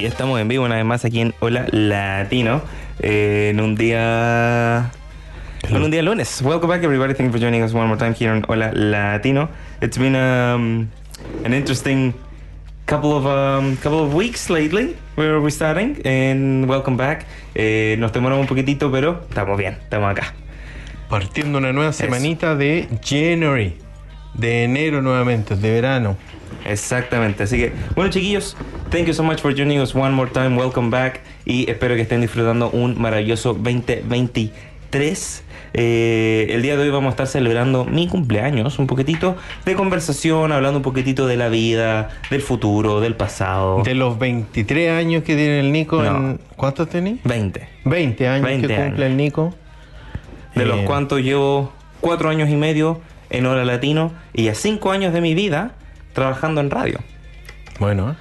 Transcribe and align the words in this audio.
Y 0.00 0.06
estamos 0.06 0.40
en 0.40 0.48
vivo 0.48 0.64
una 0.64 0.76
vez 0.76 0.84
más 0.86 1.04
aquí 1.04 1.20
en 1.20 1.34
Hola 1.40 1.66
Latino. 1.72 2.62
eh, 3.00 3.50
en 3.50 3.60
un 3.60 3.74
día. 3.74 4.90
En 5.68 5.82
un 5.82 5.90
día 5.90 6.02
lunes. 6.02 6.40
Welcome 6.42 6.68
back, 6.68 6.82
everybody. 6.82 7.12
Thank 7.12 7.26
you 7.26 7.32
for 7.32 7.38
joining 7.38 7.62
us 7.62 7.74
one 7.74 7.86
more 7.86 7.98
time 7.98 8.14
here 8.14 8.30
on 8.30 8.42
Hola 8.48 8.72
Latino. 8.72 9.50
It's 9.82 9.98
been 9.98 10.16
um, 10.16 10.88
an 11.44 11.52
interesting 11.52 12.14
couple 12.86 13.12
of 13.14 13.26
um, 13.26 13.76
couple 13.76 14.02
of 14.02 14.14
weeks 14.14 14.48
lately. 14.48 14.96
Where 15.16 15.34
are 15.34 15.40
we 15.42 15.50
starting? 15.50 16.00
And 16.06 16.66
welcome 16.66 16.96
back. 16.96 17.26
Eh, 17.54 17.96
nos 17.98 18.10
demoramos 18.12 18.40
un 18.40 18.46
poquitito, 18.46 18.90
pero 18.90 19.20
estamos 19.28 19.58
bien. 19.58 19.76
Estamos 19.82 20.10
acá. 20.12 20.32
Partiendo 21.10 21.58
una 21.58 21.74
nueva 21.74 21.92
semanita 21.92 22.54
de 22.56 22.88
January, 23.04 23.76
de 24.32 24.64
enero 24.64 25.02
nuevamente, 25.02 25.56
de 25.56 25.70
verano. 25.70 26.16
Exactamente, 26.66 27.42
así 27.44 27.56
que 27.56 27.72
bueno 27.94 28.10
chiquillos, 28.10 28.56
thank 28.90 29.06
you 29.06 29.14
so 29.14 29.22
much 29.22 29.40
for 29.40 29.54
joining 29.54 29.80
us 29.80 29.94
one 29.94 30.10
more 30.12 30.30
time, 30.30 30.56
welcome 30.56 30.90
back 30.90 31.20
y 31.44 31.68
espero 31.70 31.94
que 31.94 32.02
estén 32.02 32.20
disfrutando 32.20 32.70
un 32.70 33.00
maravilloso 33.00 33.54
2023. 33.54 35.44
Eh, 35.72 36.48
el 36.50 36.62
día 36.62 36.76
de 36.76 36.82
hoy 36.82 36.90
vamos 36.90 37.08
a 37.08 37.10
estar 37.10 37.26
celebrando 37.28 37.84
mi 37.84 38.08
cumpleaños, 38.08 38.78
un 38.80 38.86
poquitito 38.88 39.36
de 39.64 39.74
conversación, 39.74 40.50
hablando 40.50 40.78
un 40.78 40.82
poquitito 40.82 41.26
de 41.28 41.36
la 41.36 41.48
vida, 41.48 42.08
del 42.28 42.42
futuro, 42.42 43.00
del 43.00 43.14
pasado. 43.14 43.82
De 43.84 43.94
los 43.94 44.18
23 44.18 44.90
años 44.90 45.22
que 45.22 45.36
tiene 45.36 45.60
el 45.60 45.70
Nico, 45.70 46.02
No. 46.02 46.38
¿cuántos 46.56 46.88
tenés? 46.88 47.22
20, 47.22 47.68
20 47.84 48.28
años 48.28 48.44
20 48.44 48.66
que 48.66 48.74
cumple 48.74 49.04
años. 49.04 49.10
el 49.12 49.16
Nico. 49.16 49.54
de 50.56 50.64
los 50.66 50.80
Eh, 50.80 50.84
cuantos 50.84 51.20
llevo 51.20 51.72
cuatro 52.00 52.28
años 52.30 52.48
y 52.50 52.56
medio 52.56 53.00
en 53.30 53.46
Hora 53.46 53.64
Latino 53.64 54.10
y 54.32 54.44
ya 54.44 54.54
cinco 54.56 54.90
años 54.90 55.12
de 55.12 55.20
mi 55.20 55.34
vida 55.34 55.74
trabajando 56.12 56.60
en 56.60 56.70
radio. 56.70 56.98
Bueno. 57.78 58.16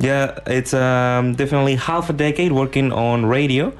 Yeah, 0.00 0.38
it's 0.46 0.74
um, 0.74 1.34
definitely 1.34 1.76
half 1.76 2.10
a 2.10 2.12
decade 2.12 2.52
working 2.52 2.92
on 2.92 3.26
radio, 3.26 3.72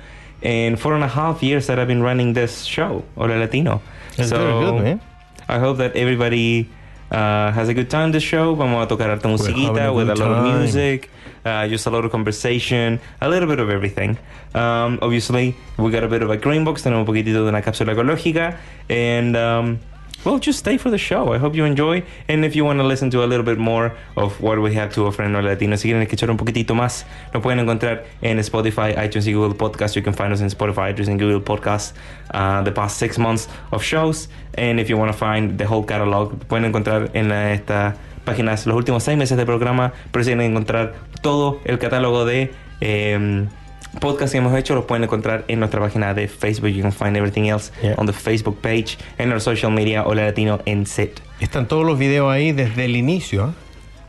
and 0.43 0.79
four 0.79 0.95
and 0.95 1.03
a 1.03 1.09
half 1.09 1.43
years 1.43 1.67
that 1.67 1.79
I've 1.79 1.89
been 1.89 2.03
running 2.03 2.35
this 2.35 2.65
show, 2.65 3.03
Hola 3.17 3.35
Latino. 3.35 3.83
That's 4.17 4.31
very 4.31 4.53
good, 4.53 4.83
man. 4.83 5.01
I 5.49 5.59
hope 5.59 5.79
that 5.79 5.97
everybody 5.97 6.71
uh, 7.11 7.51
has 7.53 7.69
a 7.69 7.75
good 7.75 7.91
time 7.91 8.13
this 8.13 8.23
show. 8.23 8.55
Vamos 8.55 8.85
a 8.85 8.89
tocar 8.89 9.09
harta 9.09 9.29
musiquita 9.29 9.89
a 9.89 9.93
with 9.93 10.09
a 10.09 10.15
lot 10.15 10.31
of 10.31 10.59
music, 10.59 11.11
uh, 11.45 11.67
just 11.69 11.87
a 11.87 11.91
lot 11.91 12.05
of 12.05 12.13
conversation, 12.13 13.01
a 13.21 13.29
little 13.29 13.49
bit 13.49 13.59
of 13.59 13.69
everything. 13.69 14.17
Um, 14.55 14.99
obviously, 15.03 15.57
we 15.79 15.91
got 15.91 16.05
a 16.05 16.09
bit 16.09 16.23
of 16.23 16.31
a 16.31 16.37
green 16.37 16.65
box, 16.65 16.83
tenemos 16.83 17.01
un 17.01 17.07
poquitito 17.07 17.45
de 17.45 17.49
una 17.49 17.61
cápsula 17.61 17.93
ecológica, 17.93 18.57
and 18.89 19.37
um, 19.37 19.81
well, 20.25 20.39
just 20.39 20.59
stay 20.61 20.79
for 20.79 20.91
the 20.91 20.99
show. 20.99 21.33
I 21.35 21.39
hope 21.39 21.55
you 21.55 21.65
enjoy. 21.65 22.03
And 22.29 22.45
if 22.45 22.55
you 22.57 22.65
want 22.65 22.79
to 22.79 22.85
listen 22.85 23.11
to 23.11 23.25
a 23.25 23.27
little 23.27 23.45
bit 23.45 23.59
more 23.59 23.93
of 24.17 24.41
what 24.41 24.59
we 24.61 24.75
have 24.75 24.93
to 24.95 25.07
offer 25.07 25.23
en 25.23 25.35
Hola 25.35 25.51
Latino, 25.51 25.77
si 25.77 25.89
quieren 25.89 26.03
escuchar 26.03 26.31
un 26.31 26.37
poquitito 26.37 26.75
más, 26.75 27.05
nos 27.33 27.43
pueden 27.43 27.59
encontrar 27.61 28.05
en 28.23 28.39
Spotify, 28.39 28.95
iTunes 28.97 29.27
y 29.27 29.33
Google 29.33 29.55
Podcast. 29.55 29.95
You 29.97 30.03
can 30.03 30.15
find 30.15 30.33
us 30.33 30.41
in 30.41 30.49
Spotify, 30.49 30.91
iTunes 30.95 31.09
and 31.09 31.21
Google 31.21 31.41
Podcast 31.41 31.93
uh, 32.33 32.62
the 32.62 32.73
past 32.73 32.97
six 32.99 33.19
months 33.19 33.49
of 33.71 33.83
shows. 33.83 34.29
And 34.57 34.81
if 34.81 34.89
you 34.89 34.97
want 34.97 35.12
to 35.12 35.17
find 35.19 35.59
the 35.59 35.67
whole 35.67 35.85
catalog, 35.85 36.39
pueden 36.49 36.65
encontrar 36.65 37.11
en 37.15 37.29
la- 37.29 37.53
esta 37.53 37.97
páginas 38.25 38.67
los 38.67 38.75
últimos 38.77 39.03
seis 39.03 39.19
meses 39.19 39.37
de 39.37 39.45
programa, 39.45 39.93
pero 40.11 40.25
si 40.25 40.31
quieren 40.31 40.51
encontrar 40.53 40.95
todo 41.21 41.61
el 41.67 41.79
catálogo 41.79 42.25
de 42.25 42.51
em, 42.81 43.49
podcast 44.00 44.32
que 44.32 44.38
hemos 44.38 44.56
hecho, 44.56 44.75
los 44.75 44.84
pueden 44.84 45.05
encontrar 45.05 45.44
en 45.49 45.59
nuestra 45.60 45.81
página 45.81 46.15
de 46.15 46.28
Facebook. 46.28 46.69
You 46.71 46.82
can 46.82 46.93
find 46.93 47.16
everything 47.16 47.44
else 47.49 47.72
Yeah. 47.82 47.94
on 47.99 48.06
the 48.06 48.12
Facebook 48.12 48.59
page, 48.60 48.99
en 49.19 49.32
our 49.32 49.41
social 49.41 49.72
media, 49.72 50.03
Hola 50.05 50.25
Latino 50.27 50.60
en 50.66 50.87
set. 50.87 51.21
Están 51.41 51.66
todos 51.69 51.84
los 51.84 51.99
videos 51.99 52.31
ahí 52.32 52.53
desde 52.53 52.84
el 52.84 52.97
inicio. 52.97 53.49
¿eh? 53.49 53.53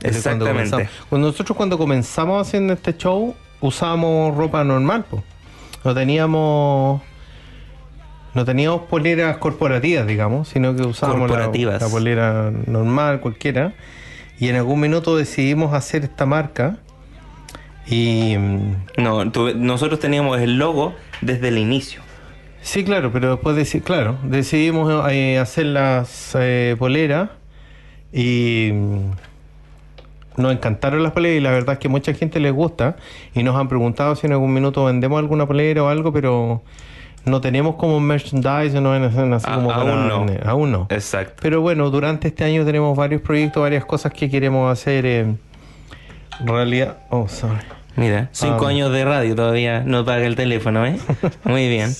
Desde 0.02 0.18
Exactamente. 0.18 0.90
Cuando 1.10 1.28
nosotros 1.30 1.56
cuando 1.58 1.78
comenzamos 1.78 2.46
haciendo 2.48 2.74
este 2.74 2.96
show, 2.98 3.36
usábamos 3.62 4.36
ropa 4.36 4.64
normal, 4.64 5.06
pues. 5.10 5.24
No 5.84 5.94
teníamos... 5.94 7.02
No 8.34 8.44
teníamos 8.44 8.82
poleras 8.82 9.38
corporativas, 9.38 10.06
digamos, 10.06 10.50
sino 10.50 10.76
que 10.76 10.82
usábamos 10.82 11.32
la- 11.32 11.48
la 11.48 11.88
polera 11.90 12.52
normal, 12.68 13.22
cualquiera. 13.22 13.74
Y 14.38 14.50
en 14.50 14.58
algún 14.58 14.82
minuto 14.82 15.16
decidimos 15.16 15.74
hacer 15.74 16.04
esta 16.04 16.26
marca. 16.26 16.78
Y 17.88 18.36
No, 18.98 19.32
tu- 19.32 19.54
nosotros 19.56 20.00
teníamos 20.00 20.40
el 20.40 20.58
logo 20.58 20.94
desde 21.22 21.50
el 21.50 21.58
inicio. 21.58 22.02
sí, 22.62 22.84
claro, 22.84 23.12
pero 23.12 23.32
después 23.32 23.56
de, 23.56 23.82
claro, 23.82 24.18
decidimos 24.24 24.92
eh, 25.12 25.38
hacer 25.38 25.68
las 25.68 26.36
eh, 26.40 26.76
poleras 26.80 27.30
y 28.12 28.72
mm, 28.74 29.12
nos 30.42 30.52
encantaron 30.52 31.04
las 31.04 31.12
poleras 31.12 31.38
y 31.38 31.42
la 31.42 31.52
verdad 31.52 31.74
es 31.74 31.80
que 31.80 31.88
mucha 31.90 32.14
gente 32.14 32.40
les 32.40 32.52
gusta 32.54 32.96
y 33.36 33.44
nos 33.44 33.56
han 33.56 33.68
preguntado 33.70 34.16
si 34.16 34.26
en 34.28 34.34
algún 34.34 34.54
minuto 34.54 34.84
vendemos 34.86 35.20
alguna 35.20 35.46
polera 35.46 35.84
o 35.84 35.88
algo, 35.90 36.12
pero 36.12 36.64
no 37.24 37.40
tenemos 37.42 37.76
como 37.76 38.00
merchandise, 38.00 38.80
no 38.82 38.92
así 38.94 39.46
A- 39.48 39.56
como 39.56 39.68
para 39.70 39.82
aún 39.82 40.08
no. 40.08 40.26
aún 40.46 40.72
no. 40.72 40.88
Exacto. 40.90 41.36
Pero 41.42 41.62
bueno, 41.62 41.90
durante 41.92 42.28
este 42.30 42.44
año 42.44 42.66
tenemos 42.66 42.98
varios 42.98 43.22
proyectos, 43.22 43.62
varias 43.62 43.86
cosas 43.86 44.12
que 44.12 44.30
queremos 44.30 44.72
hacer. 44.72 45.06
eh, 45.06 45.36
realidad, 46.44 46.98
oh, 47.10 47.28
sorry. 47.28 47.60
Mira, 47.96 48.28
cinco 48.34 48.66
Ah. 48.66 48.70
años 48.70 48.92
de 48.92 49.06
radio 49.06 49.36
todavía 49.36 49.82
no 49.86 50.04
paga 50.04 50.26
el 50.26 50.36
teléfono, 50.36 50.86
¿eh? 50.86 50.98
Muy 51.46 51.70
bien. 51.70 51.92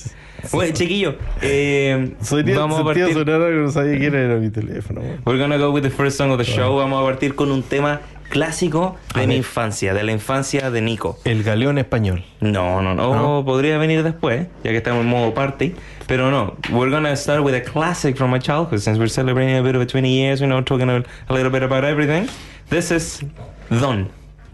Bueno, 0.52 0.72
chiquillo, 0.74 1.16
eh, 1.40 2.14
vamos 2.54 2.78
a 2.78 2.84
partir. 2.84 3.12
sonar 3.12 3.40
algo, 3.40 3.62
no 3.62 3.70
sabía 3.70 3.98
quién 3.98 4.14
era 4.14 4.36
mi 4.36 4.50
teléfono. 4.50 5.00
güey. 5.00 5.16
We're 5.24 5.38
gonna 5.40 5.56
go 5.56 5.70
with 5.70 5.82
the 5.82 5.90
first 5.90 6.18
song 6.18 6.30
of 6.30 6.38
the 6.38 6.44
show. 6.44 6.76
Vamos 6.76 7.02
a 7.02 7.04
partir 7.04 7.34
con 7.34 7.50
un 7.50 7.62
tema 7.62 8.02
clásico 8.28 8.96
A 9.14 9.20
de 9.20 9.26
mi 9.26 9.32
ver. 9.34 9.38
infancia, 9.38 9.94
de 9.94 10.04
la 10.04 10.12
infancia 10.12 10.70
de 10.70 10.82
Nico. 10.82 11.18
El 11.24 11.42
galeón 11.42 11.78
español. 11.78 12.24
No, 12.40 12.82
no, 12.82 12.94
no, 12.94 13.14
¿No? 13.14 13.44
podría 13.44 13.78
venir 13.78 14.02
después, 14.02 14.46
ya 14.62 14.70
que 14.70 14.76
estamos 14.76 15.00
en 15.02 15.08
modo 15.10 15.32
party. 15.32 15.74
Pero 16.06 16.30
no, 16.30 16.56
we're 16.70 16.90
gonna 16.90 17.16
start 17.16 17.42
with 17.42 17.54
a 17.54 17.62
classic 17.62 18.16
from 18.16 18.30
my 18.30 18.38
childhood 18.38 18.78
since 18.80 18.98
we're 18.98 19.08
celebrating 19.08 19.56
a 19.56 19.62
bit 19.62 19.74
of 19.74 19.84
20 19.86 20.08
years, 20.08 20.40
you 20.40 20.46
know, 20.46 20.60
talking 20.62 20.90
a, 20.90 21.02
a 21.28 21.34
little 21.34 21.50
bit 21.50 21.62
about 21.62 21.82
everything. 21.84 22.28
This 22.68 22.90
is 22.92 23.20
Don 23.70 24.10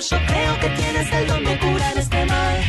Yo 0.00 0.16
creo 0.26 0.58
que 0.60 0.68
tienes 0.70 1.12
el 1.12 1.26
don 1.26 1.44
de 1.44 1.58
curar 1.58 1.98
este 1.98 2.24
mal. 2.24 2.64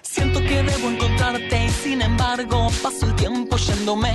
Siento 0.00 0.38
que 0.42 0.62
debo 0.62 0.90
encontrarte 0.90 1.64
y 1.64 1.70
sin 1.70 2.02
embargo 2.02 2.70
paso 2.80 3.06
el 3.06 3.16
tiempo 3.16 3.56
yéndome 3.56 4.12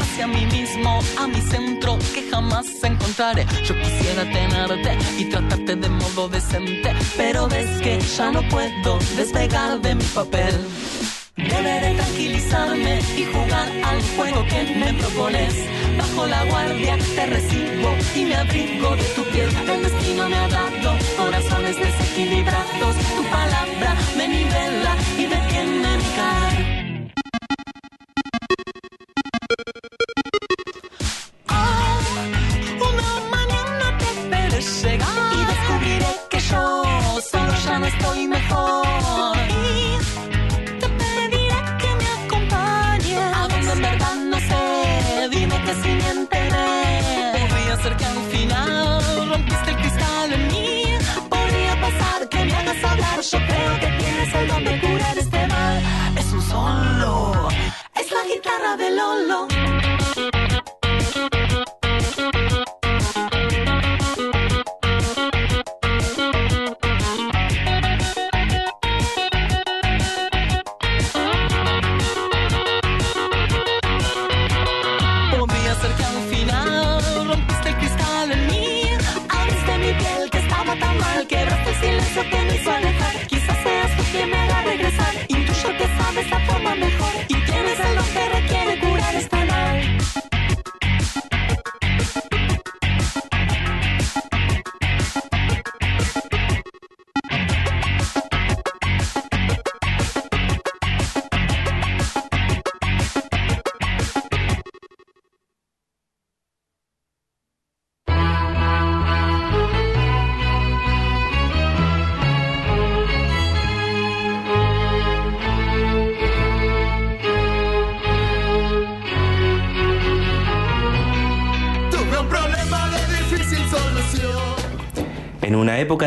hacia 0.00 0.26
mí 0.26 0.44
mismo, 0.46 0.98
a 1.16 1.28
mi 1.28 1.40
centro 1.40 1.98
que 2.12 2.28
jamás 2.28 2.66
encontraré. 2.82 3.46
Yo 3.64 3.78
quisiera 3.80 4.24
tenerte 4.24 4.98
y 5.18 5.26
tratarte 5.26 5.76
de 5.76 5.88
modo 5.88 6.28
decente, 6.30 6.92
pero 7.16 7.46
ves 7.46 7.80
que 7.80 8.00
ya 8.00 8.32
no 8.32 8.42
puedo 8.48 8.98
despegar 9.16 9.80
de 9.80 9.94
mi 9.94 10.04
papel. 10.04 10.54
Deberé 11.48 11.94
tranquilizarme 11.94 13.00
y 13.16 13.24
jugar 13.24 13.68
al 13.84 14.02
juego 14.16 14.44
que 14.46 14.62
me 14.74 14.92
propones. 14.94 15.54
Bajo 15.98 16.26
la 16.26 16.44
guardia 16.44 16.96
te 17.14 17.26
recibo 17.26 17.94
y 18.14 18.24
me 18.24 18.34
abrigo 18.36 18.96
de 18.96 19.04
tu 19.16 19.24
piel. 19.24 19.48
El 19.68 19.82
destino 19.82 20.28
me 20.28 20.36
ha 20.36 20.48
dado 20.48 20.98
corazones 21.16 21.76
desequilibrados. 21.76 22.96
Tu 23.16 23.22
palabra 23.24 23.96
me 24.16 24.28
nivela 24.28 24.96
y 25.18 25.26
detiene 25.26 25.96
mi 25.96 26.08
caer. 26.16 27.12
Ah, 31.48 32.00
una 32.90 33.22
que 54.42 54.48
tienes 54.48 54.82
el 54.82 54.91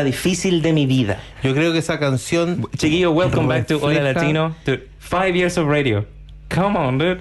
difícil 0.06 0.62
de 0.62 0.72
mi 0.72 0.86
vida. 0.86 1.20
Yo 1.42 1.54
creo 1.54 1.72
que 1.72 1.78
esa 1.78 1.98
canción. 1.98 2.66
Chiquillo, 2.76 3.12
welcome 3.12 3.46
back 3.46 3.66
to 3.66 3.78
Hola 3.78 4.00
Latino. 4.00 4.54
To 4.64 4.78
five 4.98 5.36
years 5.36 5.58
of 5.58 5.66
radio. 5.68 6.06
Come 6.48 6.78
on, 6.78 6.98
dude. 6.98 7.20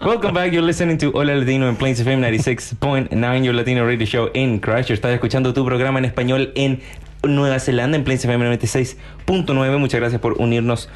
welcome 0.00 0.32
back. 0.32 0.52
You're 0.52 0.64
listening 0.64 0.96
to 0.98 1.10
Hola 1.10 1.34
Latino 1.34 1.68
en 1.68 1.76
Plains 1.76 2.00
FM 2.00 2.20
96.9, 2.20 3.44
your 3.44 3.54
Latino 3.54 3.84
radio 3.84 4.06
show 4.06 4.30
in 4.34 4.60
Christchurch. 4.60 4.98
Estás 4.98 5.12
escuchando 5.12 5.52
tu 5.52 5.64
programa 5.64 5.98
en 5.98 6.04
español 6.06 6.52
en 6.54 6.80
Nueva 7.24 7.58
Zelanda, 7.58 7.96
en 7.96 8.04
Plains 8.04 8.24
FM 8.24 8.56
96.9. 8.58 9.78
Muchas 9.78 10.00
gracias 10.00 10.20
por 10.20 10.40
unirnos, 10.40 10.88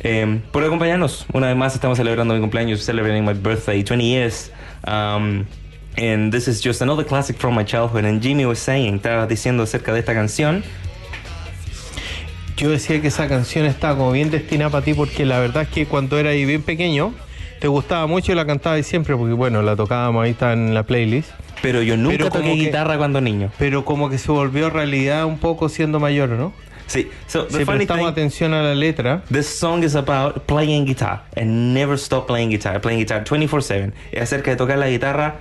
eh, 0.00 0.40
por 0.50 0.64
acompañarnos. 0.64 1.26
Una 1.32 1.48
vez 1.48 1.56
más, 1.56 1.74
estamos 1.74 1.98
celebrando 1.98 2.34
mi 2.34 2.40
cumpleaños, 2.40 2.82
celebrating 2.82 3.24
my 3.24 3.34
birthday, 3.34 3.82
20 3.82 4.04
years. 4.04 4.52
Um, 4.86 5.44
and 5.96 6.32
this 6.32 6.48
is 6.48 6.60
just 6.64 6.80
another 6.82 7.04
classic 7.04 7.36
from 7.36 7.54
my 7.54 7.64
childhood. 7.64 8.04
And 8.04 8.20
Jimmy 8.22 8.44
was 8.46 8.58
saying, 8.58 8.96
estaba 8.96 9.26
diciendo 9.26 9.62
acerca 9.62 9.92
de 9.92 10.00
esta 10.00 10.14
canción. 10.14 10.62
Yo 12.56 12.70
decía 12.70 13.00
que 13.00 13.08
esa 13.08 13.28
canción 13.28 13.66
estaba 13.66 13.96
como 13.96 14.12
bien 14.12 14.30
destinada 14.30 14.70
para 14.70 14.84
ti 14.84 14.94
porque 14.94 15.24
la 15.24 15.38
verdad 15.40 15.62
es 15.64 15.68
que 15.68 15.86
cuando 15.86 16.18
era 16.18 16.30
ahí 16.30 16.44
bien 16.44 16.62
pequeño 16.62 17.12
te 17.60 17.66
gustaba 17.68 18.06
mucho 18.06 18.32
y 18.32 18.34
la 18.34 18.46
cantabas 18.46 18.86
siempre 18.86 19.16
porque 19.16 19.32
bueno, 19.32 19.62
la 19.62 19.74
tocábamos 19.74 20.24
ahí 20.24 20.30
está 20.32 20.52
en 20.52 20.74
la 20.74 20.82
playlist. 20.84 21.30
Pero 21.62 21.80
yo 21.82 21.96
nunca 21.96 22.16
Pero 22.18 22.28
como 22.30 22.42
toqué 22.44 22.56
que- 22.56 22.64
guitarra 22.66 22.98
cuando 22.98 23.20
niño. 23.20 23.50
Pero 23.58 23.84
como 23.84 24.10
que 24.10 24.18
se 24.18 24.30
volvió 24.32 24.68
realidad 24.68 25.24
un 25.26 25.38
poco 25.38 25.68
siendo 25.68 25.98
mayor, 26.00 26.30
¿no? 26.30 26.52
Sí. 26.88 27.08
So 27.26 27.46
the 27.46 27.58
Si 27.58 27.64
funny 27.64 27.78
prestamos 27.78 28.04
thing, 28.04 28.10
atención 28.12 28.52
a 28.52 28.62
la 28.62 28.74
letra, 28.74 29.22
this 29.32 29.46
song 29.46 29.82
is 29.84 29.94
about 29.96 30.42
playing 30.46 30.84
guitar 30.84 31.24
and 31.36 31.72
never 31.72 31.94
stop 31.96 32.26
playing 32.26 32.50
guitar, 32.50 32.80
playing 32.80 33.00
guitar 33.00 33.24
24/7. 33.24 33.92
Es 34.10 34.22
acerca 34.22 34.50
de 34.50 34.56
tocar 34.56 34.76
la 34.78 34.88
guitarra 34.88 35.36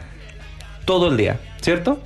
todo 0.86 1.10
el 1.10 1.18
día, 1.18 1.40
¿cierto? 1.62 2.02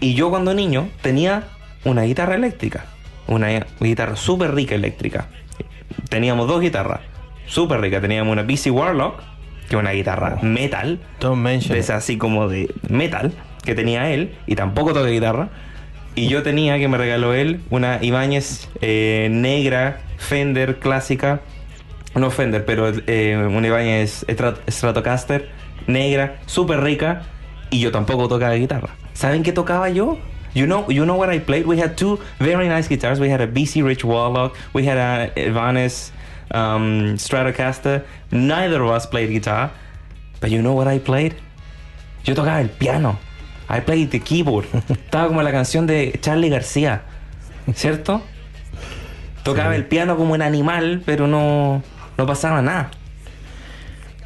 Y 0.00 0.14
yo 0.14 0.30
cuando 0.30 0.54
niño 0.54 0.88
tenía 1.00 1.44
una 1.84 2.02
guitarra 2.02 2.34
eléctrica, 2.34 2.86
una 3.26 3.66
guitarra 3.80 4.16
súper 4.16 4.54
rica 4.54 4.74
eléctrica. 4.74 5.28
Teníamos 6.08 6.48
dos 6.48 6.60
guitarras 6.60 7.00
súper 7.46 7.80
ricas. 7.80 8.00
Teníamos 8.00 8.32
una 8.32 8.42
BC 8.42 8.70
Warlock, 8.70 9.18
que 9.68 9.76
es 9.76 9.80
una 9.80 9.92
guitarra 9.92 10.38
metal, 10.42 11.00
don't 11.20 11.40
mention 11.42 11.72
de 11.72 11.78
it. 11.78 11.84
esa 11.84 11.96
así 11.96 12.18
como 12.18 12.48
de 12.48 12.72
metal 12.88 13.32
que 13.64 13.74
tenía 13.74 14.10
él 14.10 14.34
y 14.46 14.54
tampoco 14.56 14.92
toca 14.92 15.06
guitarra 15.08 15.48
y 16.14 16.26
yo 16.28 16.42
tenía 16.42 16.78
que 16.78 16.88
me 16.88 16.98
regaló 16.98 17.32
él 17.32 17.60
una 17.70 17.98
Ibáñez 18.02 18.68
eh, 18.80 19.28
negra 19.30 20.00
Fender 20.18 20.78
clásica 20.78 21.40
no 22.14 22.30
Fender, 22.30 22.64
pero 22.66 22.92
eh, 23.06 23.36
una 23.36 23.68
Strat- 23.68 24.58
Stratocaster 24.68 25.48
negra, 25.86 26.40
súper 26.46 26.80
rica, 26.80 27.22
y 27.72 27.80
yo 27.80 27.90
tampoco 27.90 28.28
tocaba 28.28 28.54
guitarra. 28.54 28.90
¿Saben 29.14 29.42
qué 29.42 29.52
tocaba 29.52 29.88
yo? 29.90 30.18
You 30.54 30.66
know, 30.66 30.86
you 30.90 31.04
know 31.04 31.16
what 31.16 31.32
I 31.32 31.40
played? 31.40 31.66
We 31.66 31.78
had 31.80 31.96
two 31.96 32.18
very 32.38 32.68
nice 32.68 32.86
guitars. 32.86 33.18
We 33.18 33.30
had 33.30 33.40
a 33.40 33.46
BC 33.46 33.82
Rich 33.82 34.04
Warlock. 34.04 34.54
We 34.74 34.84
had 34.86 34.98
a 34.98 35.32
Ibanez 35.34 36.12
um, 36.52 37.16
Stratocaster. 37.16 38.04
Neither 38.30 38.82
of 38.82 38.90
us 38.90 39.06
played 39.06 39.30
guitar. 39.30 39.70
But 40.40 40.50
you 40.50 40.60
know 40.60 40.74
what 40.74 40.86
I 40.88 40.98
played? 40.98 41.34
Yo 42.24 42.34
tocaba 42.34 42.60
el 42.60 42.68
piano. 42.68 43.18
I 43.70 43.80
played 43.80 44.10
the 44.10 44.18
keyboard. 44.20 44.66
Estaba 44.88 45.28
como 45.28 45.42
la 45.42 45.52
canción 45.52 45.86
de 45.86 46.18
Charlie 46.20 46.50
García. 46.50 47.00
¿Cierto? 47.74 48.20
Tocaba 49.44 49.70
Sí. 49.70 49.76
el 49.76 49.86
piano 49.86 50.16
como 50.16 50.34
un 50.34 50.42
animal, 50.42 51.02
pero 51.06 51.26
no, 51.26 51.82
no 52.18 52.26
pasaba 52.26 52.60
nada. 52.60 52.90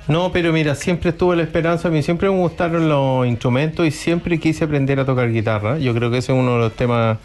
No, 0.08 0.30
pero 0.32 0.52
mira, 0.52 0.75
siempre 0.75 1.10
estuve 1.10 1.36
la 1.36 1.42
esperanza, 1.42 1.88
a 1.88 1.90
mí 1.90 2.02
siempre 2.02 2.28
me 2.30 2.36
gustaron 2.38 2.88
los 2.88 3.26
instrumentos 3.26 3.86
y 3.86 3.90
siempre 3.90 4.38
quise 4.38 4.64
aprender 4.64 5.00
a 5.00 5.04
tocar 5.04 5.30
guitarra. 5.32 5.78
Yo 5.78 5.94
creo 5.94 6.10
que 6.10 6.18
ese 6.18 6.32
es 6.32 6.38
uno 6.38 6.54
de 6.54 6.58
los 6.60 6.72
temas, 6.75 7.18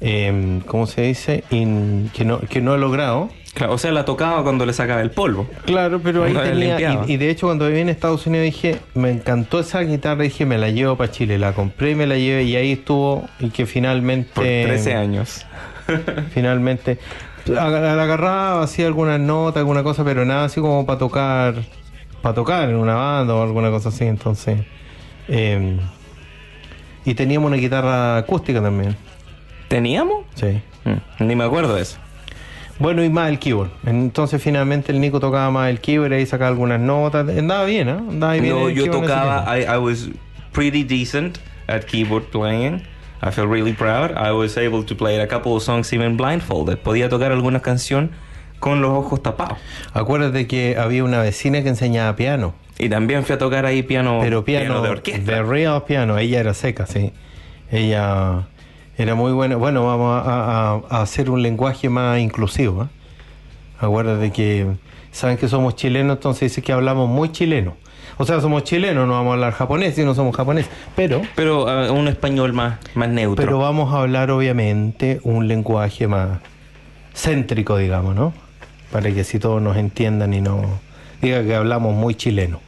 eh, 0.00 0.60
¿cómo 0.66 0.86
se 0.86 1.02
dice? 1.02 1.44
In- 1.50 2.10
que, 2.14 2.24
no, 2.24 2.40
que 2.40 2.60
no 2.60 2.74
he 2.74 2.78
logrado. 2.78 3.28
Claro, 3.52 3.74
o 3.74 3.78
sea, 3.78 3.92
la 3.92 4.04
tocaba 4.04 4.42
cuando 4.42 4.66
le 4.66 4.72
sacaba 4.72 5.00
el 5.00 5.10
polvo. 5.12 5.46
Claro, 5.64 6.00
pero 6.02 6.24
ahí 6.24 6.34
tenía, 6.34 7.04
y, 7.06 7.12
y 7.12 7.16
de 7.18 7.30
hecho 7.30 7.46
cuando 7.46 7.68
viví 7.68 7.80
en 7.80 7.88
Estados 7.88 8.26
Unidos 8.26 8.46
dije, 8.46 8.80
me 8.94 9.10
encantó 9.10 9.60
esa 9.60 9.80
guitarra, 9.82 10.22
dije, 10.24 10.44
me 10.44 10.58
la 10.58 10.70
llevo 10.70 10.96
para 10.96 11.12
Chile, 11.12 11.38
la 11.38 11.52
compré 11.52 11.92
y 11.92 11.94
me 11.94 12.06
la 12.08 12.16
llevé 12.16 12.42
y 12.44 12.56
ahí 12.56 12.72
estuvo 12.72 13.28
y 13.38 13.50
que 13.50 13.64
finalmente... 13.66 14.32
Por 14.34 14.42
13 14.44 14.94
años. 14.94 15.46
Finalmente, 16.32 16.98
la 17.46 17.66
agarraba, 18.02 18.62
hacía 18.62 18.86
algunas 18.86 19.20
notas, 19.20 19.58
alguna 19.58 19.82
cosa, 19.82 20.02
pero 20.04 20.24
nada 20.24 20.46
así 20.46 20.60
como 20.60 20.84
para 20.86 20.98
tocar, 20.98 21.54
para 22.24 22.34
tocar 22.34 22.70
en 22.70 22.76
una 22.76 22.94
banda 22.94 23.34
o 23.34 23.42
alguna 23.42 23.68
cosa 23.70 23.90
así, 23.90 24.04
entonces... 24.06 24.60
eh, 25.28 25.78
y 27.04 27.12
teníamos 27.12 27.48
una 27.48 27.58
guitarra 27.58 28.16
acústica 28.16 28.62
también, 28.62 28.96
¿Teníamos? 29.68 30.24
sí. 30.34 30.62
Mm, 30.84 31.24
ni 31.26 31.36
me 31.36 31.44
acuerdo 31.44 31.74
de 31.74 31.82
eso. 31.82 31.98
Bueno, 32.78 33.04
y 33.04 33.10
más 33.10 33.28
el 33.28 33.38
keyboard. 33.38 33.70
Entonces 33.84 34.42
finalmente 34.42 34.90
el 34.90 35.00
Nico 35.00 35.20
tocaba 35.20 35.50
más 35.50 35.68
el 35.70 35.80
keyboard 35.80 36.12
y 36.12 36.14
ahí 36.16 36.26
sacaba 36.26 36.48
algunas 36.48 36.80
notas. 36.80 37.28
Andaba 37.28 37.64
bien, 37.64 37.88
¿eh? 37.88 37.92
Andaba 37.92 38.32
bien. 38.34 38.48
No, 38.48 38.68
yo 38.70 38.90
tocaba. 38.90 39.44
I, 39.56 39.64
I 39.64 39.78
was 39.78 40.08
pretty 40.52 40.82
decent 40.82 41.38
at 41.68 41.84
keyboard 41.86 42.24
playing. 42.30 42.82
I 43.22 43.30
feel 43.30 43.46
really 43.46 43.72
proud. 43.72 44.12
I 44.16 44.32
was 44.32 44.56
able 44.58 44.82
to 44.84 44.94
play 44.94 45.18
a 45.20 45.26
couple 45.26 45.54
of 45.54 45.62
songs 45.62 45.92
even 45.92 46.16
blindfolded. 46.16 46.78
Podía 46.78 47.08
tocar 47.08 47.32
alguna 47.32 47.60
canción 47.60 48.10
con 48.64 48.80
los 48.80 48.92
ojos 48.92 49.22
tapados. 49.22 49.58
Acuérdate 49.92 50.46
que 50.46 50.78
había 50.78 51.04
una 51.04 51.20
vecina 51.20 51.62
que 51.62 51.68
enseñaba 51.68 52.16
piano. 52.16 52.54
Y 52.78 52.88
también 52.88 53.22
fui 53.22 53.34
a 53.34 53.38
tocar 53.38 53.66
ahí 53.66 53.82
piano, 53.82 54.20
Pero 54.22 54.42
piano, 54.42 54.80
de 54.80 54.88
orquesta. 54.88 55.32
de 55.32 55.42
real 55.42 55.82
piano. 55.84 56.16
Ella 56.16 56.40
era 56.40 56.54
seca, 56.54 56.86
sí. 56.86 57.12
Ella 57.70 58.46
era 58.96 59.14
muy 59.14 59.32
buena. 59.32 59.56
Bueno, 59.56 59.84
vamos 59.86 60.22
a, 60.26 60.30
a- 60.76 60.80
a 60.88 61.02
hacer 61.02 61.28
un 61.28 61.42
lenguaje 61.42 61.90
más 61.90 62.18
inclusivo. 62.20 62.84
¿eh? 62.84 62.86
Acuérdate 63.80 64.32
que 64.32 64.66
saben 65.12 65.36
que 65.36 65.46
somos 65.46 65.76
chilenos, 65.76 66.16
entonces 66.16 66.50
dice 66.50 66.62
que 66.62 66.72
hablamos 66.72 67.06
muy 67.06 67.30
chileno. 67.32 67.74
O 68.16 68.24
sea, 68.24 68.40
somos 68.40 68.64
chilenos, 68.64 69.06
no 69.06 69.12
vamos 69.12 69.32
a 69.32 69.34
hablar 69.34 69.52
japonés 69.52 69.98
y 69.98 70.04
no 70.04 70.14
somos 70.14 70.34
japonés. 70.34 70.66
Pero, 70.96 71.20
Pero 71.34 71.68
ah, 71.68 71.92
un 71.92 72.08
español 72.08 72.54
más, 72.54 72.78
más 72.94 73.10
neutro. 73.10 73.44
pero 73.44 73.58
vamos 73.58 73.92
a 73.92 73.98
hablar 74.00 74.30
obviamente 74.30 75.20
un 75.22 75.48
lenguaje 75.48 76.08
más 76.08 76.38
céntrico, 77.14 77.76
digamos, 77.76 78.14
¿no? 78.14 78.32
Para 78.94 79.12
que 79.12 79.22
así 79.22 79.40
todos 79.40 79.60
nos 79.60 79.76
entiendan 79.76 80.32
y 80.34 80.40
no 80.40 80.62
diga 81.20 81.42
que 81.42 81.52
hablamos 81.52 81.96
muy 81.96 82.14
chileno. 82.14 82.60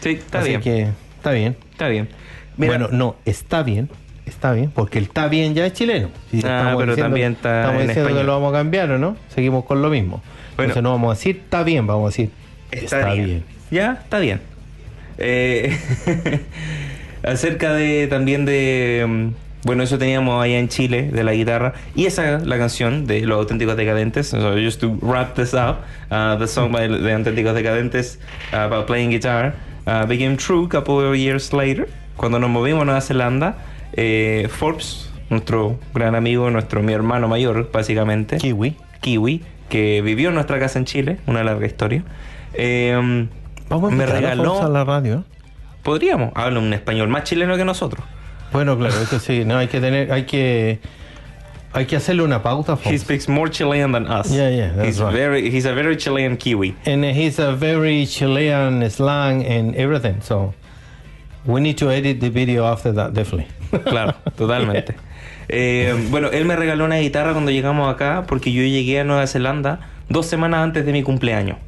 sí, 0.00 0.10
está 0.10 0.38
Así 0.38 0.50
bien. 0.50 0.60
que 0.60 0.88
está 1.16 1.32
bien. 1.32 1.56
Está 1.72 1.88
bien. 1.88 2.08
Mira, 2.56 2.74
Bueno, 2.78 2.88
no, 2.92 3.16
está 3.24 3.64
bien, 3.64 3.88
está 4.24 4.52
bien, 4.52 4.70
porque 4.70 4.98
el 4.98 5.06
está 5.06 5.26
bien 5.26 5.56
ya 5.56 5.66
es 5.66 5.72
chileno. 5.72 6.10
Y 6.32 6.46
Ah, 6.46 6.76
pero 6.78 6.96
también 6.96 7.32
está 7.32 7.62
Estamos 7.62 7.82
en 7.82 7.88
diciendo 7.88 8.14
que 8.14 8.22
lo 8.22 8.34
vamos 8.34 8.54
a 8.54 8.58
cambiar, 8.58 8.92
¿o 8.92 8.98
no? 8.98 9.16
Seguimos 9.34 9.64
con 9.64 9.82
lo 9.82 9.90
mismo. 9.90 10.22
Bueno. 10.54 10.70
Entonces 10.70 10.82
no 10.84 10.92
vamos 10.92 11.10
a 11.10 11.18
decir 11.18 11.40
está 11.42 11.64
bien, 11.64 11.88
vamos 11.88 12.04
a 12.04 12.08
decir 12.10 12.30
está, 12.70 13.12
bien. 13.14 13.42
Ya, 13.72 13.98
está 14.04 14.20
bien. 14.20 14.40
Eh, 15.18 15.76
acerca 17.24 17.72
de 17.72 18.06
también 18.06 18.44
de. 18.44 19.32
Bueno, 19.64 19.82
eso 19.82 19.98
teníamos 19.98 20.42
allá 20.42 20.58
en 20.58 20.68
Chile, 20.68 21.10
de 21.12 21.24
la 21.24 21.32
guitarra. 21.32 21.74
Y 21.94 22.06
esa, 22.06 22.38
la 22.38 22.58
canción 22.58 23.06
de 23.06 23.22
Los 23.22 23.38
Auténticos 23.38 23.76
Decadentes. 23.76 24.28
So, 24.28 24.54
just 24.56 24.80
to 24.80 24.96
wrap 25.02 25.34
this 25.34 25.52
up, 25.52 25.80
uh, 26.10 26.36
the 26.38 26.46
song 26.46 26.70
by 26.70 26.86
the 26.86 27.12
Auténticos 27.12 27.54
Decadentes 27.54 28.18
uh, 28.52 28.58
about 28.58 28.86
playing 28.86 29.10
guitar 29.10 29.54
uh, 29.86 30.06
became 30.06 30.36
true 30.36 30.66
a 30.66 30.68
couple 30.68 31.00
of 31.00 31.16
years 31.16 31.52
later. 31.52 31.88
Cuando 32.16 32.38
nos 32.38 32.50
movimos 32.50 32.82
a 32.82 32.84
Nueva 32.84 33.00
Zelanda, 33.00 33.56
eh, 33.94 34.48
Forbes, 34.50 35.10
nuestro 35.28 35.78
gran 35.92 36.14
amigo, 36.14 36.48
nuestro 36.50 36.82
mi 36.82 36.92
hermano 36.92 37.26
mayor, 37.28 37.70
básicamente. 37.72 38.36
Kiwi. 38.38 38.76
Kiwi, 39.00 39.42
que 39.68 40.02
vivió 40.02 40.28
en 40.28 40.34
nuestra 40.36 40.58
casa 40.58 40.78
en 40.78 40.84
Chile, 40.84 41.18
una 41.26 41.42
larga 41.44 41.66
historia. 41.66 42.04
eh, 42.54 43.26
Vamos 43.68 43.92
a 43.92 43.94
me 43.96 44.06
regaló. 44.06 44.62
a 44.62 44.68
la 44.68 44.84
radio. 44.84 45.24
Podríamos, 45.82 46.32
habla 46.34 46.58
un 46.60 46.72
español 46.72 47.08
más 47.08 47.24
chileno 47.24 47.56
que 47.56 47.64
nosotros. 47.64 48.04
Bueno, 48.52 48.76
claro, 48.78 48.94
eso 49.00 49.18
sí, 49.18 49.44
no, 49.44 49.58
hay 49.58 49.68
que 49.68 49.80
tener, 49.80 50.10
hay 50.10 50.24
que, 50.24 50.78
hay 51.72 51.86
que 51.86 51.96
hacerle 51.96 52.22
una 52.22 52.42
pauta 52.42 52.78
He 52.84 52.98
speaks 52.98 53.28
more 53.28 53.50
Chilean 53.50 53.92
than 53.92 54.06
us. 54.06 54.30
Yeah, 54.30 54.48
yeah, 54.50 54.72
that's 54.74 54.88
he's 54.88 55.00
right. 55.00 55.12
very, 55.12 55.50
he's 55.50 55.66
a 55.66 55.74
very 55.74 55.96
Chilean 55.96 56.36
Kiwi. 56.36 56.74
And 56.86 57.04
he's 57.04 57.38
a 57.38 57.54
very 57.54 58.06
Chilean 58.06 58.88
slang 58.90 59.44
and 59.44 59.74
everything, 59.76 60.20
so 60.22 60.54
we 61.44 61.60
need 61.60 61.76
to 61.78 61.90
edit 61.90 62.20
the 62.20 62.30
video 62.30 62.64
after 62.64 62.92
that, 62.92 63.12
definitely. 63.14 63.48
Claro, 63.84 64.14
totalmente. 64.36 64.94
Eh, 65.50 65.94
bueno, 66.10 66.28
él 66.30 66.44
me 66.46 66.56
regaló 66.56 66.84
una 66.84 66.98
guitarra 66.98 67.32
cuando 67.32 67.50
llegamos 67.50 67.92
acá 67.92 68.24
porque 68.26 68.52
yo 68.52 68.62
llegué 68.62 69.00
a 69.00 69.04
Nueva 69.04 69.26
Zelanda 69.26 69.80
dos 70.08 70.26
semanas 70.26 70.60
antes 70.60 70.86
de 70.86 70.92
mi 70.92 71.02
cumpleaños, 71.02 71.58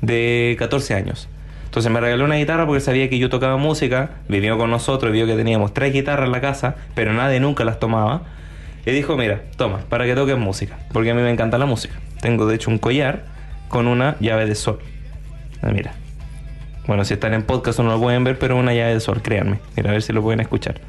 de 0.00 0.56
14 0.58 0.94
años. 0.94 1.28
Entonces 1.68 1.92
me 1.92 2.00
regaló 2.00 2.24
una 2.24 2.36
guitarra 2.36 2.64
porque 2.66 2.80
sabía 2.80 3.10
que 3.10 3.18
yo 3.18 3.28
tocaba 3.28 3.58
música, 3.58 4.10
vivió 4.26 4.56
con 4.56 4.70
nosotros, 4.70 5.12
vio 5.12 5.26
que 5.26 5.34
teníamos 5.36 5.74
tres 5.74 5.92
guitarras 5.92 6.24
en 6.24 6.32
la 6.32 6.40
casa, 6.40 6.76
pero 6.94 7.12
nadie 7.12 7.40
nunca 7.40 7.62
las 7.62 7.78
tomaba. 7.78 8.22
Y 8.86 8.90
dijo, 8.90 9.18
mira, 9.18 9.42
toma, 9.56 9.80
para 9.90 10.06
que 10.06 10.14
toques 10.14 10.38
música, 10.38 10.78
porque 10.94 11.10
a 11.10 11.14
mí 11.14 11.20
me 11.20 11.30
encanta 11.30 11.58
la 11.58 11.66
música. 11.66 11.94
Tengo 12.22 12.46
de 12.46 12.54
hecho 12.54 12.70
un 12.70 12.78
collar 12.78 13.24
con 13.68 13.86
una 13.86 14.16
llave 14.18 14.46
de 14.46 14.54
sol. 14.54 14.78
Ah, 15.60 15.70
mira. 15.70 15.92
Bueno, 16.86 17.04
si 17.04 17.12
están 17.12 17.34
en 17.34 17.42
podcast 17.42 17.80
no 17.80 17.90
lo 17.90 18.00
pueden 18.00 18.24
ver, 18.24 18.38
pero 18.38 18.56
una 18.56 18.72
llave 18.72 18.94
de 18.94 19.00
sol, 19.00 19.20
créanme. 19.20 19.60
Mira, 19.76 19.90
a 19.90 19.92
ver 19.92 20.02
si 20.02 20.14
lo 20.14 20.22
pueden 20.22 20.40
escuchar. 20.40 20.80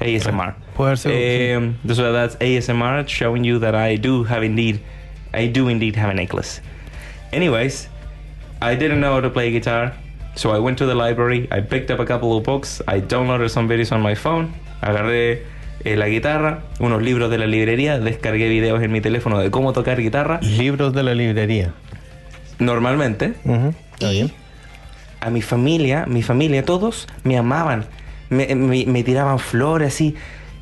ASMR. 0.00 0.54
Puede 0.76 0.96
ser, 0.96 1.58
Um, 1.58 1.74
so 1.92 2.12
that's 2.12 2.36
ASMR 2.36 3.06
showing 3.08 3.44
you 3.44 3.58
that 3.58 3.74
I 3.74 3.96
do 3.96 4.24
have 4.24 4.44
indeed, 4.46 4.80
I 5.34 5.48
do 5.48 5.68
indeed 5.68 5.96
have 5.96 6.10
a 6.10 6.14
necklace. 6.14 6.62
Anyways, 7.32 7.88
I 8.62 8.76
didn't 8.76 9.00
know 9.00 9.14
how 9.14 9.20
to 9.22 9.30
play 9.30 9.50
guitar, 9.50 9.94
so 10.34 10.54
I 10.54 10.58
went 10.58 10.76
to 10.78 10.86
the 10.86 10.94
library. 10.94 11.48
I 11.50 11.60
picked 11.62 11.90
up 11.90 12.00
a 12.00 12.04
couple 12.04 12.36
of 12.36 12.44
books. 12.44 12.82
I 12.86 13.00
downloaded 13.00 13.48
some 13.48 13.68
videos 13.68 13.90
on 13.92 14.02
my 14.02 14.14
phone. 14.14 14.48
Agarré 14.82 15.44
eh, 15.84 15.96
la 15.96 16.08
guitarra, 16.08 16.60
unos 16.78 17.02
libros 17.02 17.30
de 17.30 17.38
la 17.38 17.46
librería, 17.46 17.98
descargué 17.98 18.48
videos 18.48 18.82
en 18.82 18.92
mi 18.92 19.00
teléfono 19.00 19.38
de 19.38 19.50
cómo 19.50 19.72
tocar 19.72 19.98
guitarra. 20.00 20.40
Libros 20.42 20.92
de 20.92 21.02
la 21.02 21.14
librería. 21.14 21.72
Normalmente, 22.58 23.34
Está 23.94 24.10
bien. 24.10 24.30
a 25.20 25.30
mi 25.30 25.40
familia, 25.42 26.04
mi 26.06 26.22
familia, 26.22 26.64
todos 26.64 27.08
me 27.24 27.38
amaban. 27.38 27.86
Me, 28.28 28.54
me- 28.54 28.84
me 28.86 29.02
tiraban 29.02 29.38
flores 29.38 29.88
así, 29.94 30.14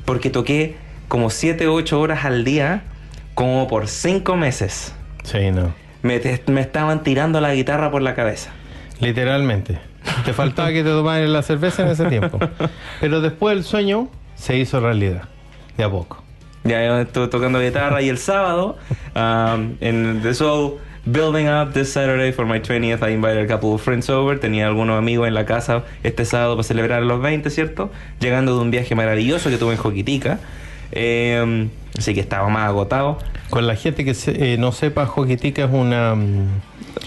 porque 0.05 0.29
toqué 0.29 0.75
como 1.09 1.29
7 1.29 1.67
o 1.67 1.73
8 1.73 1.99
horas 1.99 2.23
al 2.25 2.43
día, 2.45 2.83
como 3.33 3.67
por 3.67 3.87
5 3.89 4.35
meses. 4.37 4.93
Sí, 5.23 5.51
no. 5.51 5.73
Me, 6.03 6.19
te- 6.19 6.41
me 6.51 6.61
estaban 6.61 7.03
tirando 7.03 7.41
la 7.41 7.53
guitarra 7.53 7.91
por 7.91 8.01
la 8.01 8.15
cabeza. 8.15 8.51
Literalmente. 8.99 9.79
Te 10.25 10.33
faltaba 10.33 10.69
que 10.69 10.83
te 10.83 10.89
tomaras 10.89 11.29
la 11.29 11.41
cerveza 11.41 11.83
en 11.83 11.89
ese 11.89 12.05
tiempo. 12.05 12.39
Pero 13.01 13.21
después 13.21 13.55
el 13.57 13.63
sueño 13.63 14.07
se 14.35 14.57
hizo 14.57 14.79
realidad. 14.79 15.23
De 15.77 15.83
a 15.83 15.89
poco. 15.89 16.23
Ya 16.63 16.85
yo 16.85 16.99
estuve 16.99 17.27
tocando 17.27 17.59
guitarra 17.61 18.01
y 18.01 18.09
el 18.09 18.17
sábado, 18.17 18.77
um, 19.15 19.75
en 19.79 20.21
the 20.21 20.33
so 20.33 20.77
building 21.05 21.47
up 21.47 21.71
this 21.73 21.91
Saturday 21.93 22.33
for 22.33 22.45
my 22.45 22.59
20th, 22.59 23.01
I 23.07 23.13
invited 23.13 23.43
a 23.43 23.47
couple 23.47 23.69
of 23.73 23.81
friends 23.81 24.09
over. 24.09 24.37
Tenía 24.39 24.67
algunos 24.67 24.97
amigos 24.97 25.27
en 25.27 25.33
la 25.33 25.45
casa 25.45 25.83
este 26.03 26.25
sábado 26.25 26.55
para 26.57 26.63
celebrar 26.63 27.01
los 27.03 27.21
20, 27.21 27.49
¿cierto? 27.49 27.91
Llegando 28.19 28.55
de 28.55 28.61
un 28.61 28.71
viaje 28.71 28.93
maravilloso 28.95 29.49
que 29.49 29.57
tuve 29.57 29.71
en 29.73 29.77
Joquitica. 29.77 30.39
Eh, 30.91 31.69
así 31.97 32.13
que 32.13 32.19
estaba 32.19 32.49
más 32.49 32.67
agotado. 32.67 33.19
Con 33.49 33.65
la 33.67 33.75
gente 33.75 34.05
que 34.05 34.13
se- 34.13 34.53
eh, 34.53 34.57
no 34.57 34.71
sepa, 34.71 35.05
Joquitica 35.07 35.65
es 35.65 35.71
una, 35.71 36.13
mm, 36.15 36.47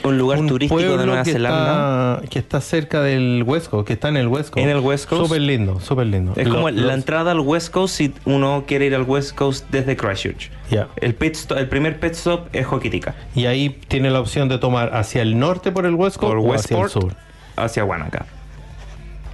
Un 0.04 0.18
lugar 0.18 0.38
un 0.40 0.48
turístico 0.48 0.80
de 0.80 1.06
Nueva 1.06 1.22
que 1.22 1.32
Zelanda. 1.32 2.14
Está, 2.16 2.28
que 2.30 2.38
está 2.40 2.60
cerca 2.60 3.00
del 3.02 3.44
West 3.46 3.68
Coast, 3.68 3.86
que 3.86 3.92
está 3.92 4.08
en 4.08 4.16
el 4.16 4.26
West 4.28 4.50
Coast. 4.50 4.64
En 4.64 4.68
el 4.70 4.80
West 4.80 5.08
Coast. 5.08 5.24
Súper 5.24 5.40
lindo, 5.40 5.78
súper 5.80 6.06
lindo. 6.08 6.32
Es 6.36 6.48
Lo- 6.48 6.54
como 6.56 6.70
la 6.70 6.94
entrada 6.94 7.30
al 7.32 7.40
West 7.40 7.70
Coast 7.72 7.94
si 7.96 8.12
uno 8.24 8.64
quiere 8.66 8.86
ir 8.86 8.94
al 8.94 9.02
West 9.02 9.36
Coast 9.36 9.66
desde 9.70 9.96
Christchurch. 9.96 10.50
Ya. 10.70 10.88
El, 10.96 11.14
pit 11.14 11.34
stop- 11.36 11.58
el 11.58 11.68
primer 11.68 12.00
pit 12.00 12.12
stop 12.12 12.48
es 12.52 12.66
Hokitika. 12.66 13.14
Y 13.36 13.46
ahí 13.46 13.68
tiene 13.88 14.10
la 14.10 14.18
opción 14.20 14.48
de 14.48 14.58
tomar 14.58 14.96
hacia 14.96 15.22
el 15.22 15.38
norte 15.38 15.70
por 15.70 15.86
el 15.86 15.94
West 15.94 16.16
Coast 16.16 16.34
Por 16.34 16.38
o 16.38 16.54
hacia 16.54 16.80
el 16.82 16.88
sur. 16.88 17.14
hacia 17.56 17.84
Wanaka. 17.84 18.26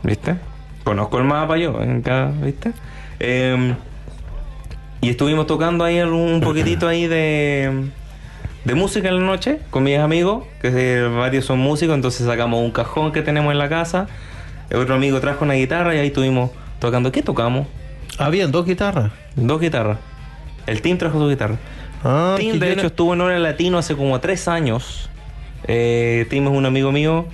¿Viste? 0.03 0.37
Conozco 0.85 1.19
el 1.19 1.25
mapa 1.25 1.57
yo, 1.57 1.81
en 1.83 2.03
cada, 2.03 2.31
¿viste? 2.31 2.73
Eh, 3.21 3.75
y 5.01 5.11
estuvimos 5.11 5.47
tocando 5.47 5.85
ahí 5.85 6.01
un 6.01 6.41
poquitito 6.45 6.89
ahí 6.89 7.07
de, 7.07 7.89
de 8.65 8.75
música 8.75 9.09
en 9.09 9.17
la 9.21 9.27
noche 9.27 9.61
con 9.71 9.85
mis 9.85 9.99
amigos, 9.99 10.45
que 10.61 11.03
varios 11.03 11.45
son 11.45 11.59
músicos, 11.59 11.95
entonces 11.95 12.27
sacamos 12.27 12.61
un 12.63 12.71
cajón 12.71 13.13
que 13.13 13.23
tenemos 13.23 13.53
en 13.53 13.59
la 13.59 13.69
casa. 13.69 14.07
Otro 14.75 14.95
amigo 14.95 15.19
trajo 15.21 15.45
una 15.45 15.55
guitarra 15.55 15.95
y 15.95 15.99
ahí 15.99 16.09
estuvimos 16.09 16.51
tocando. 16.79 17.11
¿Qué 17.13 17.23
tocamos? 17.23 17.67
Habían 18.19 18.51
dos 18.53 18.67
guitarras. 18.67 19.13
Dos 19.37 19.61
guitarras. 19.61 19.99
El 20.67 20.83
team 20.83 20.99
trajo 20.99 21.19
su 21.19 21.29
guitarra. 21.29 21.57
Ah, 22.05 22.35
Tim, 22.39 22.59
de 22.59 22.73
hecho, 22.73 22.83
no- 22.83 22.87
estuvo 22.89 23.15
en 23.15 23.21
Hora 23.23 23.39
Latino 23.39 23.79
hace 23.79 23.97
como 23.97 24.21
tres 24.21 24.47
años. 24.49 25.09
Eh, 25.67 26.27
Tim 26.31 26.45
es 26.47 26.53
un 26.53 26.67
amigo 26.67 26.93
mío, 26.93 27.27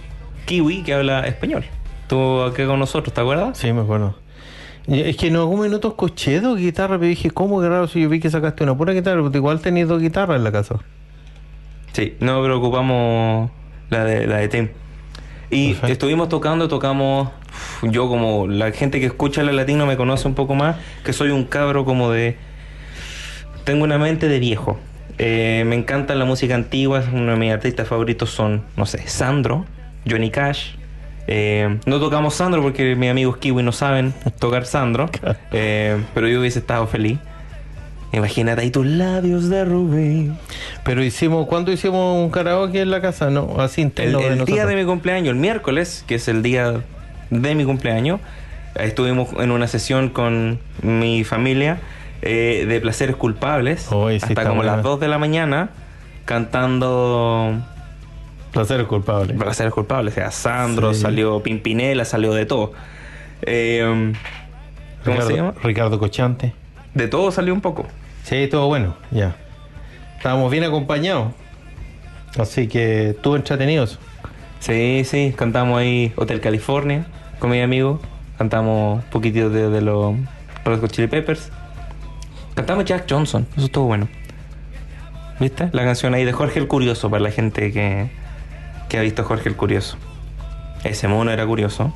Kiwi, 0.46 0.82
que 0.84 0.94
habla 0.94 1.26
español. 1.26 1.64
Estuvo 2.02 2.44
acá 2.44 2.66
con 2.66 2.78
nosotros, 2.78 3.12
¿te 3.12 3.20
acuerdas? 3.20 3.58
Sí, 3.58 3.72
me 3.72 3.80
acuerdo. 3.82 4.14
Y 4.86 5.00
Es 5.00 5.16
que 5.16 5.28
en 5.28 5.36
algún 5.36 5.60
minuto 5.60 5.88
escuché 5.88 6.40
dos 6.40 6.58
guitarras, 6.58 6.98
pero 6.98 7.08
dije, 7.08 7.30
¿cómo 7.30 7.60
que 7.60 7.68
raro 7.68 7.88
si 7.88 8.02
yo 8.02 8.08
vi 8.08 8.20
que 8.20 8.30
sacaste 8.30 8.64
una 8.64 8.76
pura 8.76 8.92
guitarra? 8.92 9.22
Porque 9.22 9.38
igual 9.38 9.60
tenías 9.60 9.88
dos 9.88 10.00
guitarras 10.00 10.36
en 10.36 10.44
la 10.44 10.52
casa. 10.52 10.76
Sí, 11.92 12.16
no 12.20 12.42
preocupamos 12.42 13.50
la 13.90 14.04
de, 14.04 14.26
la 14.26 14.36
de 14.38 14.48
Tim. 14.48 14.68
Y 15.50 15.68
Perfecto. 15.68 15.92
estuvimos 15.92 16.28
tocando, 16.28 16.68
tocamos. 16.68 17.30
Yo, 17.82 18.08
como 18.08 18.46
la 18.48 18.72
gente 18.72 18.98
que 18.98 19.06
escucha 19.06 19.42
la 19.42 19.52
latino 19.52 19.86
me 19.86 19.96
conoce 19.96 20.26
un 20.26 20.34
poco 20.34 20.54
más, 20.54 20.76
que 21.04 21.12
soy 21.12 21.30
un 21.30 21.44
cabro 21.44 21.84
como 21.84 22.10
de. 22.10 22.36
Tengo 23.62 23.84
una 23.84 23.96
mente 23.96 24.28
de 24.28 24.38
viejo. 24.38 24.78
Eh, 25.18 25.62
me 25.66 25.76
encanta 25.76 26.14
la 26.16 26.24
música 26.24 26.56
antigua, 26.56 27.04
uno 27.12 27.32
de 27.32 27.38
mis 27.38 27.52
artistas 27.52 27.86
favoritos 27.86 28.30
son, 28.30 28.64
no 28.76 28.84
sé, 28.84 29.06
Sandro, 29.06 29.64
Johnny 30.08 30.30
Cash. 30.30 30.74
Eh, 31.26 31.78
no 31.86 32.00
tocamos 32.00 32.34
Sandro 32.34 32.62
porque 32.62 32.94
mis 32.96 33.10
amigos 33.10 33.38
Kiwi 33.38 33.62
no 33.62 33.72
saben 33.72 34.12
tocar 34.38 34.66
Sandro, 34.66 35.08
eh, 35.52 36.02
pero 36.12 36.28
yo 36.28 36.40
hubiese 36.40 36.58
estado 36.58 36.86
feliz. 36.86 37.18
Imagínate 38.12 38.62
ahí 38.62 38.70
tus 38.70 38.86
labios 38.86 39.48
de 39.48 39.64
rubí. 39.64 40.32
Pero 40.84 41.02
hicimos, 41.02 41.48
¿cuándo 41.48 41.72
hicimos 41.72 42.16
un 42.16 42.30
karaoke 42.30 42.80
en 42.80 42.90
la 42.90 43.00
casa? 43.00 43.28
No, 43.28 43.56
así 43.58 43.82
El, 43.82 43.92
de 44.12 44.26
el 44.28 44.44
día 44.44 44.66
de 44.66 44.76
mi 44.76 44.84
cumpleaños, 44.84 45.30
el 45.30 45.40
miércoles, 45.40 46.04
que 46.06 46.14
es 46.16 46.28
el 46.28 46.42
día 46.42 46.74
de 47.30 47.54
mi 47.56 47.64
cumpleaños, 47.64 48.20
estuvimos 48.76 49.30
en 49.38 49.50
una 49.50 49.66
sesión 49.66 50.10
con 50.10 50.60
mi 50.82 51.24
familia 51.24 51.78
eh, 52.22 52.66
de 52.68 52.80
placeres 52.80 53.16
culpables 53.16 53.82
sí 53.82 54.16
hasta 54.22 54.42
como 54.44 54.56
buena. 54.56 54.76
las 54.76 54.82
2 54.82 55.00
de 55.00 55.08
la 55.08 55.18
mañana 55.18 55.70
cantando 56.24 57.60
Placer 58.54 58.86
culpable. 58.86 59.34
placeres 59.34 59.72
culpables. 59.74 60.14
O 60.14 60.16
sea, 60.16 60.30
Sandro, 60.30 60.94
Sí. 60.94 61.00
salió 61.02 61.42
Pimpinela, 61.42 62.04
salió 62.06 62.32
de 62.32 62.46
todo. 62.46 62.72
Eh, 63.42 63.82
¿Cómo 65.04 65.16
Ricardo, 65.16 65.28
se 65.30 65.36
llama? 65.36 65.54
Ricardo 65.62 65.98
Cochante. 65.98 66.54
De 66.94 67.08
todo 67.08 67.30
salió 67.30 67.52
un 67.52 67.60
poco. 67.60 67.86
Sí, 68.22 68.48
todo 68.50 68.68
bueno, 68.68 68.96
ya. 69.10 69.36
Estábamos 70.16 70.50
bien 70.50 70.64
acompañados. 70.64 71.32
Así 72.38 72.68
que 72.68 73.10
estuvo 73.10 73.36
entretenido 73.36 73.84
eso. 73.84 73.98
Sí, 74.60 75.02
sí, 75.04 75.34
cantamos 75.36 75.78
ahí 75.78 76.12
Hotel 76.16 76.40
California 76.40 77.04
con 77.38 77.50
mi 77.50 77.60
amigo. 77.60 78.00
Cantamos 78.38 79.04
un 79.04 79.10
poquitito 79.10 79.50
de, 79.50 79.68
de 79.68 79.80
los 79.82 80.14
Red 80.64 80.80
Hot 80.80 80.90
Chili 80.90 81.08
Peppers. 81.08 81.50
Cantamos 82.54 82.84
Jack 82.86 83.04
Johnson, 83.10 83.46
eso 83.56 83.66
estuvo 83.66 83.86
bueno. 83.86 84.08
¿Viste? 85.40 85.68
La 85.72 85.84
canción 85.84 86.14
ahí 86.14 86.24
de 86.24 86.32
Jorge 86.32 86.60
el 86.60 86.68
Curioso, 86.68 87.10
para 87.10 87.22
la 87.24 87.30
gente 87.30 87.72
que, 87.72 88.08
que 88.94 89.00
ha 89.00 89.02
visto 89.02 89.24
Jorge 89.24 89.48
el 89.48 89.56
Curioso. 89.56 89.96
Ese 90.84 91.08
mono 91.08 91.32
era 91.32 91.44
curioso. 91.44 91.92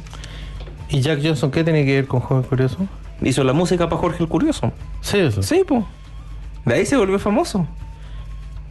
¿Y 0.88 1.00
Jack 1.00 1.21
Johnson 1.23 1.52
qué 1.52 1.62
tiene 1.62 1.85
que 1.85 1.95
ver 1.95 2.09
con 2.09 2.19
Joven 2.19 2.43
Curioso? 2.43 2.88
Hizo 3.21 3.45
la 3.45 3.52
música 3.52 3.88
para 3.88 4.00
Jorge 4.00 4.25
el 4.25 4.28
Curioso. 4.28 4.73
Sí, 5.00 5.19
eso. 5.19 5.40
Sí, 5.40 5.62
pues. 5.64 5.85
De 6.64 6.75
ahí 6.75 6.85
se 6.85 6.97
volvió 6.97 7.21
famoso. 7.21 7.69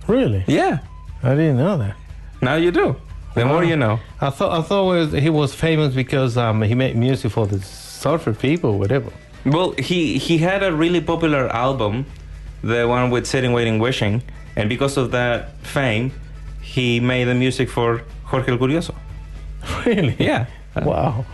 Really? 0.09 0.43
Yeah. 0.45 0.83
I 1.23 1.35
didn't 1.35 1.55
know 1.55 1.77
that. 1.77 1.95
Now 2.41 2.57
you 2.57 2.71
do. 2.71 2.97
The 3.33 3.45
more 3.45 3.63
you 3.63 3.77
know. 3.77 3.97
I 4.19 4.29
thought 4.29 4.51
I 4.51 4.61
thought 4.61 5.13
he 5.13 5.29
was 5.29 5.55
famous 5.55 5.95
because 5.95 6.35
um, 6.37 6.61
he 6.63 6.75
made 6.75 6.97
music 6.97 7.31
for 7.31 7.47
the 7.47 7.59
surfer 7.61 8.33
people, 8.33 8.77
whatever. 8.77 9.09
Well, 9.45 9.73
he 9.77 10.17
he 10.17 10.37
had 10.39 10.63
a 10.63 10.73
really 10.73 10.99
popular 10.99 11.47
album, 11.47 12.05
the 12.61 12.85
one 12.87 13.09
with 13.09 13.25
Sitting, 13.25 13.53
Waiting, 13.53 13.79
Wishing, 13.79 14.21
and 14.57 14.67
because 14.67 14.97
of 14.97 15.11
that 15.11 15.55
fame, 15.63 16.11
he 16.61 16.99
made 16.99 17.25
the 17.29 17.35
music 17.35 17.69
for 17.69 18.01
Jorge 18.29 18.51
el 18.51 18.57
Curioso. 18.59 18.93
Really? 19.85 20.15
Yeah. 20.17 20.47
Wow. 20.83 21.25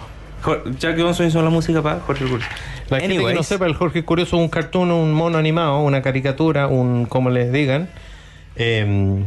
Jack 0.80 1.00
Johnson 1.00 1.28
hizo 1.28 1.42
la 1.42 1.50
música 1.50 1.82
para 1.82 2.00
Jorge 2.02 2.24
el 2.26 2.30
Curioso. 2.32 2.52
La 2.90 3.00
gente 3.00 3.18
que 3.18 3.34
no 3.34 3.44
sepa, 3.44 3.66
el 3.66 3.76
Jorge 3.76 4.04
Curioso 4.04 4.36
es 4.38 4.42
un 4.42 4.50
cartoon, 4.50 4.92
un 4.92 5.14
mono 5.14 5.38
animado, 5.38 5.80
una 5.80 6.02
caricatura, 6.02 6.68
un, 6.68 7.06
como 7.06 7.30
les 7.30 7.52
digan, 7.52 7.90
em, 8.56 9.26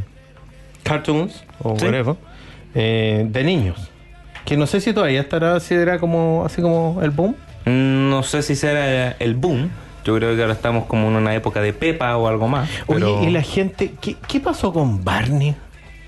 cartoons 0.83 1.45
o 1.63 1.77
Sí. 1.79 1.85
whatever, 1.87 2.15
eh, 2.75 3.27
de 3.29 3.45
niños. 3.45 3.91
Que 4.45 4.57
no 4.57 4.67
sé 4.67 4.81
si 4.81 4.93
todavía 4.93 5.21
estará, 5.21 5.59
si 5.61 5.75
era 5.75 5.99
como, 5.99 6.45
así 6.47 6.63
como 6.63 7.01
el 7.03 7.11
boom. 7.11 7.35
mm, 7.65 8.11
no 8.11 8.23
sé 8.23 8.43
si 8.43 8.55
será 8.55 9.11
el 9.19 9.35
boom. 9.35 9.71
Yo 10.05 10.15
creo 10.15 10.37
que 10.37 10.43
ahora 10.43 10.55
estamos 10.55 10.85
como 10.85 11.09
en 11.09 11.17
una 11.17 11.35
época 11.35 11.61
de 11.61 11.73
Pepa 11.73 12.17
o 12.17 12.29
algo 12.29 12.47
más. 12.47 12.69
Pero 12.87 13.19
Oye, 13.19 13.29
y 13.29 13.33
la 13.33 13.43
gente, 13.43 13.93
¿qué, 14.01 14.15
qué 14.29 14.39
pasó 14.39 14.73
con 14.73 15.03
Barney? 15.03 15.57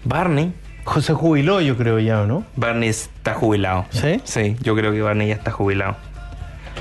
Barney, 0.04 0.52
José 0.88 1.12
jubiló, 1.12 1.60
yo 1.60 1.76
creo 1.76 1.98
ya, 1.98 2.22
¿o 2.22 2.26
¿no? 2.26 2.44
Barney 2.56 2.88
está 2.88 3.34
jubilado. 3.34 3.84
¿Sí? 3.90 4.20
Sí, 4.24 4.56
yo 4.62 4.74
creo 4.74 4.90
que 4.92 5.02
Barney 5.02 5.28
ya 5.28 5.34
está 5.34 5.50
jubilado. 5.50 5.96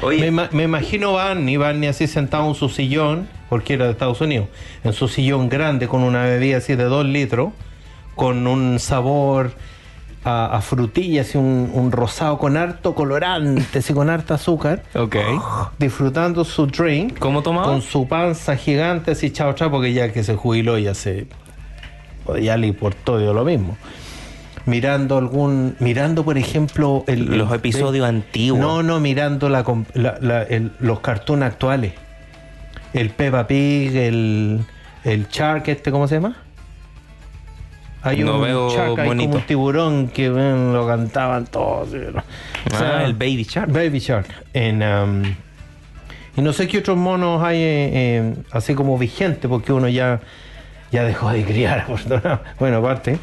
Oye, 0.01 0.31
Me, 0.31 0.47
me 0.51 0.63
imagino 0.63 1.13
Barney, 1.13 1.57
Barney 1.57 1.89
así 1.89 2.07
sentado 2.07 2.47
en 2.47 2.55
su 2.55 2.69
sillón, 2.69 3.27
porque 3.49 3.73
era 3.73 3.85
de 3.85 3.91
Estados 3.91 4.21
Unidos, 4.21 4.47
en 4.83 4.93
su 4.93 5.07
sillón 5.07 5.49
grande 5.49 5.87
con 5.87 6.03
una 6.03 6.23
bebida 6.23 6.57
así 6.57 6.75
de 6.75 6.85
dos 6.85 7.05
litros, 7.05 7.51
con 8.15 8.47
un 8.47 8.79
sabor 8.79 9.51
a, 10.23 10.55
a 10.57 10.61
frutillas 10.61 11.35
y 11.35 11.37
un, 11.37 11.69
un 11.73 11.91
rosado 11.91 12.37
con 12.37 12.57
harto 12.57 12.95
colorante, 12.95 13.79
así 13.79 13.93
con 13.93 14.09
harta 14.09 14.35
azúcar, 14.35 14.83
ok. 14.95 15.15
disfrutando 15.79 16.45
su 16.45 16.67
drink, 16.67 17.17
¿Cómo 17.19 17.41
tomaba? 17.41 17.67
con 17.67 17.81
su 17.81 18.07
panza 18.07 18.55
gigante 18.55 19.11
así 19.11 19.31
chao 19.31 19.53
chao, 19.53 19.69
porque 19.69 19.91
ya 19.93 20.11
que 20.13 20.23
se 20.23 20.35
jubiló 20.35 20.77
ya 20.77 20.93
se... 20.93 21.27
ya 22.35 22.57
le 22.57 22.67
importó 22.67 23.17
dio 23.19 23.33
lo 23.33 23.45
mismo. 23.45 23.77
Mirando 24.65 25.17
algún, 25.17 25.75
mirando 25.79 26.25
por 26.25 26.37
ejemplo 26.37 27.05
el, 27.07 27.37
Los 27.37 27.49
el- 27.51 27.55
episodios 27.55 28.05
antiguos. 28.07 28.59
no, 28.59 28.83
no, 28.83 28.99
mirando 28.99 29.47
la, 29.47 29.63
com- 29.63 29.85
la- 29.93 30.17
la- 30.19 30.43
el- 30.43 30.71
los 30.79 30.99
cartoons 30.99 31.43
actuales. 31.43 31.93
El 32.93 33.11
Peppa 33.11 33.47
Pig, 33.47 33.95
el, 33.95 34.59
el 35.05 35.27
Shark, 35.29 35.67
este, 35.69 35.89
¿cómo 35.91 36.07
se 36.07 36.15
llama? 36.15 36.35
Hay 38.03 38.19
No 38.23 38.35
un 38.35 38.41
veo 38.43 38.69
Shark, 38.69 38.99
hay 38.99 39.07
como 39.09 39.35
un 39.35 39.41
tiburón 39.41 40.07
que 40.09 40.29
ven, 40.29 40.73
lo 40.73 40.87
cantaban 40.87 41.45
todos. 41.45 41.89
O 41.89 41.91
sea, 42.75 42.99
Ah, 42.99 43.03
el 43.05 43.13
Baby 43.13 43.43
Shark. 43.49 43.71
Baby 43.71 43.99
Shark. 43.99 44.27
En, 44.53 44.81
um, 44.83 45.23
y 46.35 46.41
no 46.41 46.53
sé 46.53 46.67
qué 46.67 46.77
otros 46.79 46.97
monos 46.97 47.41
hay 47.43 47.57
eh, 47.57 47.89
eh, 47.93 48.35
así 48.51 48.75
como 48.75 48.97
vigente, 48.97 49.47
porque 49.49 49.73
uno 49.73 49.87
ya, 49.89 50.19
ya 50.91 51.03
dejó 51.03 51.29
de 51.31 51.43
criar. 51.43 51.85
Bueno, 52.59 52.77
aparte, 52.77 53.17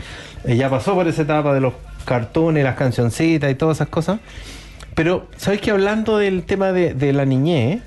eh, 0.45 0.57
ya 0.57 0.69
pasó 0.71 0.95
por 0.95 1.07
esa 1.09 1.23
etapa 1.23 1.53
de 1.55 1.61
los 1.61 1.75
cartones, 2.05 2.65
las 2.65 2.77
cancioncitas 2.77 3.51
y 3.51 3.55
todas 3.55 3.79
esas 3.79 3.89
cosas. 3.89 4.21
Pero, 4.95 5.29
¿sabes 5.37 5.61
que 5.61 5.71
hablando 5.71 6.19
del 6.19 6.45
tema 6.45 6.73
de, 6.73 6.95
de 6.95 7.13
la 7.13 7.25
niñez, 7.25 7.81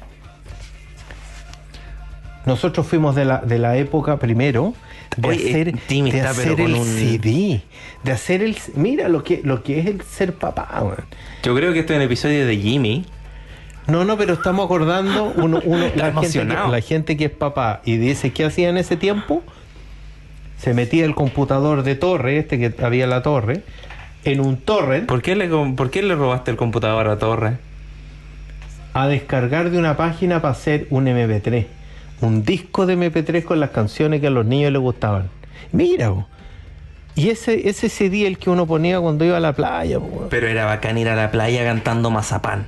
nosotros 2.46 2.88
fuimos 2.88 3.16
de 3.16 3.26
la, 3.26 3.40
de 3.40 3.60
la 3.60 3.78
época 3.78 4.18
primero 4.18 4.74
de 5.18 5.28
Oye, 5.30 5.50
hacer, 5.50 5.74
de 5.88 6.22
hacer 6.22 6.62
el 6.62 6.76
un- 6.76 6.86
CD, 6.86 7.62
de 8.04 8.12
hacer 8.12 8.42
el... 8.42 8.56
Mira 8.76 9.10
lo 9.10 9.24
que, 9.24 9.42
lo 9.44 9.64
que 9.64 9.80
es 9.80 9.86
el 9.88 10.02
ser 10.02 10.34
papá, 10.34 10.68
weón. 10.82 11.06
Yo 11.44 11.56
creo 11.56 11.74
que 11.74 11.80
este 11.80 11.94
es 11.94 11.98
el 11.98 12.06
episodio 12.06 12.46
de 12.46 12.58
Jimmy. 12.58 13.06
No, 13.88 14.06
no, 14.06 14.18
pero 14.18 14.34
estamos 14.34 14.66
acordando 14.66 15.34
uno, 15.38 15.62
la, 15.96 16.12
gente 16.14 16.40
que, 16.40 16.46
la 16.46 16.82
gente 16.82 17.18
que 17.18 17.26
es 17.26 17.32
papá 17.32 17.82
y 17.86 17.98
dice 17.98 18.32
qué 18.32 18.46
hacía 18.46 18.70
en 18.70 18.78
ese 18.78 18.96
tiempo. 18.98 19.44
Se 20.58 20.74
metía 20.74 21.06
el 21.06 21.16
computador 21.16 21.84
de 21.84 21.96
torre, 21.96 22.38
este 22.40 22.58
que 22.58 22.84
había 22.84 23.04
en 23.06 23.10
la 23.12 23.22
torre, 23.22 23.62
en 24.24 24.40
un 24.42 24.58
torrent 24.58 25.06
¿Por 25.08 25.22
qué 25.22 25.36
le, 25.36 25.50
com- 25.50 25.76
por 25.76 25.90
qué 25.92 26.02
le 26.02 26.16
robaste 26.16 26.52
el 26.52 26.58
computador 26.58 27.08
a 27.08 27.18
Torre? 27.18 27.58
a 28.94 29.08
descargar 29.08 29.70
de 29.70 29.78
una 29.78 29.96
página 29.96 30.42
para 30.42 30.54
hacer 30.54 30.88
un 30.90 31.06
MP3. 31.06 31.68
un 32.22 32.44
disco 32.44 32.86
de 32.88 32.98
MP3 32.98 33.44
con 33.44 33.60
las 33.60 33.70
canciones 33.70 34.20
que 34.22 34.28
a 34.28 34.32
los 34.32 34.46
niños 34.46 34.72
les 34.72 34.82
gustaban. 34.82 35.30
Mira, 35.72 36.12
y 37.14 37.30
ese, 37.30 37.70
ese 37.70 37.90
CD 37.90 38.26
el 38.26 38.40
que 38.40 38.50
uno 38.50 38.66
ponía 38.66 39.00
cuando 39.00 39.24
iba 39.24 39.38
a 39.38 39.40
la 39.40 39.54
playa. 39.54 40.00
Pero 40.32 40.48
era 40.48 40.66
bacán 40.66 40.98
ir 40.98 41.10
a 41.10 41.16
la 41.16 41.30
playa 41.32 41.64
cantando 41.64 42.10
mazapán. 42.10 42.66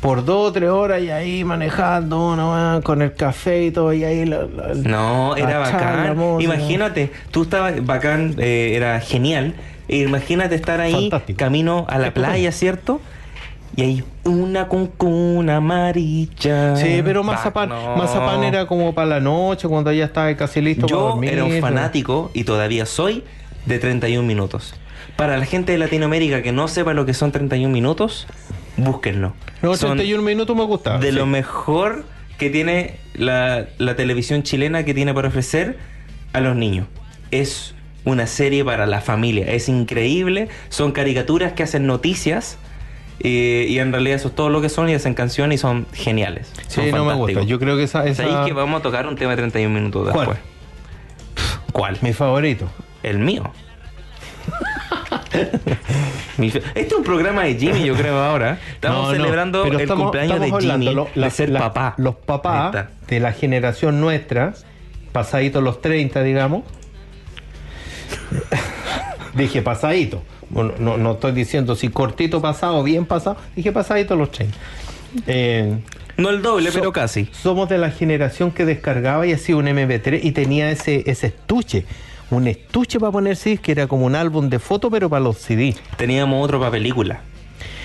Por 0.00 0.24
dos 0.24 0.50
o 0.50 0.52
tres 0.52 0.70
horas 0.70 1.02
y 1.02 1.10
ahí 1.10 1.44
manejando 1.44 2.32
uno 2.32 2.80
con 2.84 3.02
el 3.02 3.14
café 3.14 3.64
y 3.64 3.70
todo, 3.70 3.92
y 3.92 4.04
ahí 4.04 4.24
la- 4.26 4.44
la- 4.44 4.74
No, 4.74 5.36
era 5.36 5.58
bacán. 5.58 6.16
Imagínate, 6.40 7.10
tú 7.30 7.42
estabas 7.42 7.84
bacán, 7.84 8.34
eh, 8.38 8.72
era 8.76 9.00
genial. 9.00 9.54
Imagínate 9.88 10.54
estar 10.54 10.80
ahí, 10.80 10.92
Fantástico. 10.92 11.36
camino 11.38 11.86
a 11.88 11.98
la 11.98 12.12
playa, 12.12 12.52
¿cierto? 12.52 13.00
Y 13.74 13.82
hay 13.82 14.04
una 14.24 14.66
cuncuna 14.68 15.56
amarilla. 15.56 16.76
Sí, 16.76 17.00
pero 17.04 17.22
Mazapán, 17.22 17.68
no. 17.68 17.96
Mazapán 17.96 18.44
era 18.44 18.66
como 18.66 18.94
para 18.94 19.06
la 19.08 19.20
noche, 19.20 19.68
cuando 19.68 19.92
ya 19.92 20.04
estaba 20.04 20.34
casi 20.36 20.60
listo 20.60 20.86
para 20.86 20.90
Yo 20.98 21.08
dormir. 21.08 21.32
era 21.32 21.44
un 21.44 21.54
¿no? 21.54 21.60
fanático 21.60 22.30
y 22.34 22.44
todavía 22.44 22.86
soy 22.86 23.24
de 23.66 23.78
31 23.78 24.26
minutos. 24.26 24.74
Para 25.16 25.36
la 25.36 25.44
gente 25.46 25.72
de 25.72 25.78
Latinoamérica 25.78 26.42
que 26.42 26.52
no 26.52 26.68
sepa 26.68 26.92
lo 26.94 27.04
que 27.06 27.14
son 27.14 27.32
31 27.32 27.72
minutos, 27.72 28.26
búsquenlo. 28.78 29.34
No, 29.62 29.76
Son 29.76 29.90
31 29.96 30.22
minutos 30.22 30.56
me 30.56 30.64
gustaba. 30.64 30.98
de 30.98 31.10
sí. 31.10 31.14
lo 31.16 31.26
mejor 31.26 32.04
que 32.38 32.48
tiene 32.50 32.94
la, 33.14 33.66
la 33.78 33.96
televisión 33.96 34.42
chilena 34.42 34.84
que 34.84 34.94
tiene 34.94 35.12
para 35.12 35.28
ofrecer 35.28 35.76
a 36.32 36.40
los 36.40 36.56
niños. 36.56 36.86
Es 37.30 37.74
una 38.04 38.26
serie 38.26 38.64
para 38.64 38.86
la 38.86 39.00
familia. 39.00 39.46
Es 39.52 39.68
increíble. 39.68 40.48
Son 40.70 40.92
caricaturas 40.92 41.52
que 41.52 41.62
hacen 41.64 41.86
noticias. 41.86 42.56
eh, 43.20 43.66
y 43.68 43.78
en 43.80 43.90
realidad 43.92 44.16
eso 44.16 44.28
es 44.28 44.34
todo 44.36 44.48
lo 44.48 44.60
que 44.60 44.68
son 44.68 44.88
y 44.88 44.94
hacen 44.94 45.14
canciones 45.14 45.58
y 45.58 45.60
son 45.60 45.86
geniales. 45.92 46.50
Son 46.68 46.84
Sí, 46.84 46.92
no 46.92 47.04
me 47.04 47.14
gusta. 47.14 47.42
Yo 47.42 47.58
creo 47.58 47.76
que 47.76 47.82
esa, 47.82 48.06
esa 48.06 48.22
¿Sabéis 48.22 48.46
que 48.46 48.52
vamos 48.52 48.78
a 48.80 48.82
tocar 48.82 49.06
un 49.08 49.16
tema 49.16 49.32
de 49.32 49.38
31 49.38 49.74
minutos 49.74 50.08
¿Cuál? 50.12 50.28
después? 50.28 50.38
¿Cuál? 51.72 51.98
mi 52.02 52.12
favorito. 52.12 52.70
El 53.02 53.18
mío. 53.18 53.50
Este 55.32 56.62
es 56.74 56.92
un 56.92 57.04
programa 57.04 57.44
de 57.44 57.54
Jimmy, 57.56 57.84
yo 57.84 57.94
creo, 57.94 58.18
ahora. 58.18 58.58
Estamos 58.74 58.98
No, 58.98 59.06
no, 59.08 59.14
celebrando 59.16 59.64
el 59.64 59.80
estamos- 59.80 60.04
cumpleaños 60.04 60.34
estamos 60.36 60.62
de 60.64 60.70
Jimmy 60.70 60.94
lo- 60.94 61.08
la- 61.14 61.26
de 61.26 61.30
ser 61.32 61.50
la- 61.50 61.60
papá. 61.60 61.94
Los 61.98 62.14
papás 62.16 62.86
de 63.08 63.20
la 63.20 63.32
generación 63.32 64.00
nuestra, 64.00 64.54
pasaditos 65.12 65.62
los 65.62 65.80
30, 65.82 66.22
digamos. 66.22 66.62
Dije 69.34 69.62
pasadito. 69.62 70.22
Bueno, 70.50 70.72
no, 70.78 70.96
no 70.96 71.12
estoy 71.12 71.32
diciendo 71.32 71.76
si 71.76 71.88
cortito 71.88 72.40
pasado 72.40 72.78
o 72.78 72.82
bien 72.82 73.04
pasado. 73.06 73.36
Dije 73.54 73.72
pasadito 73.72 74.16
los 74.16 74.30
30. 74.30 74.56
Eh, 75.26 75.78
No 76.16 76.30
el 76.30 76.40
doble, 76.42 76.70
So- 76.70 76.78
pero 76.80 76.92
casi. 76.92 77.28
Somos 77.32 77.68
de 77.68 77.78
la 77.78 77.90
generación 77.90 78.50
que 78.50 78.64
descargaba 78.64 79.26
y 79.26 79.32
hacía 79.32 79.56
un 79.56 79.68
MP3 79.68 80.20
y 80.24 80.32
tenía 80.32 80.70
ese, 80.70 81.04
ese 81.10 81.28
estuche. 81.28 81.84
Un 82.30 82.46
estuche 82.46 82.98
para 83.00 83.10
poner 83.12 83.36
CDs 83.36 83.60
que 83.60 83.72
era 83.72 83.86
como 83.86 84.04
un 84.04 84.14
álbum 84.14 84.48
de 84.50 84.58
fotos, 84.58 84.90
pero 84.90 85.08
para 85.08 85.20
los 85.20 85.38
CD. 85.38 85.74
Teníamos 85.96 86.44
otro 86.44 86.58
para 86.58 86.70
película. 86.72 87.22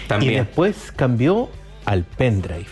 Y 0.03 0.07
También. 0.07 0.43
después 0.45 0.91
cambió 0.95 1.49
al 1.85 2.03
pendrive. 2.03 2.65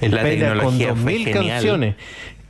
El 0.00 0.14
La 0.14 0.22
pendrive 0.22 0.48
con 0.48 0.78
tecnología 0.78 0.86
fue 0.88 0.96
2000 0.96 1.24
genial. 1.26 1.46
canciones. 1.48 1.94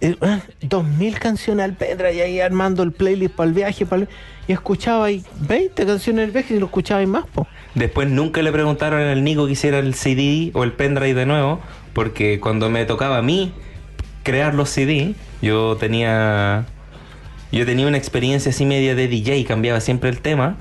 Eh, 0.02 0.16
ah, 0.22 0.40
2000 0.62 1.18
canciones 1.18 1.64
al 1.64 1.74
pendrive 1.74 2.14
y 2.14 2.20
ahí 2.20 2.40
armando 2.40 2.82
el 2.82 2.92
playlist 2.92 3.34
para 3.34 3.48
el 3.48 3.54
viaje. 3.54 3.84
para 3.84 4.02
el- 4.02 4.08
Y 4.48 4.52
escuchaba 4.52 5.04
ahí 5.06 5.22
20 5.40 5.84
canciones 5.84 6.22
del 6.24 6.30
viaje 6.30 6.54
y 6.54 6.58
lo 6.58 6.66
escuchaba 6.66 7.02
y 7.02 7.06
más. 7.06 7.26
Po. 7.26 7.46
Después 7.74 8.08
nunca 8.08 8.40
le 8.40 8.50
preguntaron 8.50 9.02
al 9.02 9.22
Nico 9.22 9.44
que 9.46 9.52
hiciera 9.52 9.78
el 9.78 9.94
CD 9.94 10.50
o 10.54 10.64
el 10.64 10.72
pendrive 10.72 11.12
de 11.14 11.26
nuevo, 11.26 11.60
porque 11.92 12.40
cuando 12.40 12.70
me 12.70 12.84
tocaba 12.86 13.18
a 13.18 13.22
mí 13.22 13.52
crear 14.22 14.54
los 14.54 14.70
CD, 14.70 15.14
yo 15.42 15.76
tenía 15.76 16.64
yo 17.52 17.66
tenía 17.66 17.86
una 17.86 17.96
experiencia 17.96 18.50
así 18.50 18.64
media 18.64 18.94
de 18.94 19.08
DJ, 19.08 19.44
cambiaba 19.44 19.80
siempre 19.80 20.10
el 20.10 20.20
tema 20.20 20.56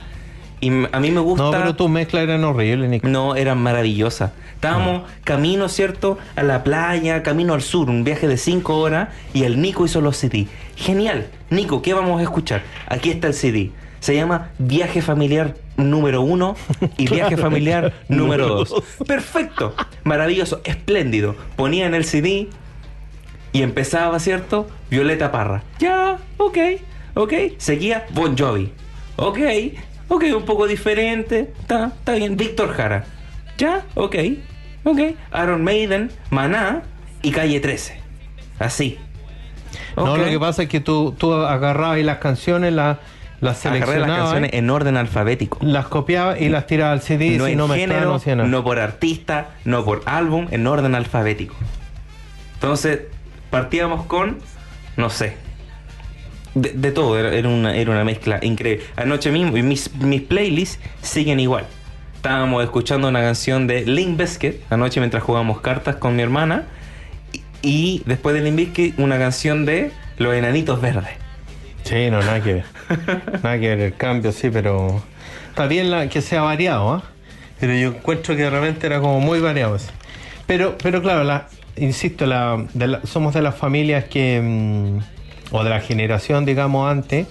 y 0.62 0.70
a 0.92 1.00
mí 1.00 1.12
me 1.12 1.22
gusta 1.22 1.44
No, 1.44 1.52
pero 1.52 1.76
tus 1.76 1.90
mezclas 1.90 2.24
eran 2.24 2.44
horribles, 2.44 2.90
Nico. 2.90 3.08
No, 3.08 3.36
eran 3.36 3.60
maravillosas. 3.60 4.32
Estábamos 4.56 5.04
camino, 5.24 5.70
¿cierto? 5.70 6.18
A 6.36 6.44
la 6.44 6.66
playa, 6.66 7.24
camino 7.24 7.54
al 7.54 7.62
sur, 7.62 7.90
un 7.90 8.04
viaje 8.04 8.28
de 8.28 8.36
5 8.36 8.78
horas 8.78 9.10
y 9.34 9.44
el 9.44 9.62
Nico 9.62 9.86
hizo 9.86 10.02
los 10.02 10.18
CD. 10.18 10.48
Genial. 10.76 11.28
Nico, 11.50 11.82
¿qué 11.82 11.94
vamos 11.94 12.20
a 12.20 12.24
escuchar? 12.24 12.64
Aquí 12.88 13.10
está 13.10 13.28
el 13.28 13.34
CD. 13.34 13.72
Se 14.02 14.16
llama 14.16 14.50
Viaje 14.58 15.02
Familiar 15.02 15.56
número 15.78 16.22
1 16.24 16.56
y 16.98 17.08
Viaje. 17.10 17.38
Familiar 17.38 17.94
número 18.10 18.48
Número 18.48 18.56
2. 18.60 18.70
dos. 18.70 18.84
Perfecto. 19.08 19.76
Maravilloso. 20.04 20.60
Espléndido. 20.66 21.36
Ponía 21.56 21.86
en 21.86 21.94
el 21.94 22.04
CD 22.04 22.50
y 23.52 23.62
empezaba, 23.62 24.20
¿cierto? 24.20 24.68
Violeta 24.90 25.32
Parra. 25.32 25.64
Ya, 25.80 26.18
ok, 26.38 26.58
ok. 27.16 27.34
Seguía 27.58 28.06
Bon 28.12 28.38
Jovi. 28.38 28.72
Ok, 29.16 29.40
ok, 30.08 30.24
un 30.36 30.46
poco 30.46 30.68
diferente. 30.68 31.52
Está, 31.60 31.88
está 31.88 32.14
bien. 32.14 32.38
Víctor 32.38 32.74
Jara. 32.74 33.06
Ya, 33.58 33.86
ok, 33.96 34.16
ok. 34.84 35.00
Aaron 35.32 35.64
Maiden, 35.64 36.12
Maná 36.30 36.84
y 37.22 37.32
Calle 37.32 37.60
13. 37.60 38.00
Así. 38.60 38.98
No, 39.96 40.18
lo 40.18 40.26
que 40.26 40.40
pasa 40.40 40.64
es 40.64 40.70
que 40.70 40.80
tú, 40.80 41.14
tú 41.18 41.34
agarrabas 41.34 41.98
ahí 41.98 42.04
las 42.04 42.18
canciones, 42.18 42.74
las, 42.74 42.98
las 43.42 43.66
Agarré 43.66 43.80
las 43.80 43.90
seleccionabas, 43.90 44.24
canciones 44.24 44.54
en 44.54 44.70
orden 44.70 44.98
alfabético. 44.98 45.58
las 45.62 45.88
copiabas 45.88 46.40
y 46.42 46.50
las 46.50 46.68
tirabas 46.68 46.94
al 46.94 47.02
CD 47.02 47.38
no 47.38 47.46
si 47.46 47.52
en 47.52 47.58
no 47.58 47.68
género, 47.68 48.48
no 48.48 48.64
por 48.64 48.80
artista, 48.80 49.52
no 49.66 49.84
por 49.84 50.02
álbum, 50.06 50.48
en 50.52 50.66
orden 50.68 50.96
alfabético. 50.96 51.56
Entonces, 52.56 53.02
partíamos 53.50 54.06
con, 54.06 54.40
no 54.98 55.10
sé, 55.10 55.38
de, 56.56 56.72
de 56.72 56.92
todo, 56.92 57.18
era, 57.18 57.48
una, 57.48 57.76
era 57.76 57.92
una 57.92 58.04
mezcla 58.04 58.40
increíble. 58.42 58.86
Anoche 58.96 59.32
mismo, 59.32 59.58
y 59.58 59.64
mis, 59.64 59.94
mis 59.96 60.22
playlists 60.22 60.80
siguen 61.02 61.40
igual. 61.40 61.66
Estábamos 62.16 62.64
escuchando 62.64 63.08
una 63.08 63.22
canción 63.22 63.66
de 63.66 63.86
Link 63.86 64.18
Biscuit 64.18 64.56
anoche 64.70 65.00
mientras 65.00 65.24
jugábamos 65.24 65.62
cartas 65.62 65.96
con 65.96 66.16
mi 66.16 66.22
hermana. 66.22 66.66
Y, 67.32 67.44
y 67.62 68.04
después 68.06 68.36
de 68.36 68.42
Link 68.42 68.56
Biscuit, 68.56 69.00
una 69.00 69.18
canción 69.18 69.66
de 69.66 69.92
Los 70.18 70.34
Enanitos 70.34 70.82
Verdes. 70.82 71.14
Sí, 71.84 72.10
no, 72.12 72.20
nada 72.20 72.44
que 72.44 72.54
ver. 72.56 72.66
nada 73.44 73.60
que 73.60 73.70
ver 73.70 73.80
el 73.80 73.96
cambio, 73.96 74.32
sí, 74.32 74.50
pero 74.50 75.02
está 75.50 75.66
bien 75.68 75.90
la, 75.92 76.10
que 76.10 76.22
sea 76.22 76.42
variado, 76.42 76.92
¿ah? 76.94 77.04
Pero 77.60 77.74
yo 77.74 77.90
encuentro 77.90 78.36
que 78.36 78.44
de 78.44 78.50
repente 78.50 78.88
era 78.88 79.00
como 79.00 79.20
muy 79.20 79.40
variado. 79.40 79.78
Pero, 80.46 80.78
pero 80.82 81.02
claro, 81.02 81.24
la, 81.24 81.48
insisto, 81.80 82.26
la, 82.26 82.66
de 82.74 82.88
la- 82.88 83.02
somos 83.06 83.34
de 83.34 83.42
las 83.42 83.56
familias 83.56 84.06
que, 84.06 84.42
mm, 84.42 85.00
o 85.56 85.64
de 85.64 85.70
la 85.70 85.80
generación, 85.82 86.46
digamos, 86.46 86.90
antes, 86.90 87.28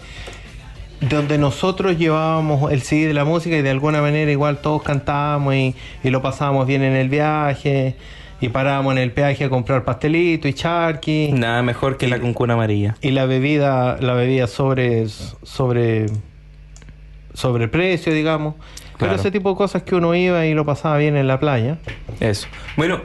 donde 1.00 1.38
nosotros 1.38 1.96
llevábamos 1.96 2.72
el 2.72 2.82
CD 2.82 3.06
de 3.06 3.14
la 3.14 3.24
música 3.24 3.56
y 3.56 3.62
de 3.62 3.70
alguna 3.70 4.00
manera 4.02 4.30
igual 4.30 4.58
todos 4.58 4.82
cantábamos 4.82 5.54
y, 5.54 5.74
y 6.02 6.11
lo 6.11 6.20
pasábamos 6.22 6.66
bien 6.66 6.82
en 6.82 6.94
el 6.96 7.08
viaje 7.08 7.94
y 8.40 8.48
parábamos 8.48 8.92
en 8.92 8.98
el 8.98 9.12
peaje 9.12 9.44
a 9.44 9.48
comprar 9.48 9.84
pastelito 9.84 10.48
y 10.48 10.54
charqui. 10.54 11.30
Nada 11.32 11.62
mejor 11.62 11.96
que 11.98 12.08
la 12.08 12.18
cuncuna 12.18 12.54
amarilla. 12.54 12.96
Y 13.00 13.12
la 13.12 13.26
bebida, 13.26 13.96
la 14.00 14.14
bebida 14.14 14.46
sobre, 14.48 15.06
sobre, 15.08 16.06
sobre 17.32 17.68
precio, 17.68 18.12
digamos. 18.12 18.54
Pero 18.98 19.14
ese 19.14 19.30
tipo 19.30 19.50
de 19.50 19.56
cosas 19.56 19.84
que 19.84 19.94
uno 19.94 20.12
iba 20.16 20.44
y 20.46 20.54
lo 20.54 20.64
pasaba 20.64 20.96
bien 20.98 21.16
en 21.16 21.28
la 21.28 21.38
playa. 21.38 21.78
Eso. 22.18 22.48
Bueno, 22.76 23.00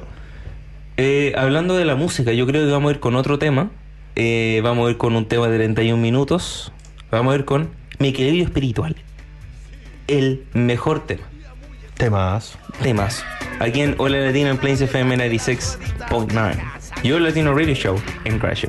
eh, 0.98 1.34
hablando 1.38 1.76
de 1.76 1.86
la 1.86 1.96
música, 1.96 2.34
yo 2.34 2.46
creo 2.46 2.66
que 2.66 2.72
vamos 2.72 2.90
a 2.90 2.94
ir 2.94 3.00
con 3.00 3.16
otro 3.16 3.40
tema. 3.40 3.72
Eh, 4.16 4.62
vamos 4.64 4.88
a 4.88 4.92
ir 4.92 4.98
con 4.98 5.16
un 5.16 5.26
tema 5.26 5.48
de 5.48 5.58
31 5.58 6.02
minutos. 6.02 6.72
Vamos 7.12 7.34
a 7.34 7.38
ir 7.38 7.46
con 7.46 7.70
Mi 8.00 8.10
equilibrio 8.10 8.44
espiritual. 8.44 8.96
El 10.08 10.46
mejor 10.54 11.06
tema. 11.06 11.24
Temas. 11.96 12.58
Temas. 12.82 13.24
Aquí 13.60 13.82
en 13.82 13.96
Hola 13.98 14.20
Latino 14.20 14.50
en 14.50 14.58
Plains 14.58 14.82
FM 14.82 15.18
96.9. 15.18 16.58
Your 17.04 17.22
Latino 17.22 17.54
Radio 17.54 17.76
Show 17.76 18.02
en 18.26 18.40
Crash 18.40 18.66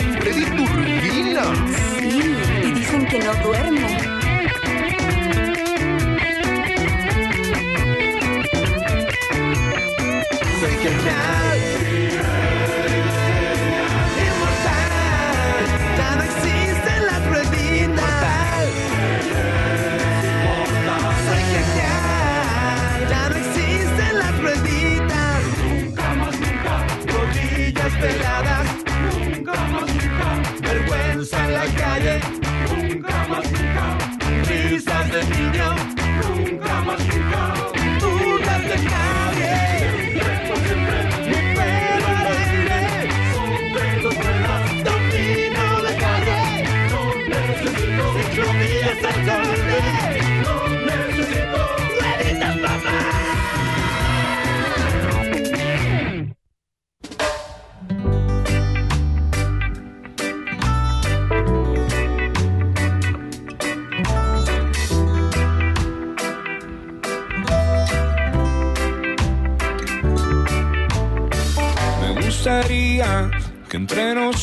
Freddy 0.00 0.44
Turbina. 0.44 1.44
Sí, 1.98 2.34
y 2.64 2.72
dicen 2.72 3.06
que 3.06 3.18
no 3.18 3.34
duerme. 3.36 4.25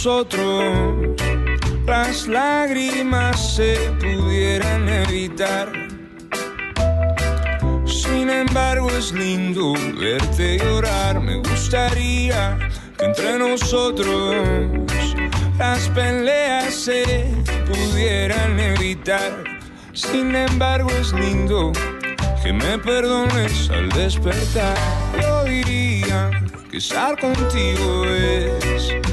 Nosotros 0.06 1.16
las 1.88 2.28
lágrimas 2.28 3.56
se 3.56 3.78
pudieran 4.02 4.89
evitar. 4.89 5.72
Sin 7.86 8.30
embargo 8.30 8.89
es 8.89 9.13
lindo 9.13 9.74
verte 9.98 10.58
llorar. 10.58 11.22
Me 11.22 11.38
gustaría 11.38 12.60
que 12.98 13.06
entre 13.06 13.39
nosotros 13.39 14.36
las 15.58 15.88
peleas 15.92 16.74
se 16.74 17.26
pudieran 17.66 18.60
evitar. 18.60 19.42
Sin 19.94 20.36
embargo 20.36 20.89
es 21.00 21.13
lindo 21.13 21.72
que 22.44 22.52
me 22.52 22.78
perdones 22.78 23.70
al 23.70 23.88
despertar. 23.88 24.76
Yo 25.22 25.46
diría 25.46 26.30
que 26.70 26.76
estar 26.76 27.18
contigo 27.18 28.04
es 28.04 29.12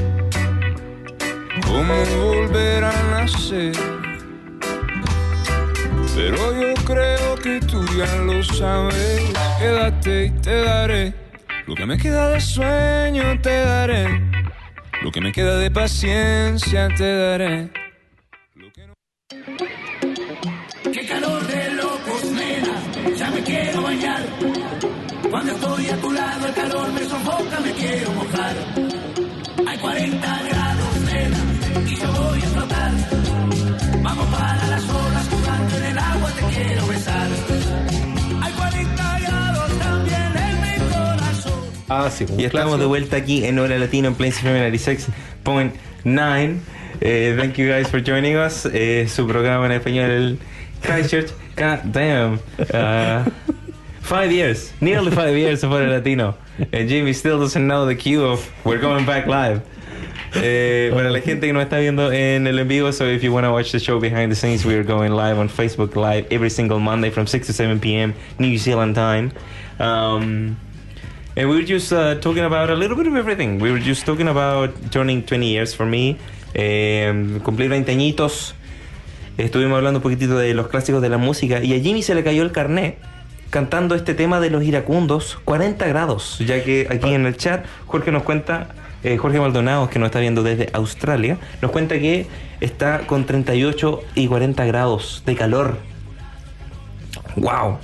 como 1.71 1.95
volver 2.27 2.85
a 2.85 2.93
nacer. 3.11 3.73
Pero 6.15 6.37
yo 6.61 6.75
creo 6.85 7.35
que 7.37 7.61
tú 7.61 7.85
ya 7.97 8.17
lo 8.17 8.43
sabes. 8.43 9.23
Quédate 9.59 10.25
y 10.27 10.31
te 10.31 10.63
daré 10.63 11.15
lo 11.67 11.75
que 11.75 11.87
me 11.87 11.97
queda 11.97 12.31
de 12.31 12.41
sueño, 12.41 13.41
te 13.41 13.65
daré 13.65 14.21
lo 15.03 15.11
que 15.11 15.21
me 15.21 15.33
queda 15.33 15.57
de 15.57 15.71
paciencia, 15.71 16.89
te 16.89 17.17
daré. 17.17 17.71
Qué 20.93 21.07
calor 21.07 21.47
de 21.47 21.71
locos, 21.71 22.25
nena, 22.33 23.17
ya 23.17 23.31
me 23.31 23.43
quiero 23.43 23.83
bañar. 23.83 24.23
Cuando 25.31 25.53
estoy 25.53 25.89
a 25.89 25.97
tu 25.97 26.13
lado 26.13 26.47
el 26.47 26.55
calor 26.55 26.93
me 26.93 27.05
sofoca, 27.05 27.61
me 27.61 27.73
quiero 27.73 28.11
mojar. 28.13 28.57
Hay 29.67 29.79
40 29.79 30.43
grados, 30.43 30.50
Ah, 41.93 42.09
sí, 42.09 42.25
un 42.31 42.39
Y 42.39 42.45
estamos 42.45 42.79
de 42.79 42.87
vuelta 42.87 43.17
aquí 43.17 43.45
en 43.45 43.59
Hora 43.59 43.77
Latino 43.77 44.07
en 44.07 44.15
Plains 44.15 44.37
FM 44.37 44.71
96.9. 44.71 46.59
Eh, 47.01 47.35
thank 47.37 47.57
you 47.57 47.67
guys 47.67 47.89
for 47.89 48.01
joining 48.01 48.37
us. 48.37 48.65
Eh, 48.73 49.09
su 49.09 49.27
programa 49.27 49.67
en 49.67 49.73
español, 49.73 50.09
el 50.09 50.39
Christchurch. 50.83 51.33
God 51.57 51.93
damn. 51.93 52.39
Uh, 52.73 53.29
five 54.03 54.31
years, 54.31 54.73
nearly 54.81 55.11
five 55.11 55.37
years 55.37 55.65
of 55.65 55.73
Hora 55.73 55.89
Latino. 55.89 56.37
And 56.73 56.89
Jimmy 56.89 57.13
still 57.13 57.41
doesn't 57.41 57.67
know 57.67 57.85
the 57.87 57.97
cue 57.97 58.25
of 58.25 58.49
we're 58.65 58.81
going 58.81 59.05
back 59.05 59.27
live. 59.27 59.61
Eh, 60.37 60.93
para 60.95 61.11
la 61.11 61.21
gente 61.21 61.49
que 61.49 61.53
no 61.53 61.61
está 61.61 61.81
viendo 61.81 62.13
en 62.13 62.47
el 62.47 62.57
en 62.61 62.69
vivo, 62.69 62.93
so 62.93 63.05
if 63.05 63.25
you 63.25 63.33
want 63.33 63.45
to 63.45 63.51
watch 63.51 63.73
the 63.73 63.81
show 63.81 63.99
behind 63.99 64.31
the 64.31 64.37
scenes, 64.37 64.65
we 64.65 64.77
are 64.77 64.85
going 64.85 65.11
live 65.11 65.41
on 65.41 65.49
Facebook 65.49 65.97
Live 65.97 66.29
every 66.31 66.51
single 66.51 66.79
Monday 66.79 67.11
from 67.11 67.27
6 67.27 67.49
to 67.49 67.53
7 67.53 67.81
p.m. 67.81 68.15
New 68.39 68.57
Zealand 68.59 68.95
time. 68.95 69.33
Um, 69.81 70.57
and 71.41 71.49
we 71.49 71.57
were 71.57 71.65
just 71.65 71.91
uh, 71.91 72.17
talking 72.21 72.45
about 72.45 72.69
a 72.69 72.75
little 72.75 72.97
bit 72.97 73.07
of 73.07 73.17
everything. 73.17 73.59
We 73.59 73.73
were 73.73 73.81
just 73.81 74.05
talking 74.05 74.29
about 74.29 74.75
turning 74.93 75.23
20 75.23 75.49
years 75.49 75.75
for 75.75 75.87
me. 75.87 76.19
Eh, 76.53 77.41
cumplir 77.43 77.71
20 77.71 77.91
añitos. 77.91 78.55
Estuvimos 79.39 79.79
hablando 79.79 80.01
un 80.01 80.03
poquitito 80.03 80.37
de 80.37 80.53
los 80.53 80.69
clásicos 80.69 81.01
de 81.01 81.09
la 81.09 81.17
música. 81.17 81.63
Y 81.65 81.73
a 81.73 81.81
Jimmy 81.81 82.03
se 82.03 82.15
le 82.15 82.23
cayó 82.23 82.43
el 82.43 82.53
carnet 82.53 82.99
cantando 83.49 83.95
este 83.95 84.13
tema 84.13 84.39
de 84.39 84.51
los 84.51 84.63
iracundos 84.63 85.39
40 85.45 85.87
grados. 85.87 86.39
Ya 86.41 86.63
que 86.63 86.87
aquí 86.91 87.15
en 87.15 87.25
el 87.25 87.39
chat 87.39 87.65
Jorge 87.87 88.13
nos 88.13 88.23
cuenta, 88.23 88.75
eh, 89.03 89.17
Jorge 89.17 89.41
Maldonado, 89.41 89.89
que 89.89 89.99
nos 89.99 90.09
está 90.09 90.21
viendo 90.21 90.43
desde 90.43 90.69
Australia, 90.75 91.39
nos 91.63 91.71
cuenta 91.71 91.99
que 91.99 92.27
está 92.61 93.07
con 93.07 93.25
38 93.25 94.03
y 94.15 94.27
40 94.27 94.67
grados 94.67 95.23
de 95.25 95.37
calor. 95.37 95.79
¡Wow! 97.37 97.79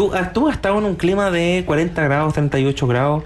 ¿Tú, 0.00 0.14
has- 0.14 0.32
¿Tú 0.32 0.48
has 0.48 0.54
estado 0.54 0.78
en 0.78 0.84
un 0.86 0.94
clima 0.96 1.30
de 1.30 1.62
40 1.66 2.02
grados, 2.04 2.32
38 2.32 2.86
grados? 2.86 3.22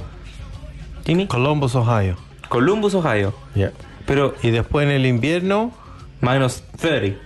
Jimmy? 1.07 1.29
Columbus, 1.29 1.77
Ohio. 1.77 2.17
Columbus, 2.49 2.95
Ohio. 2.97 3.33
Yeah. 3.55 3.71
Pero 4.07 4.35
Y 4.43 4.51
después 4.51 4.85
en 4.85 4.91
el 4.91 5.07
invierno, 5.07 5.71
minus 6.21 6.65
30. 6.81 7.17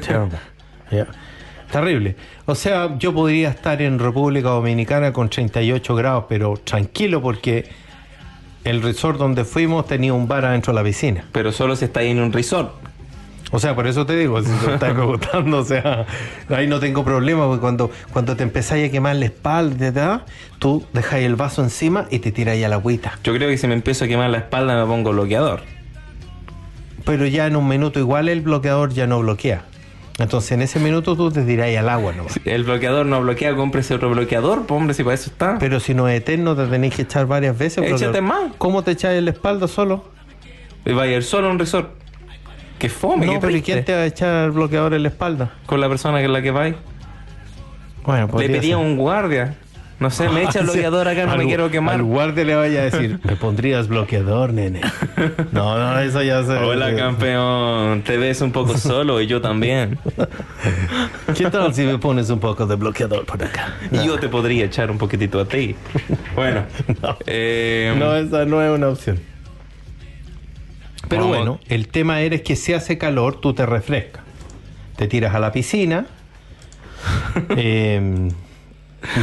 terrible. 0.00 0.38
Yeah. 0.90 1.06
Terrible. 1.70 2.16
O 2.46 2.56
sea, 2.56 2.98
yo 2.98 3.14
podría 3.14 3.50
estar 3.50 3.80
en 3.80 4.00
República 4.00 4.48
Dominicana 4.48 5.12
con 5.12 5.28
38 5.28 5.94
grados, 5.94 6.24
pero 6.28 6.56
tranquilo 6.56 7.22
porque 7.22 7.70
el 8.64 8.82
resort 8.82 9.18
donde 9.20 9.44
fuimos 9.44 9.86
tenía 9.86 10.14
un 10.14 10.26
bar 10.26 10.44
adentro 10.46 10.72
de 10.72 10.80
la 10.80 10.84
piscina. 10.84 11.24
Pero 11.30 11.52
solo 11.52 11.76
si 11.76 11.84
está 11.84 12.00
ahí 12.00 12.10
en 12.10 12.18
un 12.20 12.32
resort. 12.32 12.72
O 13.50 13.58
sea, 13.58 13.74
por 13.74 13.86
eso 13.86 14.04
te 14.04 14.14
digo, 14.16 14.42
si 14.42 14.50
te 14.50 14.74
estás 14.74 14.92
preguntando, 14.94 15.58
o 15.58 15.64
sea, 15.64 16.06
ahí 16.50 16.66
no 16.66 16.80
tengo 16.80 17.04
problema, 17.04 17.46
porque 17.46 17.60
cuando, 17.60 17.90
cuando 18.12 18.36
te 18.36 18.42
empezáis 18.42 18.88
a 18.88 18.90
quemar 18.90 19.16
la 19.16 19.24
espalda, 19.26 19.76
¿verdad? 19.78 20.22
tú 20.58 20.84
dejáis 20.92 21.24
el 21.24 21.36
vaso 21.36 21.62
encima 21.62 22.06
y 22.10 22.18
te 22.18 22.32
tiráis 22.32 22.64
a 22.64 22.68
la 22.68 22.76
agüita. 22.76 23.18
Yo 23.24 23.34
creo 23.34 23.48
que 23.48 23.56
si 23.56 23.66
me 23.66 23.74
empiezo 23.74 24.04
a 24.04 24.08
quemar 24.08 24.30
la 24.30 24.38
espalda 24.38 24.78
me 24.78 24.86
pongo 24.86 25.12
bloqueador. 25.12 25.62
Pero 27.04 27.26
ya 27.26 27.46
en 27.46 27.56
un 27.56 27.66
minuto 27.66 27.98
igual 28.00 28.28
el 28.28 28.42
bloqueador 28.42 28.92
ya 28.92 29.06
no 29.06 29.20
bloquea. 29.20 29.64
Entonces 30.18 30.52
en 30.52 30.62
ese 30.62 30.80
minuto 30.80 31.16
tú 31.16 31.30
te 31.30 31.42
tiráis 31.42 31.78
al 31.78 31.88
agua 31.88 32.12
nomás. 32.12 32.38
El 32.44 32.64
bloqueador 32.64 33.06
no 33.06 33.20
bloquea, 33.22 33.54
cómprese 33.54 33.94
otro 33.94 34.10
bloqueador, 34.10 34.66
pues 34.66 34.78
hombre, 34.78 34.92
si 34.94 35.04
para 35.04 35.14
eso 35.14 35.30
está. 35.30 35.58
Pero 35.58 35.78
si 35.78 35.94
no 35.94 36.08
es 36.08 36.20
eterno, 36.20 36.56
te 36.56 36.66
tenéis 36.66 36.96
que 36.96 37.02
echar 37.02 37.26
varias 37.26 37.56
veces. 37.56 37.84
Échate 37.84 38.20
bloqueador. 38.20 38.22
más. 38.22 38.52
¿Cómo 38.58 38.82
te 38.82 38.90
echáis 38.90 39.22
la 39.22 39.30
espalda 39.30 39.68
solo? 39.68 40.04
Vaya 40.84 41.02
a 41.02 41.16
ir 41.16 41.22
solo 41.22 41.48
a 41.48 41.50
un 41.52 41.58
resort. 41.58 41.90
Que 42.78 42.88
fome, 42.88 43.26
no, 43.26 43.32
qué 43.34 43.38
pero 43.40 43.56
¿y 43.56 43.62
quién 43.62 43.84
te 43.84 43.92
va 43.92 44.00
a 44.02 44.06
echar 44.06 44.44
el 44.46 44.50
bloqueador 44.52 44.94
en 44.94 45.02
la 45.02 45.08
espalda? 45.08 45.52
Con 45.66 45.80
la 45.80 45.88
persona 45.88 46.18
que 46.18 46.24
es 46.26 46.30
la 46.30 46.42
que 46.42 46.50
va. 46.52 46.70
Bueno, 48.04 48.28
Le 48.38 48.46
pedí 48.48 48.58
a 48.72 48.76
ser. 48.76 48.76
un 48.76 48.96
guardia. 48.96 49.54
No 50.00 50.10
sé, 50.10 50.28
me 50.28 50.42
echa 50.44 50.60
el 50.60 50.66
bloqueador 50.66 51.08
acá, 51.08 51.26
no 51.26 51.32
Al- 51.32 51.38
me 51.38 51.46
quiero 51.46 51.70
quemar. 51.72 51.96
Al 51.96 52.04
guardia 52.04 52.44
le 52.44 52.54
vaya 52.54 52.80
a 52.82 52.84
decir, 52.84 53.18
me 53.24 53.34
pondrías 53.34 53.88
bloqueador, 53.88 54.52
nene. 54.52 54.80
No, 55.52 55.76
no, 55.76 55.98
eso 55.98 56.22
ya 56.22 56.44
se... 56.44 56.52
Hola 56.52 56.94
campeón, 56.94 58.02
te 58.02 58.16
ves 58.16 58.40
un 58.42 58.52
poco 58.52 58.76
solo 58.78 59.20
y 59.20 59.26
yo 59.26 59.40
también. 59.40 59.98
¿Qué 61.36 61.50
tal 61.50 61.74
si 61.74 61.82
me 61.82 61.98
pones 61.98 62.30
un 62.30 62.38
poco 62.38 62.64
de 62.66 62.76
bloqueador 62.76 63.24
por 63.26 63.42
acá? 63.42 63.74
Y 63.90 64.06
yo 64.06 64.18
te 64.18 64.28
podría 64.28 64.66
echar 64.66 64.90
un 64.90 64.98
poquitito 64.98 65.40
a 65.40 65.44
ti. 65.46 65.74
Bueno, 66.36 66.62
eh, 67.26 67.92
No, 67.98 68.14
esa 68.14 68.44
no 68.44 68.62
es 68.62 68.70
una 68.70 68.88
opción. 68.90 69.18
Pero 71.08 71.22
Vamos. 71.22 71.36
bueno, 71.36 71.60
el 71.68 71.88
tema 71.88 72.20
era 72.20 72.38
que 72.38 72.56
si 72.56 72.72
hace 72.74 72.98
calor, 72.98 73.40
tú 73.40 73.54
te 73.54 73.64
refrescas. 73.66 74.22
Te 74.96 75.06
tiras 75.06 75.34
a 75.34 75.38
la 75.38 75.52
piscina, 75.52 76.06
eh, 77.56 78.28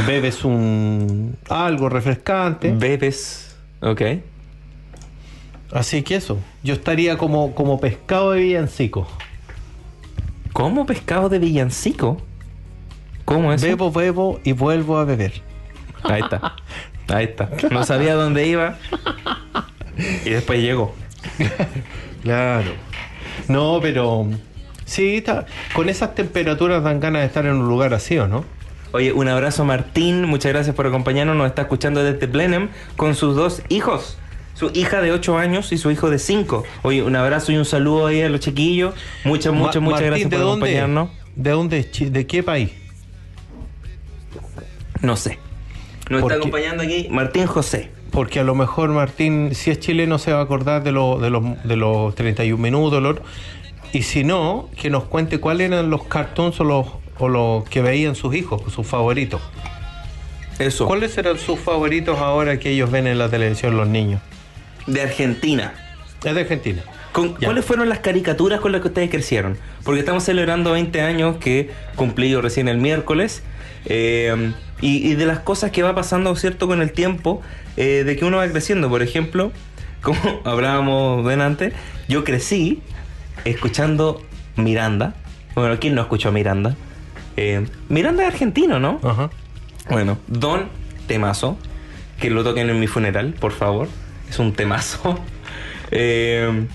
bebes 0.06 0.44
un 0.44 1.36
algo 1.48 1.88
refrescante, 1.88 2.72
bebes, 2.72 3.56
ok. 3.80 4.02
Así 5.72 6.02
que 6.02 6.16
eso, 6.16 6.38
yo 6.62 6.74
estaría 6.74 7.18
como, 7.18 7.54
como 7.54 7.78
pescado 7.78 8.32
de 8.32 8.40
villancico. 8.40 9.06
¿Cómo 10.52 10.86
pescado 10.86 11.28
de 11.28 11.38
villancico? 11.38 12.22
¿Cómo 13.26 13.52
es? 13.52 13.60
Bebo, 13.60 13.92
bebo 13.92 14.40
y 14.44 14.52
vuelvo 14.52 14.96
a 14.96 15.04
beber. 15.04 15.42
Ahí 16.04 16.22
está. 16.22 16.56
Ahí 17.08 17.24
está. 17.24 17.50
No 17.70 17.84
sabía 17.84 18.14
dónde 18.14 18.46
iba. 18.46 18.78
Y 20.24 20.30
después 20.30 20.60
llegó. 20.60 20.94
Claro. 22.22 22.72
No, 23.48 23.78
pero 23.80 24.26
sí, 24.84 25.18
está, 25.18 25.46
con 25.74 25.88
esas 25.88 26.14
temperaturas 26.14 26.82
dan 26.82 26.98
ganas 27.00 27.22
de 27.22 27.26
estar 27.26 27.46
en 27.46 27.52
un 27.54 27.68
lugar 27.68 27.94
así, 27.94 28.18
¿o 28.18 28.26
no? 28.26 28.44
Oye, 28.92 29.12
un 29.12 29.28
abrazo 29.28 29.64
Martín, 29.64 30.24
muchas 30.24 30.52
gracias 30.52 30.74
por 30.74 30.86
acompañarnos, 30.86 31.36
nos 31.36 31.46
está 31.46 31.62
escuchando 31.62 32.02
desde 32.02 32.26
Blenheim 32.26 32.68
con 32.96 33.14
sus 33.14 33.36
dos 33.36 33.62
hijos, 33.68 34.16
su 34.54 34.70
hija 34.74 35.02
de 35.02 35.12
8 35.12 35.38
años 35.38 35.70
y 35.72 35.78
su 35.78 35.90
hijo 35.90 36.08
de 36.10 36.18
5. 36.18 36.64
Oye, 36.82 37.02
un 37.02 37.14
abrazo 37.14 37.52
y 37.52 37.56
un 37.58 37.64
saludo 37.64 38.06
ahí 38.06 38.22
a 38.22 38.28
los 38.28 38.40
chiquillos, 38.40 38.94
muchas, 39.24 39.52
muchas, 39.52 39.76
Ma- 39.76 39.80
muchas 39.82 40.00
Martín, 40.02 40.06
gracias 40.08 40.30
¿de 40.30 40.36
por 40.36 40.44
dónde? 40.46 40.66
acompañarnos. 40.66 41.10
¿De 41.36 41.50
dónde? 41.50 41.82
¿De 42.10 42.26
qué 42.26 42.42
país? 42.42 42.70
No 45.02 45.16
sé. 45.16 45.38
Nos 46.10 46.22
¿Por 46.22 46.32
está 46.32 46.42
qué? 46.42 46.48
acompañando 46.48 46.82
aquí 46.82 47.08
Martín 47.10 47.46
José. 47.46 47.90
Porque 48.16 48.40
a 48.40 48.44
lo 48.44 48.54
mejor 48.54 48.88
Martín, 48.88 49.54
si 49.54 49.70
es 49.70 49.78
chileno, 49.78 50.16
se 50.18 50.32
va 50.32 50.38
a 50.40 50.42
acordar 50.42 50.82
de, 50.82 50.90
lo- 50.90 51.18
de, 51.18 51.28
los, 51.28 51.42
de 51.64 51.76
los 51.76 52.14
31 52.14 52.56
minutos. 52.60 53.02
lo. 53.02 53.16
Y 53.92 54.02
si 54.04 54.24
no, 54.24 54.70
que 54.80 54.88
nos 54.88 55.04
cuente 55.04 55.38
cuáles 55.38 55.70
eran 55.70 55.90
los 55.90 56.04
cartoons 56.04 56.58
o 56.60 56.64
los, 56.64 56.86
o 57.18 57.28
los 57.28 57.64
que 57.68 57.82
veían 57.82 58.14
sus 58.14 58.34
hijos, 58.34 58.62
sus 58.72 58.86
favoritos. 58.86 59.42
Eso. 60.58 60.86
¿Cuáles 60.86 61.16
eran 61.18 61.36
sus 61.38 61.60
favoritos 61.60 62.18
ahora 62.18 62.58
que 62.58 62.70
ellos 62.70 62.90
ven 62.90 63.06
en 63.06 63.18
la 63.18 63.28
televisión 63.28 63.76
los 63.76 63.86
niños? 63.86 64.22
De 64.86 65.02
Argentina. 65.02 65.74
Es 66.24 66.34
de 66.34 66.40
Argentina. 66.40 66.82
Con-. 67.12 67.34
¿Cuáles 67.34 67.66
fueron 67.66 67.90
las 67.90 67.98
caricaturas 67.98 68.60
con 68.60 68.72
las 68.72 68.80
que 68.80 68.88
ustedes 68.88 69.10
crecieron? 69.10 69.58
Porque 69.84 70.00
estamos 70.00 70.24
celebrando 70.24 70.72
20 70.72 71.02
años 71.02 71.36
que 71.36 71.70
cumplí 71.96 72.34
recién 72.34 72.68
el 72.68 72.78
miércoles. 72.78 73.42
eh, 73.84 74.52
y, 74.80 75.10
y 75.10 75.14
de 75.14 75.26
las 75.26 75.40
cosas 75.40 75.70
que 75.70 75.82
va 75.82 75.94
pasando, 75.94 76.34
¿cierto? 76.36 76.66
Con 76.66 76.82
el 76.82 76.92
tiempo, 76.92 77.42
eh, 77.76 78.04
de 78.04 78.16
que 78.16 78.24
uno 78.24 78.38
va 78.38 78.48
creciendo. 78.48 78.88
Por 78.88 79.02
ejemplo, 79.02 79.52
como 80.02 80.40
hablábamos 80.44 81.26
delante, 81.26 81.72
yo 82.08 82.24
crecí 82.24 82.82
escuchando 83.44 84.22
Miranda. 84.56 85.14
Bueno, 85.54 85.78
¿quién 85.80 85.94
no 85.94 86.02
escuchó 86.02 86.28
a 86.28 86.32
Miranda? 86.32 86.76
Eh, 87.36 87.66
Miranda 87.88 88.22
es 88.22 88.28
argentino, 88.28 88.78
¿no? 88.78 89.00
Ajá. 89.02 89.30
Bueno, 89.90 90.18
Don 90.26 90.68
Temazo, 91.06 91.56
que 92.20 92.30
lo 92.30 92.42
toquen 92.44 92.68
en 92.70 92.80
mi 92.80 92.86
funeral, 92.86 93.34
por 93.38 93.52
favor. 93.52 93.88
Es 94.28 94.38
un 94.38 94.52
temazo. 94.52 95.18
Eh, 95.92 96.66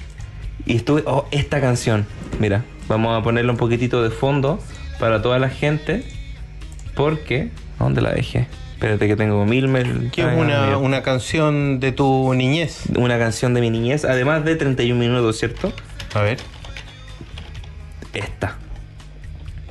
y 0.66 0.78
estuve. 0.78 1.04
Oh, 1.06 1.28
esta 1.32 1.60
canción. 1.60 2.06
Mira, 2.40 2.64
vamos 2.88 3.20
a 3.20 3.22
ponerla 3.22 3.52
un 3.52 3.58
poquitito 3.58 4.02
de 4.02 4.10
fondo 4.10 4.58
para 5.00 5.22
toda 5.22 5.38
la 5.38 5.50
gente. 5.50 6.06
Porque. 6.96 7.52
¿A 7.82 7.84
¿Dónde 7.84 8.02
la 8.02 8.12
dejé? 8.12 8.48
Espérate 8.74 9.08
que 9.08 9.16
tengo 9.16 9.46
mil. 9.46 9.68
mil- 9.68 10.10
Que 10.12 10.22
es 10.22 10.28
una, 10.38 10.78
una 10.78 11.04
canción 11.04 11.80
de 11.80 11.92
tu 11.92 12.34
niñez. 12.34 12.84
Una 12.98 13.20
canción 13.20 13.54
de 13.54 13.62
mi 13.62 13.70
niñez, 13.70 14.06
además 14.06 14.44
de 14.46 14.56
31 14.56 15.00
minutos, 15.00 15.38
¿cierto? 15.38 15.72
A 16.14 16.22
ver. 16.22 16.38
Esta. 18.14 18.58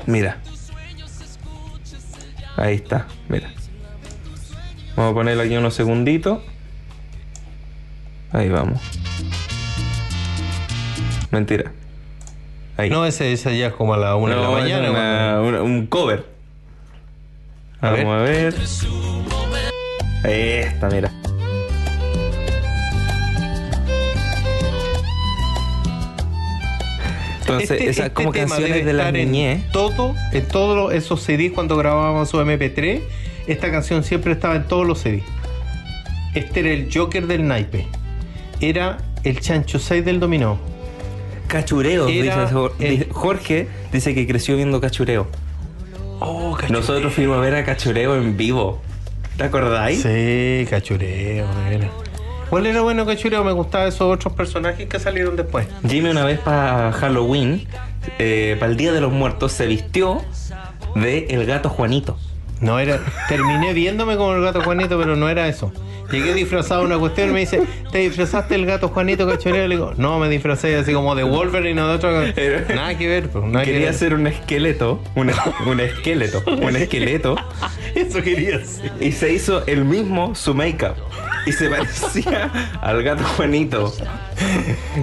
Mira. 0.07 0.39
Ahí 2.57 2.75
está, 2.77 3.07
mira. 3.29 3.51
Vamos 4.97 5.13
a 5.13 5.15
ponerla 5.15 5.45
aquí 5.45 5.57
unos 5.57 5.75
segunditos. 5.75 6.41
Ahí 8.33 8.49
vamos. 8.49 8.81
Mentira. 11.31 11.73
Ahí. 12.77 12.91
No, 12.91 13.05
ese, 13.07 13.33
ese 13.33 13.57
ya 13.59 13.69
es 13.69 13.73
como 13.75 13.95
a 13.95 13.97
la 13.97 14.17
una 14.17 14.35
de 14.37 14.41
la 14.43 14.51
mañana. 14.51 14.91
una- 14.91 15.41
una- 15.41 15.63
un 15.63 15.87
cover. 15.87 16.27
A 17.83 17.91
Vamos 17.91 18.15
a 18.15 18.23
ver. 18.23 18.55
Esta, 20.25 20.89
mira. 20.91 21.11
Entonces, 27.41 27.71
Este- 27.71 27.85
esas 27.91 28.07
este 28.07 28.11
como 28.15 28.33
canciones 28.33 28.85
de 28.85 28.93
la 28.93 29.05
estar 29.09 29.17
en 29.17 29.33
niñez. 29.33 29.63
Todo, 29.73 30.15
en 30.33 30.47
todos 30.49 30.93
esos 30.93 31.23
CDs 31.23 31.53
cuando 31.53 31.77
grabábamos 31.77 32.29
su 32.29 32.39
MP3, 32.41 33.01
esta 33.47 33.71
canción 33.71 34.05
siempre 34.05 34.33
estaba 34.33 34.57
en 34.57 34.65
todos 34.69 34.87
los 34.87 35.01
CDs. 35.01 35.25
Este 36.35 36.61
era 36.61 36.71
el 36.71 36.89
Joker 36.93 37.27
del 37.27 37.47
naipe. 37.49 37.87
Era 38.61 38.99
el 39.25 39.41
Chancho 39.41 39.79
6 39.79 40.05
del 40.05 40.21
dominó. 40.21 40.59
Cachureo, 41.49 42.07
el- 42.79 42.99
dice- 42.99 43.09
Jorge 43.11 43.69
dice 43.93 44.15
que 44.15 44.27
creció 44.27 44.55
viendo 44.57 44.81
cachureo. 44.81 45.27
Nosotros 46.69 47.13
fuimos 47.13 47.39
a 47.39 47.41
ver 47.41 47.55
a 47.55 47.65
cachureo 47.65 48.17
en 48.17 48.37
vivo. 48.37 48.81
¿Te 49.37 49.45
acordáis? 49.45 50.03
Sí, 50.03 50.67
cachureo, 50.69 51.47
de 51.55 51.71
veras. 51.71 51.91
¿Cuál 52.51 52.67
era 52.67 52.81
bueno 52.81 53.07
cachureo? 53.07 53.45
Me 53.45 53.53
gustaban 53.53 53.89
esos 53.89 54.03
otros 54.03 54.35
personajes 54.35 54.89
que 54.89 54.99
salieron 54.99 55.37
después. 55.37 55.67
Jimmy 55.89 56.11
una 56.11 56.25
vez 56.25 56.41
para 56.41 56.93
Halloween, 56.93 57.67
eh, 58.19 58.57
para 58.59 58.73
el 58.73 58.77
Día 58.77 58.93
de 58.93 59.01
los 59.01 59.13
Muertos, 59.13 59.53
se 59.53 59.67
vistió 59.67 60.21
de 60.97 61.27
el 61.31 61.47
gato 61.47 61.69
Juanito. 61.69 62.19
No 62.61 62.79
era. 62.79 62.99
Terminé 63.29 63.73
viéndome 63.73 64.17
como 64.17 64.35
el 64.35 64.43
gato 64.43 64.63
Juanito, 64.63 64.99
pero 64.99 65.17
no 65.17 65.29
era 65.29 65.47
eso. 65.47 65.73
Llegué 66.11 66.35
disfrazado 66.35 66.81
de 66.81 66.87
una 66.87 66.99
cuestión 66.99 67.31
y 67.31 67.33
me 67.33 67.41
dice, 67.41 67.63
¿te 67.93 67.99
disfrazaste 67.99 68.55
el 68.55 68.67
gato 68.67 68.89
Juanito 68.89 69.27
cachureo? 69.29 69.67
Le 69.69 69.77
digo, 69.77 69.93
no, 69.97 70.19
me 70.19 70.29
disfracé 70.29 70.77
así 70.77 70.93
como 70.93 71.15
de 71.15 71.23
Wolverine 71.23 71.81
o 71.81 71.89
de 71.89 71.95
otro. 71.95 72.11
Nada 72.75 72.97
que 72.99 73.07
ver, 73.09 73.29
pues, 73.29 73.45
nada 73.45 73.65
que 73.65 73.71
Quería 73.73 73.87
ver. 73.87 73.95
hacer 73.97 74.15
un 74.15 74.27
esqueleto, 74.27 75.03
un, 75.15 75.31
un 75.67 75.81
esqueleto, 75.81 76.43
un 76.47 76.77
esqueleto, 76.77 77.37
Eso 77.95 78.23
quería 78.23 78.57
hacer. 78.57 78.93
y 79.01 79.13
se 79.13 79.33
hizo 79.33 79.67
el 79.67 79.85
mismo 79.85 80.35
su 80.35 80.55
make-up. 80.55 80.95
Y 81.47 81.53
se 81.53 81.71
parecía 81.71 82.51
al 82.83 83.03
gato 83.03 83.25
Juanito. 83.25 83.93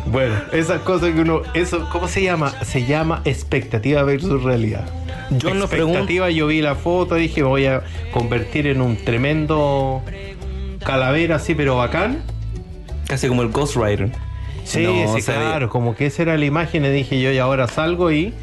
Bueno, 0.06 0.36
esas 0.52 0.82
cosas 0.82 1.12
que 1.13 1.22
uno. 1.22 1.41
Eso, 1.54 1.88
¿Cómo 1.91 2.08
se 2.08 2.22
llama? 2.22 2.52
Se 2.63 2.86
llama 2.86 3.22
expectativa 3.26 4.04
versus 4.04 4.43
realidad. 4.43 4.86
Yo 5.32 5.50
pregunto. 5.50 5.65
expectativa, 5.65 6.30
yo 6.30 6.48
vi 6.48 6.62
la 6.62 6.76
foto, 6.76 7.15
dije, 7.15 7.41
me 7.41 7.48
voy 7.50 7.65
a 7.65 7.82
convertir 8.12 8.67
en 8.67 8.82
un 8.82 8.96
tremendo 8.98 10.02
calavera 10.88 11.36
así, 11.36 11.54
pero 11.54 11.76
bacán. 11.76 12.21
Casi 13.08 13.28
como 13.28 13.41
el 13.41 13.50
Ghost 13.50 13.76
Rider. 13.76 14.10
Sí, 14.63 14.84
No, 14.84 15.15
sí, 15.15 15.21
claro, 15.21 15.69
como 15.69 15.95
que 15.95 16.06
esa 16.08 16.21
era 16.23 16.38
la 16.38 16.45
imagen 16.45 16.86
y 16.86 16.89
dije 16.89 17.21
yo, 17.21 17.32
y 17.32 17.38
ahora 17.38 17.67
salgo 17.67 18.12
y. 18.12 18.34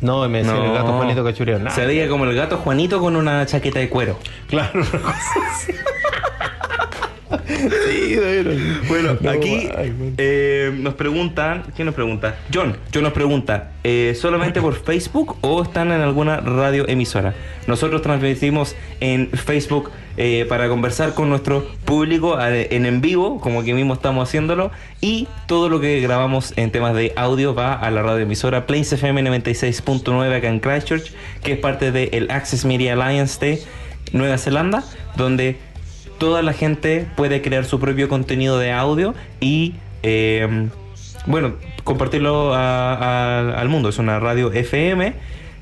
No, 0.00 0.28
me 0.28 0.38
decían 0.38 0.62
el 0.62 0.72
gato 0.72 0.92
Juanito 0.92 1.24
Cachureo. 1.24 1.70
Se 1.70 1.86
veía 1.86 2.08
como 2.08 2.24
el 2.24 2.34
gato 2.34 2.58
Juanito 2.58 3.00
con 3.00 3.16
una 3.16 3.44
chaqueta 3.46 3.78
de 3.80 3.88
cuero. 3.88 4.18
Claro, 4.48 4.80
una 4.80 5.02
cosa 5.02 5.14
así. 5.52 5.72
sí, 7.46 8.14
de. 8.14 8.56
Bueno, 8.88 9.16
No, 9.20 9.30
aquí 9.30 9.68
eh, 10.18 10.72
nos 10.76 10.94
preguntan, 10.94 11.64
¿quién 11.74 11.86
nos 11.86 11.94
pregunta? 11.94 12.36
John, 12.52 12.76
John 12.92 13.02
nos 13.02 13.12
pregunta, 13.12 13.72
eh, 13.84 14.14
¿solamente 14.16 14.60
por 14.60 14.74
Facebook 14.74 15.36
o 15.40 15.62
están 15.62 15.92
en 15.92 16.00
alguna 16.00 16.38
radio 16.38 16.88
emisora? 16.88 17.34
Nosotros 17.66 18.02
transmitimos 18.02 18.76
en 19.00 19.28
Facebook 19.30 19.90
eh, 20.16 20.46
para 20.48 20.68
conversar 20.68 21.14
con 21.14 21.28
nuestro 21.28 21.68
público 21.84 22.40
en 22.40 22.86
en 22.86 23.00
vivo, 23.00 23.40
como 23.40 23.64
que 23.64 23.74
mismo 23.74 23.94
estamos 23.94 24.28
haciéndolo, 24.28 24.70
y 25.00 25.26
todo 25.46 25.68
lo 25.68 25.80
que 25.80 26.00
grabamos 26.00 26.54
en 26.56 26.70
temas 26.70 26.94
de 26.94 27.12
audio 27.16 27.54
va 27.54 27.74
a 27.74 27.90
la 27.90 28.02
radio 28.02 28.20
emisora 28.20 28.66
Plains 28.66 28.92
FM 28.92 29.22
96.9 29.22 30.36
acá 30.36 30.48
en 30.48 30.60
Christchurch, 30.60 31.12
que 31.42 31.52
es 31.52 31.58
parte 31.58 31.90
del 31.90 32.30
Access 32.30 32.64
Media 32.64 32.92
Alliance 32.92 33.44
de 33.44 33.62
Nueva 34.12 34.38
Zelanda, 34.38 34.84
donde 35.16 35.58
toda 36.18 36.42
la 36.42 36.52
gente 36.52 37.06
puede 37.16 37.42
crear 37.42 37.64
su 37.64 37.78
propio 37.80 38.08
contenido 38.08 38.58
de 38.58 38.72
audio 38.72 39.14
y, 39.40 39.74
eh, 40.02 40.68
bueno, 41.26 41.54
compartirlo 41.84 42.54
a- 42.54 43.38
al 43.60 43.68
mundo. 43.68 43.88
Es 43.88 43.98
una 43.98 44.18
radio 44.20 44.52
FM 44.52 45.14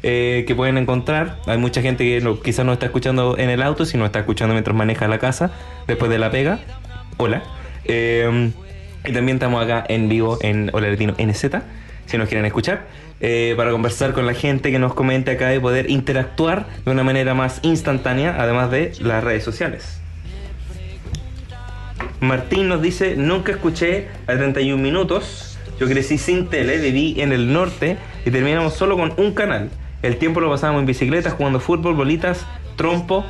eh, 0.06 0.44
que 0.46 0.54
pueden 0.54 0.76
encontrar. 0.76 1.38
Hay 1.46 1.56
mucha 1.56 1.80
gente 1.80 2.04
que 2.04 2.20
no- 2.20 2.38
quizás 2.40 2.66
no 2.66 2.74
está 2.74 2.86
escuchando 2.86 3.38
en 3.38 3.48
el 3.48 3.62
auto, 3.62 3.86
sino 3.86 4.04
está 4.04 4.18
escuchando 4.18 4.52
mientras 4.54 4.76
maneja 4.76 5.08
la 5.08 5.18
casa, 5.18 5.50
después 5.86 6.10
de 6.10 6.18
la 6.18 6.30
pega. 6.30 6.58
Hola. 7.16 7.42
Eh, 7.86 8.50
y 9.06 9.12
también 9.12 9.36
estamos 9.36 9.62
acá 9.64 9.84
en 9.88 10.08
vivo 10.10 10.38
en 10.42 10.70
Hola 10.74 10.88
Latino 10.88 11.14
NZ, 11.18 11.62
si 12.06 12.18
nos 12.18 12.28
quieren 12.28 12.44
escuchar, 12.44 12.82
eh, 13.20 13.54
para 13.56 13.70
conversar 13.70 14.12
con 14.12 14.26
la 14.26 14.34
gente 14.34 14.70
que 14.70 14.78
nos 14.78 14.92
comente 14.92 15.30
acá 15.30 15.54
y 15.54 15.58
poder 15.58 15.88
interactuar 15.90 16.66
de 16.84 16.90
una 16.90 17.02
manera 17.02 17.32
más 17.32 17.60
instantánea, 17.62 18.36
además 18.38 18.70
de 18.70 18.92
las 19.00 19.24
redes 19.24 19.42
sociales. 19.44 20.02
Martín 22.20 22.68
nos 22.68 22.82
dice, 22.82 23.16
nunca 23.16 23.52
escuché 23.52 24.08
a 24.26 24.34
31 24.34 24.82
minutos. 24.82 25.58
Yo 25.78 25.86
crecí 25.88 26.18
sin 26.18 26.48
tele, 26.48 26.78
viví 26.78 27.20
en 27.20 27.32
el 27.32 27.52
norte 27.52 27.96
y 28.24 28.30
terminamos 28.30 28.74
solo 28.74 28.96
con 28.96 29.12
un 29.16 29.32
canal. 29.34 29.70
El 30.02 30.16
tiempo 30.16 30.40
lo 30.40 30.50
pasábamos 30.50 30.80
en 30.80 30.86
bicicleta, 30.86 31.30
jugando 31.30 31.60
fútbol, 31.60 31.94
bolitas, 31.94 32.46
trompo. 32.76 33.24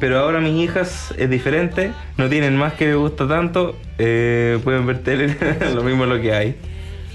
Pero 0.00 0.18
ahora 0.18 0.40
mis 0.40 0.54
hijas 0.64 1.14
es 1.16 1.30
diferente, 1.30 1.92
no 2.16 2.28
tienen 2.28 2.56
más 2.56 2.72
que 2.72 2.86
me 2.86 2.94
gusta 2.94 3.28
tanto. 3.28 3.76
eh, 3.98 4.58
pueden 4.64 4.86
ver 4.86 4.98
tele, 5.02 5.36
lo 5.74 5.82
mismo 5.82 6.06
lo 6.06 6.20
que 6.20 6.32
hay. 6.34 6.56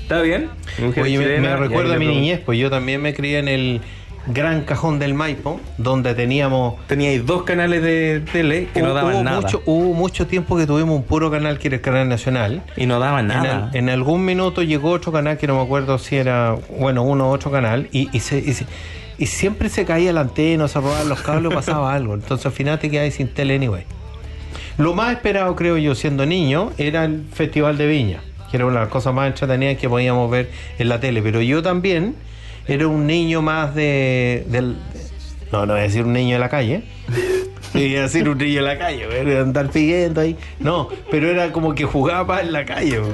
¿Está 0.03 0.21
bien? 0.21 0.49
Oye, 1.01 1.17
me, 1.17 1.39
me 1.39 1.57
recuerda 1.57 1.95
a 1.95 1.99
mi 1.99 2.07
niñez, 2.07 2.39
pues 2.45 2.57
yo 2.57 2.69
también 2.69 3.01
me 3.01 3.13
crié 3.13 3.39
en 3.39 3.49
el 3.49 3.81
gran 4.27 4.63
cajón 4.63 4.99
del 4.99 5.13
Maipo, 5.13 5.59
donde 5.77 6.13
teníamos... 6.13 6.75
Teníais 6.87 7.25
dos 7.25 7.43
canales 7.43 7.81
de 7.81 8.21
tele 8.31 8.67
que 8.73 8.81
no 8.81 8.93
daban 8.93 9.15
hubo 9.15 9.23
nada. 9.23 9.41
Mucho, 9.41 9.61
hubo 9.65 9.93
mucho 9.93 10.27
tiempo 10.27 10.57
que 10.57 10.65
tuvimos 10.67 10.95
un 10.95 11.03
puro 11.03 11.31
canal 11.31 11.57
que 11.59 11.67
era 11.69 11.75
el 11.77 11.81
canal 11.81 12.09
nacional. 12.09 12.63
Y 12.75 12.85
no 12.85 12.99
daban 12.99 13.27
nada. 13.27 13.69
en 13.73 13.89
algún 13.89 14.25
minuto 14.25 14.61
llegó 14.63 14.91
otro 14.91 15.11
canal 15.11 15.37
que 15.37 15.47
no 15.47 15.55
me 15.55 15.61
acuerdo 15.63 15.97
si 15.97 16.17
era, 16.17 16.55
bueno, 16.79 17.03
uno 17.03 17.29
u 17.29 17.33
otro 17.33 17.51
canal, 17.51 17.87
y, 17.91 18.09
y, 18.15 18.19
se- 18.19 18.39
y 18.39 18.53
se- 18.53 18.65
y 19.17 19.25
siempre 19.25 19.69
se 19.69 19.83
caía 19.85 20.13
la 20.13 20.21
antena, 20.21 20.67
se 20.67 20.79
robaban 20.79 21.09
los 21.09 21.21
cables, 21.21 21.53
pasaba 21.55 21.93
algo. 21.93 22.13
Entonces 22.13 22.45
al 22.45 22.51
final 22.51 22.79
te 22.79 22.89
quedabas 22.91 23.13
sin 23.13 23.29
tele 23.29 23.55
anyway. 23.55 23.83
Lo 24.77 24.93
más 24.93 25.11
esperado, 25.13 25.55
creo 25.55 25.77
yo, 25.77 25.95
siendo 25.95 26.25
niño, 26.25 26.71
era 26.77 27.05
el 27.05 27.23
Festival 27.33 27.77
de 27.77 27.87
Viña, 27.87 28.19
que 28.51 28.57
era 28.57 28.65
una 28.67 28.75
de 28.75 28.81
las 28.81 28.89
cosas 28.89 29.13
más 29.13 29.27
entretenidas 29.27 29.77
que 29.77 29.89
podíamos 29.89 30.29
ver 30.29 30.51
en 30.77 30.89
la 30.89 30.99
tele. 30.99 31.21
Pero 31.23 31.41
yo 31.41 31.63
también 31.63 32.15
era 32.67 32.87
un 32.87 33.05
niño 33.07 33.41
más 33.41 33.73
de. 33.75 34.45
del, 34.47 34.75
no, 35.51 35.65
no 35.65 35.73
voy 35.73 35.79
a 35.81 35.83
decir 35.83 36.03
un 36.03 36.13
niño 36.13 36.35
de 36.35 36.39
la 36.39 36.49
calle. 36.49 36.83
Iba 37.73 37.99
a 37.99 38.03
decir 38.03 38.27
un 38.29 38.37
niño 38.37 38.61
de 38.61 38.67
la 38.67 38.77
calle, 38.79 39.39
andar 39.39 39.69
pidiendo 39.69 40.21
ahí. 40.21 40.37
No, 40.59 40.87
pero 41.11 41.29
era 41.29 41.51
como 41.51 41.75
que 41.75 41.83
jugaba 41.85 42.23
más 42.35 42.41
en 42.43 42.53
la 42.53 42.65
calle. 42.65 43.01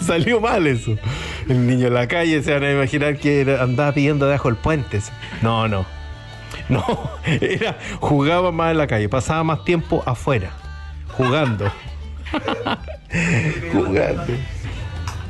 Salió 0.00 0.40
mal 0.40 0.66
eso. 0.66 0.96
El 1.48 1.66
niño 1.66 1.88
en 1.88 1.94
la 1.94 2.06
calle 2.06 2.42
se 2.42 2.52
van 2.52 2.64
a 2.64 2.70
imaginar 2.70 3.16
que 3.18 3.40
era- 3.40 3.62
andaba 3.62 3.92
pidiendo 3.92 4.26
debajo 4.26 4.48
del 4.48 4.56
puente. 4.56 5.00
No, 5.42 5.68
no. 5.68 5.84
No, 6.68 6.84
era 7.26 7.76
jugaba 8.00 8.52
más 8.52 8.70
en 8.70 8.78
la 8.78 8.86
calle, 8.86 9.08
pasaba 9.08 9.42
más 9.42 9.64
tiempo 9.64 10.02
afuera, 10.06 10.50
jugando. 11.08 11.70
jugando. 13.72 14.24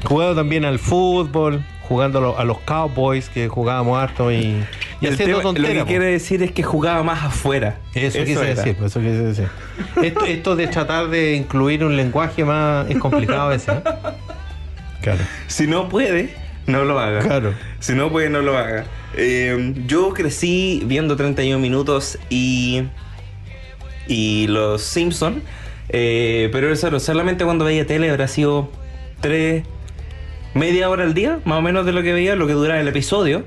Jugando 0.04 0.34
también 0.34 0.64
al 0.64 0.78
fútbol, 0.78 1.62
jugando 1.82 2.18
a, 2.18 2.22
lo- 2.22 2.38
a 2.38 2.44
los 2.44 2.58
Cowboys, 2.60 3.28
que 3.28 3.48
jugábamos 3.48 3.98
harto 4.00 4.30
y, 4.32 4.36
y 5.00 5.06
El 5.06 5.14
haciendo 5.14 5.38
tema- 5.40 5.58
lo 5.58 5.68
que 5.68 5.80
po. 5.80 5.86
quiere 5.86 6.04
decir 6.06 6.42
es 6.42 6.52
que 6.52 6.62
jugaba 6.62 7.02
más 7.02 7.24
afuera. 7.24 7.78
Eso, 7.94 8.18
quise 8.24 8.32
era. 8.40 8.54
decir, 8.62 8.76
eso 8.84 9.00
quise 9.00 9.22
decir. 9.22 9.48
Esto, 10.02 10.24
esto 10.24 10.56
de 10.56 10.66
tratar 10.68 11.08
de 11.08 11.34
incluir 11.34 11.84
un 11.84 11.96
lenguaje 11.96 12.44
más 12.44 12.88
es 12.90 12.98
complicado 12.98 13.42
a 13.42 13.48
veces. 13.48 13.74
¿eh? 13.74 13.82
Claro. 15.02 15.20
Si 15.46 15.66
no 15.66 15.88
puede, 15.88 16.34
no 16.66 16.84
lo 16.84 16.98
haga. 16.98 17.20
Claro. 17.20 17.54
Si 17.78 17.92
no 17.94 18.10
puede, 18.10 18.30
no 18.30 18.40
lo 18.40 18.56
haga. 18.56 18.84
Eh, 19.16 19.74
yo 19.86 20.10
crecí 20.14 20.82
viendo 20.86 21.16
31 21.16 21.58
minutos 21.60 22.18
y. 22.28 22.84
y 24.06 24.46
Los 24.48 24.82
Simpson. 24.82 25.42
eh, 25.88 26.48
pero 26.52 26.70
eso 26.72 26.98
solamente 27.00 27.44
cuando 27.44 27.64
veía 27.64 27.86
tele 27.86 28.10
habrá 28.10 28.28
sido 28.28 28.70
tres. 29.20 29.64
Media 30.54 30.88
hora 30.90 31.04
al 31.04 31.14
día, 31.14 31.40
más 31.44 31.58
o 31.58 31.62
menos 31.62 31.86
de 31.86 31.92
lo 31.92 32.02
que 32.02 32.12
veía, 32.12 32.34
lo 32.36 32.46
que 32.46 32.52
duraba 32.54 32.80
el 32.80 32.88
episodio. 32.88 33.44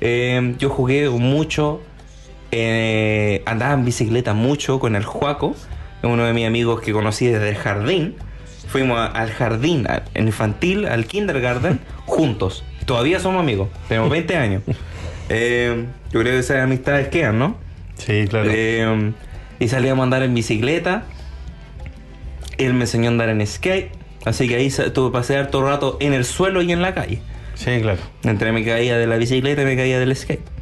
Eh, 0.00 0.54
yo 0.58 0.68
jugué 0.70 1.08
mucho. 1.08 1.80
eh, 2.56 3.42
andaba 3.46 3.74
en 3.74 3.84
bicicleta 3.84 4.32
mucho 4.32 4.78
con 4.78 4.94
el 4.94 5.04
Juaco, 5.04 5.56
uno 6.04 6.24
de 6.24 6.32
mis 6.32 6.46
amigos 6.46 6.80
que 6.80 6.92
conocí 6.92 7.26
desde 7.26 7.48
el 7.48 7.56
jardín. 7.56 8.14
Fuimos 8.68 8.98
a- 8.98 9.06
al 9.06 9.30
jardín, 9.32 9.86
al 9.88 10.02
infantil, 10.16 10.86
al 10.86 11.06
kindergarten, 11.06 11.80
juntos. 12.06 12.64
Todavía 12.86 13.18
somos 13.18 13.40
amigos, 13.40 13.70
tenemos 13.88 14.08
20 14.10 14.36
años. 14.36 14.62
Eh, 15.30 15.84
yo 16.12 16.20
creo 16.20 16.32
que 16.34 16.38
esas 16.38 16.58
amistades 16.62 17.08
quedan, 17.08 17.38
¿no? 17.40 17.56
Sí, 17.96 18.26
claro. 18.28 18.50
Y 19.58 19.68
salíamos 19.68 20.02
a 20.02 20.04
andar 20.04 20.22
en 20.22 20.34
bicicleta. 20.34 21.04
Él 22.58 22.74
me 22.74 22.82
enseñó 22.82 23.06
a 23.06 23.12
andar 23.12 23.30
en 23.30 23.44
skate. 23.46 23.90
Así 24.24 24.48
que 24.48 24.56
ahí 24.56 24.70
tuve 24.70 25.10
que 25.10 25.12
pasear 25.12 25.50
todo 25.50 25.62
el 25.62 25.68
rato 25.68 25.96
en 26.00 26.14
el 26.14 26.24
suelo 26.24 26.62
y 26.62 26.72
en 26.72 26.82
la 26.82 26.94
calle. 26.94 27.20
sí, 27.54 27.80
claro. 27.80 28.00
Entre 28.22 28.52
me 28.52 28.64
caía 28.64 28.96
de 28.96 29.06
la 29.06 29.16
bicicleta 29.16 29.62
y 29.62 29.64
me 29.64 29.76
caía 29.76 29.98
del 29.98 30.14
skate. 30.16 30.54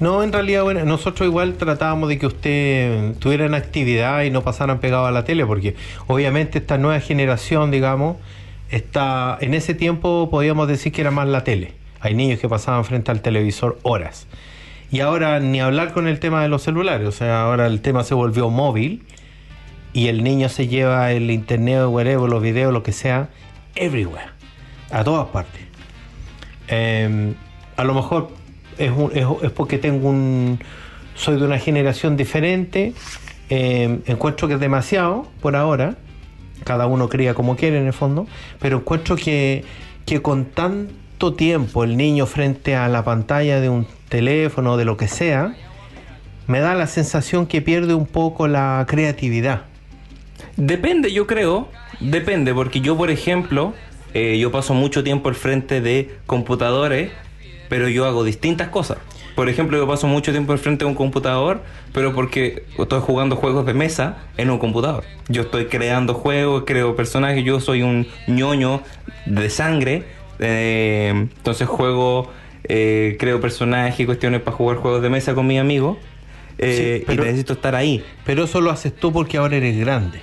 No, 0.00 0.22
en 0.22 0.32
realidad, 0.32 0.62
bueno, 0.62 0.82
nosotros 0.86 1.28
igual 1.28 1.54
tratábamos 1.58 2.08
de 2.08 2.18
que 2.18 2.26
usted 2.26 3.14
tuviera 3.18 3.44
en 3.44 3.54
actividad 3.54 4.22
y 4.22 4.30
no 4.30 4.42
pasaran 4.42 4.80
pegados 4.80 5.06
a 5.06 5.10
la 5.10 5.24
tele, 5.24 5.44
porque 5.44 5.76
obviamente 6.06 6.58
esta 6.58 6.78
nueva 6.78 7.00
generación, 7.00 7.70
digamos, 7.70 8.16
está 8.70 9.36
en 9.42 9.52
ese 9.52 9.74
tiempo 9.74 10.30
podíamos 10.30 10.68
decir 10.68 10.90
que 10.90 11.02
era 11.02 11.10
más 11.10 11.28
la 11.28 11.44
tele. 11.44 11.74
Hay 12.00 12.14
niños 12.14 12.40
que 12.40 12.48
pasaban 12.48 12.86
frente 12.86 13.10
al 13.10 13.20
televisor 13.20 13.78
horas. 13.82 14.26
Y 14.90 15.00
ahora 15.00 15.38
ni 15.38 15.60
hablar 15.60 15.92
con 15.92 16.08
el 16.08 16.18
tema 16.18 16.42
de 16.42 16.48
los 16.48 16.62
celulares, 16.62 17.06
o 17.06 17.12
sea, 17.12 17.42
ahora 17.42 17.66
el 17.66 17.82
tema 17.82 18.02
se 18.02 18.14
volvió 18.14 18.48
móvil 18.48 19.02
y 19.92 20.08
el 20.08 20.22
niño 20.22 20.48
se 20.48 20.68
lleva 20.68 21.12
el 21.12 21.30
internet, 21.30 21.86
whatever, 21.86 22.28
los 22.28 22.42
videos, 22.42 22.72
lo 22.72 22.82
que 22.82 22.92
sea, 22.92 23.28
everywhere, 23.74 24.30
a 24.90 25.04
todas 25.04 25.28
partes. 25.28 25.62
Eh, 26.68 27.34
a 27.76 27.84
lo 27.84 27.94
mejor 27.94 28.30
es, 28.78 28.92
porque 29.52 29.78
tengo 29.78 30.08
un. 30.08 30.60
Soy 31.14 31.38
de 31.38 31.44
una 31.44 31.58
generación 31.58 32.16
diferente. 32.16 32.94
eh, 33.50 34.00
encuentro 34.06 34.48
que 34.48 34.54
es 34.54 34.60
demasiado 34.60 35.26
por 35.40 35.56
ahora. 35.56 35.96
Cada 36.64 36.86
uno 36.86 37.08
cría 37.08 37.34
como 37.34 37.56
quiere 37.56 37.78
en 37.78 37.86
el 37.86 37.92
fondo. 37.92 38.26
Pero 38.58 38.78
encuentro 38.78 39.16
que, 39.16 39.64
que 40.06 40.22
con 40.22 40.44
tanto 40.44 41.34
tiempo 41.34 41.84
el 41.84 41.96
niño 41.96 42.26
frente 42.26 42.76
a 42.76 42.88
la 42.88 43.04
pantalla 43.04 43.60
de 43.60 43.68
un 43.68 43.86
teléfono, 44.08 44.76
de 44.76 44.84
lo 44.84 44.96
que 44.96 45.08
sea, 45.08 45.54
me 46.46 46.60
da 46.60 46.74
la 46.74 46.86
sensación 46.86 47.46
que 47.46 47.62
pierde 47.62 47.94
un 47.94 48.06
poco 48.06 48.46
la 48.46 48.84
creatividad. 48.88 49.69
Depende, 50.56 51.12
yo 51.12 51.26
creo. 51.26 51.68
Depende, 52.00 52.54
porque 52.54 52.80
yo, 52.80 52.96
por 52.96 53.10
ejemplo, 53.10 53.74
eh, 54.14 54.38
yo 54.38 54.50
paso 54.50 54.74
mucho 54.74 55.04
tiempo 55.04 55.28
al 55.28 55.34
frente 55.34 55.80
de 55.80 56.10
computadores, 56.26 57.10
pero 57.68 57.88
yo 57.88 58.04
hago 58.06 58.24
distintas 58.24 58.68
cosas. 58.68 58.98
Por 59.36 59.48
ejemplo, 59.48 59.78
yo 59.78 59.86
paso 59.86 60.06
mucho 60.06 60.32
tiempo 60.32 60.52
al 60.52 60.58
frente 60.58 60.84
de 60.84 60.88
un 60.90 60.94
computador, 60.96 61.62
pero 61.92 62.12
porque 62.14 62.64
estoy 62.78 63.00
jugando 63.00 63.36
juegos 63.36 63.64
de 63.64 63.74
mesa 63.74 64.18
en 64.36 64.50
un 64.50 64.58
computador. 64.58 65.04
Yo 65.28 65.42
estoy 65.42 65.66
creando 65.66 66.14
juegos, 66.14 66.64
creo 66.66 66.96
personajes, 66.96 67.44
yo 67.44 67.60
soy 67.60 67.82
un 67.82 68.06
ñoño 68.26 68.82
de 69.26 69.48
sangre, 69.48 70.04
eh, 70.40 71.10
entonces 71.14 71.68
juego, 71.68 72.30
eh, 72.64 73.16
creo 73.18 73.40
personajes 73.40 74.00
y 74.00 74.04
cuestiones 74.06 74.40
para 74.42 74.56
jugar 74.56 74.78
juegos 74.78 75.00
de 75.02 75.10
mesa 75.10 75.34
con 75.34 75.46
mis 75.46 75.60
amigos. 75.60 75.96
eh, 76.62 76.98
Sí, 76.98 77.04
pero- 77.06 77.22
y 77.22 77.26
necesito 77.26 77.54
estar 77.54 77.74
ahí. 77.74 78.04
Pero 78.26 78.44
eso 78.44 78.60
lo 78.60 78.70
haces 78.70 78.94
tú 78.94 79.12
porque 79.14 79.38
ahora 79.38 79.56
eres 79.56 79.78
grande. 79.78 80.20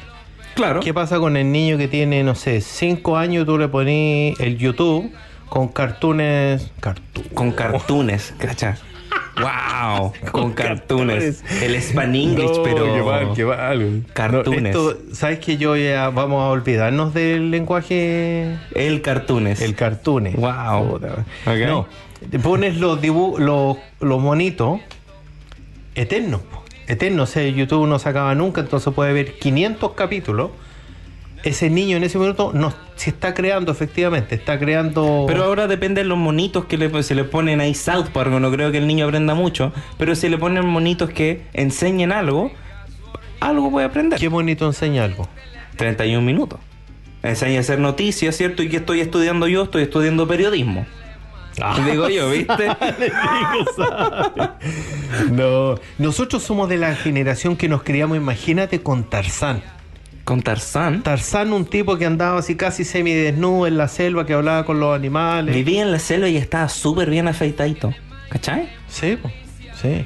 Claro. 0.58 0.80
¿Qué 0.80 0.92
pasa 0.92 1.20
con 1.20 1.38
el 1.38 1.52
niño 1.52 1.78
que 1.78 1.88
tiene, 1.88 2.24
no 2.24 2.34
sé, 2.34 2.62
5 2.62 3.16
años? 3.16 3.46
Tú 3.46 3.60
le 3.60 3.68
pones 3.68 4.40
el 4.40 4.58
YouTube 4.58 5.12
con 5.50 5.68
cartoons. 5.68 6.72
Cartoon. 6.80 7.26
Con 7.36 7.52
cartoons, 7.52 8.34
¿cacha? 8.40 8.76
¡Wow! 9.40 10.14
Con 10.32 10.54
cartoons. 10.54 11.44
El 11.62 11.76
Span 11.80 12.16
English, 12.16 12.58
No, 12.58 12.64
pero. 12.64 12.92
qué 12.92 13.04
mal, 13.04 13.34
qué 13.36 13.46
mal. 13.46 14.04
Cartoons. 14.12 14.62
No, 14.64 14.68
esto, 14.68 14.98
¿Sabes 15.14 15.38
que 15.38 15.58
yo 15.58 15.76
ya 15.78 16.10
vamos 16.10 16.42
a 16.42 16.48
olvidarnos 16.48 17.14
del 17.14 17.52
lenguaje? 17.52 18.58
El 18.74 19.04
cartoons. 19.04 19.62
El 19.62 19.76
cartoon. 19.76 20.32
Wow. 20.38 21.00
No, 21.68 21.88
pones 22.42 22.78
los 22.78 23.00
dibujos, 23.00 23.40
los, 23.40 23.78
los 24.00 24.20
monitos 24.20 24.80
eternos. 25.94 26.42
Po. 26.88 26.94
Eternos. 26.94 27.30
O 27.30 27.34
sea, 27.34 27.48
YouTube 27.48 27.88
no 27.88 28.00
se 28.00 28.10
acaba 28.10 28.34
nunca, 28.36 28.62
entonces 28.62 28.94
puede 28.94 29.14
ver 29.14 29.34
500 29.40 29.92
capítulos. 29.94 30.52
Ese 31.44 31.70
niño 31.70 31.98
en 31.98 32.04
ese 32.04 32.18
minuto 32.18 32.52
no 32.54 32.74
se 32.96 33.12
está 33.12 33.34
creando, 33.34 33.72
efectivamente, 33.72 34.36
está 34.36 34.58
creando. 34.58 35.26
Pero 35.28 35.44
ahora 35.44 35.68
depende 35.68 36.02
de 36.02 36.08
los 36.08 36.18
monitos 36.18 36.66
que 36.66 36.78
le, 36.78 37.04
se 37.04 37.16
le 37.16 37.24
ponen 37.24 37.62
ahí 37.62 37.74
South 37.74 38.08
Park. 38.12 38.32
No 38.32 38.52
creo 38.52 38.72
que 38.72 38.80
el 38.80 38.88
niño 38.88 39.06
aprenda 39.06 39.36
mucho. 39.36 39.72
Pero 39.98 40.16
si 40.16 40.30
le 40.30 40.38
ponen 40.38 40.66
monitos 40.66 41.10
que 41.12 41.44
enseñen 41.54 42.12
algo, 42.12 42.52
algo 43.40 43.72
puede 43.72 43.86
aprender. 43.86 44.20
qué 44.20 44.28
bonito 44.28 44.66
enseña 44.66 45.04
algo. 45.04 45.28
31 45.78 46.26
minutos. 46.26 46.60
Enseña 47.24 47.58
a 47.58 47.62
hacer 47.62 47.80
noticias, 47.80 48.36
¿cierto? 48.36 48.64
¿Y 48.64 48.70
qué 48.70 48.78
estoy 48.78 49.02
estudiando 49.02 49.48
yo? 49.48 49.64
Estoy 49.64 49.84
estudiando 49.84 50.28
periodismo. 50.28 50.86
Digo 51.90 52.10
yo, 52.10 52.30
¿viste? 52.30 52.68
No, 55.32 55.76
nosotros 55.98 56.44
somos 56.44 56.70
de 56.70 56.78
la 56.78 56.96
generación 56.96 57.56
que 57.56 57.68
nos 57.68 57.84
criamos, 57.84 58.18
imagínate, 58.18 58.82
con 58.82 59.04
Tarzán. 59.10 59.64
Con 60.24 60.42
Tarzán. 60.42 61.04
Tarzán, 61.04 61.54
un 61.54 61.66
tipo 61.66 61.98
que 61.98 62.06
andaba 62.06 62.40
así 62.40 62.56
casi 62.56 62.84
semidesnudo 62.84 63.66
en 63.68 63.78
la 63.78 63.88
selva, 63.88 64.26
que 64.26 64.34
hablaba 64.34 64.66
con 64.66 64.80
los 64.80 64.96
animales. 64.96 65.56
Vivía 65.56 65.82
en 65.82 65.92
la 65.92 66.00
selva 66.00 66.28
y 66.28 66.38
estaba 66.38 66.68
súper 66.70 67.10
bien 67.10 67.28
afeitadito. 67.28 67.94
¿Cachai? 68.30 68.70
Sí, 68.90 69.18
sí. 69.82 70.06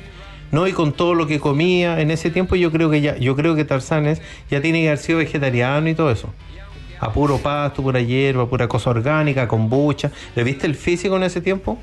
No, 0.51 0.67
y 0.67 0.73
con 0.73 0.93
todo 0.93 1.15
lo 1.15 1.27
que 1.27 1.39
comía 1.39 1.99
en 1.99 2.11
ese 2.11 2.29
tiempo, 2.29 2.55
yo 2.55 2.71
creo 2.71 2.89
que 2.89 3.01
ya, 3.01 3.17
yo 3.17 3.35
creo 3.35 3.55
que 3.55 3.65
Tarzán 3.65 4.05
es, 4.05 4.21
ya 4.49 4.61
tiene 4.61 4.81
que 4.81 4.87
haber 4.87 4.99
sido 4.99 5.17
vegetariano 5.19 5.89
y 5.89 5.95
todo 5.95 6.11
eso. 6.11 6.29
A 7.01 7.11
puro 7.11 7.37
pasto, 7.39 7.81
pura 7.83 7.99
hierba, 7.99 8.47
pura 8.47 8.67
cosa 8.67 8.91
orgánica, 8.91 9.47
kombucha. 9.47 10.11
¿Le 10.35 10.43
viste 10.43 10.65
el 10.67 10.75
físico 10.75 11.17
en 11.17 11.23
ese 11.23 11.41
tiempo? 11.41 11.77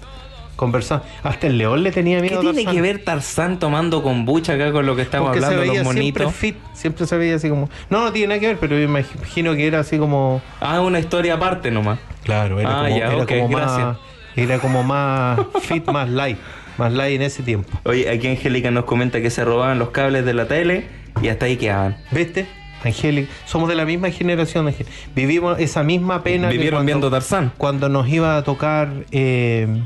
conversando. 0.57 1.05
Hasta 1.23 1.47
el 1.47 1.57
león 1.57 1.85
le 1.85 1.93
tenía 1.93 2.17
¿Qué 2.17 2.23
miedo 2.23 2.39
a 2.39 2.41
tiene 2.41 2.57
Tarzán. 2.65 2.75
que 2.75 2.83
ver 2.83 3.05
Tarzán 3.05 3.59
tomando 3.61 4.03
kombucha 4.03 4.55
acá 4.55 4.73
con 4.73 4.87
lo 4.87 4.97
que 4.97 5.03
estamos 5.03 5.29
Porque 5.29 5.39
se 5.39 5.47
hablando, 5.47 5.71
veía 5.71 5.85
los 5.85 5.93
siempre 5.95 6.25
monitos? 6.25 6.35
fit, 6.41 6.57
siempre 6.73 7.07
se 7.07 7.17
veía 7.17 7.37
así 7.37 7.49
como... 7.49 7.71
No, 7.91 8.03
no 8.03 8.11
tiene 8.13 8.27
nada 8.29 8.41
que 8.41 8.47
ver, 8.49 8.57
pero 8.59 8.75
me 8.75 8.83
imagino 8.83 9.55
que 9.55 9.69
era 9.69 9.79
así 9.79 9.99
como... 9.99 10.43
Ah, 10.61 10.81
una 10.81 10.99
historia 10.99 11.35
aparte 11.35 11.71
nomás. 11.71 12.01
Claro, 12.25 12.59
era 12.59 12.71
Ah, 12.71 12.85
como, 12.89 12.99
ya, 12.99 13.07
era 13.07 13.27
como 13.27 13.49
más... 13.49 13.97
Era 14.35 14.59
como 14.59 14.83
más 14.83 15.39
fit, 15.63 15.87
más 15.93 16.09
light. 16.11 16.39
Más 16.77 16.93
light 16.93 17.15
en 17.15 17.23
ese 17.23 17.45
tiempo. 17.45 17.79
Oye, 17.85 18.11
aquí 18.11 18.27
Angélica 18.27 18.73
nos 18.73 18.85
comenta 18.85 19.21
que 19.21 19.31
se 19.31 19.45
robaban 19.45 19.79
los 19.79 19.91
cables 19.91 20.25
de 20.25 20.35
la 20.35 20.49
tele 20.49 20.87
y 21.23 21.29
hasta 21.29 21.47
ahí 21.47 21.57
quedaban. 21.57 21.99
¿Viste? 22.11 22.49
Angélica, 22.85 23.33
somos 23.47 23.69
de 23.69 23.75
la 23.75 23.85
misma 23.85 24.11
generación, 24.11 24.67
Angélica. 24.69 24.91
Vivimos 25.15 25.59
esa 25.59 25.83
misma 25.83 26.23
pena 26.23 26.49
que 26.49 26.55
Vivieron 26.55 26.79
cuando- 26.79 26.87
viendo 26.87 27.11
Tarzán. 27.11 27.53
cuando 27.59 27.89
nos 27.89 28.09
iba 28.09 28.37
a 28.37 28.45
tocar 28.45 28.93
eh, 29.11 29.83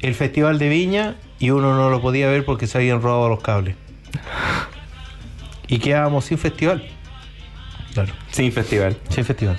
el 0.00 0.14
Festival 0.14 0.58
de 0.58 0.68
Viña 0.68 1.14
y 1.38 1.50
uno 1.50 1.74
no 1.74 1.88
lo 1.90 2.00
podía 2.02 2.28
ver 2.28 2.44
porque 2.44 2.66
se 2.66 2.78
habían 2.78 3.00
robado 3.02 3.28
los 3.28 3.40
cables. 3.40 3.76
Y 5.68 5.78
quedábamos 5.78 6.26
sin 6.26 6.38
festival. 6.38 6.84
Claro, 7.94 8.12
Sin 8.30 8.52
festival. 8.52 8.96
sin 9.08 9.24
festival. 9.24 9.56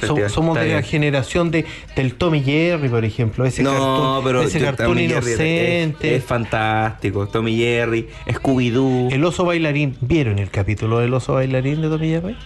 So- 0.00 0.28
somos 0.28 0.58
de 0.58 0.74
la 0.74 0.82
generación 0.82 1.50
de, 1.50 1.64
del 1.96 2.14
Tommy 2.14 2.42
Jerry, 2.42 2.88
por 2.88 3.04
ejemplo. 3.04 3.44
Ese 3.44 3.62
No, 3.62 4.20
pero 4.24 4.42
ese 4.42 4.60
Tommy 4.72 5.08
Jerry 5.08 5.16
es- 5.32 5.38
inocente. 5.38 6.16
Es, 6.16 6.24
fantástico. 6.24 7.26
Tommy 7.28 7.56
Jerry, 7.56 8.08
Scooby-Doo. 8.26 9.12
el 9.12 9.24
oso 9.24 9.44
bailarín. 9.44 9.96
¿Vieron 10.00 10.38
el 10.38 10.50
capítulo 10.50 10.98
del 10.98 11.14
oso 11.14 11.34
bailarín 11.34 11.80
de 11.82 11.88
Tommy 11.88 12.08
Jerry? 12.08 12.36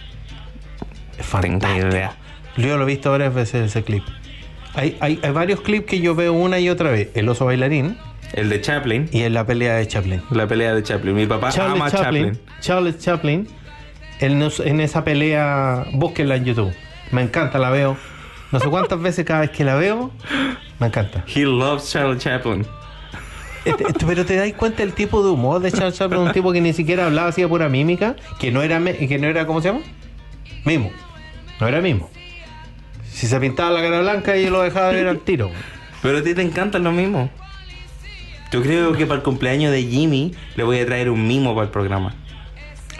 Es 1.17 1.25
fantástico. 1.25 1.87
idea. 1.87 2.15
Yo 2.57 2.77
lo 2.77 2.83
he 2.83 2.87
visto 2.87 3.11
varias 3.11 3.33
veces 3.33 3.65
ese 3.69 3.83
clip. 3.83 4.03
Hay, 4.75 4.97
hay, 4.99 5.19
hay 5.21 5.31
varios 5.31 5.61
clips 5.61 5.85
que 5.87 5.99
yo 5.99 6.15
veo 6.15 6.33
una 6.33 6.59
y 6.59 6.69
otra 6.69 6.91
vez. 6.91 7.09
El 7.15 7.29
oso 7.29 7.45
bailarín 7.45 7.97
El 8.33 8.49
de 8.49 8.61
Chaplin. 8.61 9.07
y 9.11 9.21
en 9.21 9.33
la 9.33 9.45
pelea 9.45 9.75
de 9.75 9.87
Chaplin. 9.87 10.21
La 10.31 10.47
pelea 10.47 10.73
de 10.73 10.81
Chaplin. 10.83 11.15
Mi 11.15 11.25
papá 11.25 11.49
Charles 11.51 11.75
ama 11.81 11.91
Chaplin, 11.91 12.25
Chaplin. 12.33 12.45
Charles 12.61 12.97
Chaplin, 12.99 13.47
en, 14.19 14.41
en 14.65 14.79
esa 14.79 15.03
pelea, 15.03 15.85
búsquenla 15.93 16.35
en 16.37 16.45
YouTube. 16.45 16.73
Me 17.13 17.21
encanta, 17.21 17.59
la 17.59 17.69
veo. 17.69 17.95
No 18.51 18.59
sé 18.59 18.69
cuántas 18.69 18.99
veces 19.01 19.25
cada 19.25 19.41
vez 19.41 19.49
que 19.51 19.63
la 19.63 19.75
veo, 19.75 20.11
me 20.79 20.87
encanta. 20.87 21.23
He 21.33 21.43
loves 21.45 21.89
Charlie 21.91 22.17
Chaplin. 22.19 22.65
Este- 23.65 23.85
este- 23.87 24.05
pero 24.05 24.25
te 24.25 24.35
das 24.35 24.51
cuenta 24.53 24.79
del 24.83 24.93
tipo 24.93 25.23
de 25.23 25.29
humor 25.31 25.61
de 25.61 25.71
Charles 25.71 25.95
Chaplin, 25.97 26.19
un 26.21 26.31
tipo 26.33 26.51
que 26.51 26.59
ni 26.61 26.73
siquiera 26.73 27.05
hablaba, 27.05 27.29
hacía 27.29 27.47
pura 27.47 27.69
mímica, 27.69 28.15
que 28.39 28.51
no 28.51 28.61
era, 28.61 28.79
que 28.83 29.17
no 29.17 29.27
era 29.27 29.47
¿cómo 29.47 29.61
se 29.61 29.69
llama? 29.69 29.79
Mimo. 30.65 30.91
No 31.59 31.67
era 31.67 31.79
mimo. 31.81 32.09
Si 33.09 33.27
se 33.27 33.39
pintaba 33.39 33.71
la 33.71 33.81
cara 33.81 34.01
blanca, 34.01 34.35
yo 34.35 34.49
lo 34.49 34.61
dejaba 34.61 34.89
de 34.89 34.95
ver 34.95 35.07
al 35.07 35.19
tiro. 35.19 35.49
Pero 36.01 36.17
a 36.17 36.23
ti 36.23 36.33
te 36.35 36.41
encantan 36.41 36.83
lo 36.83 36.91
mismo. 36.91 37.29
Yo 38.51 38.61
creo 38.61 38.93
que 38.93 39.05
para 39.05 39.17
el 39.19 39.23
cumpleaños 39.23 39.71
de 39.71 39.83
Jimmy 39.83 40.33
le 40.55 40.63
voy 40.63 40.79
a 40.79 40.85
traer 40.85 41.09
un 41.09 41.25
mimo 41.27 41.55
para 41.55 41.65
el 41.65 41.71
programa. 41.71 42.13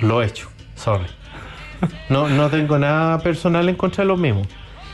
Lo 0.01 0.22
he 0.24 0.28
hecho, 0.28 0.49
sorry. 0.76 1.05
No, 2.09 2.29
no 2.29 2.49
tengo 2.49 2.77
nada 2.79 3.19
personal 3.19 3.67
en 3.69 3.75
contra 3.75 4.03
de 4.03 4.07
los 4.07 4.19
mismos. 4.19 4.47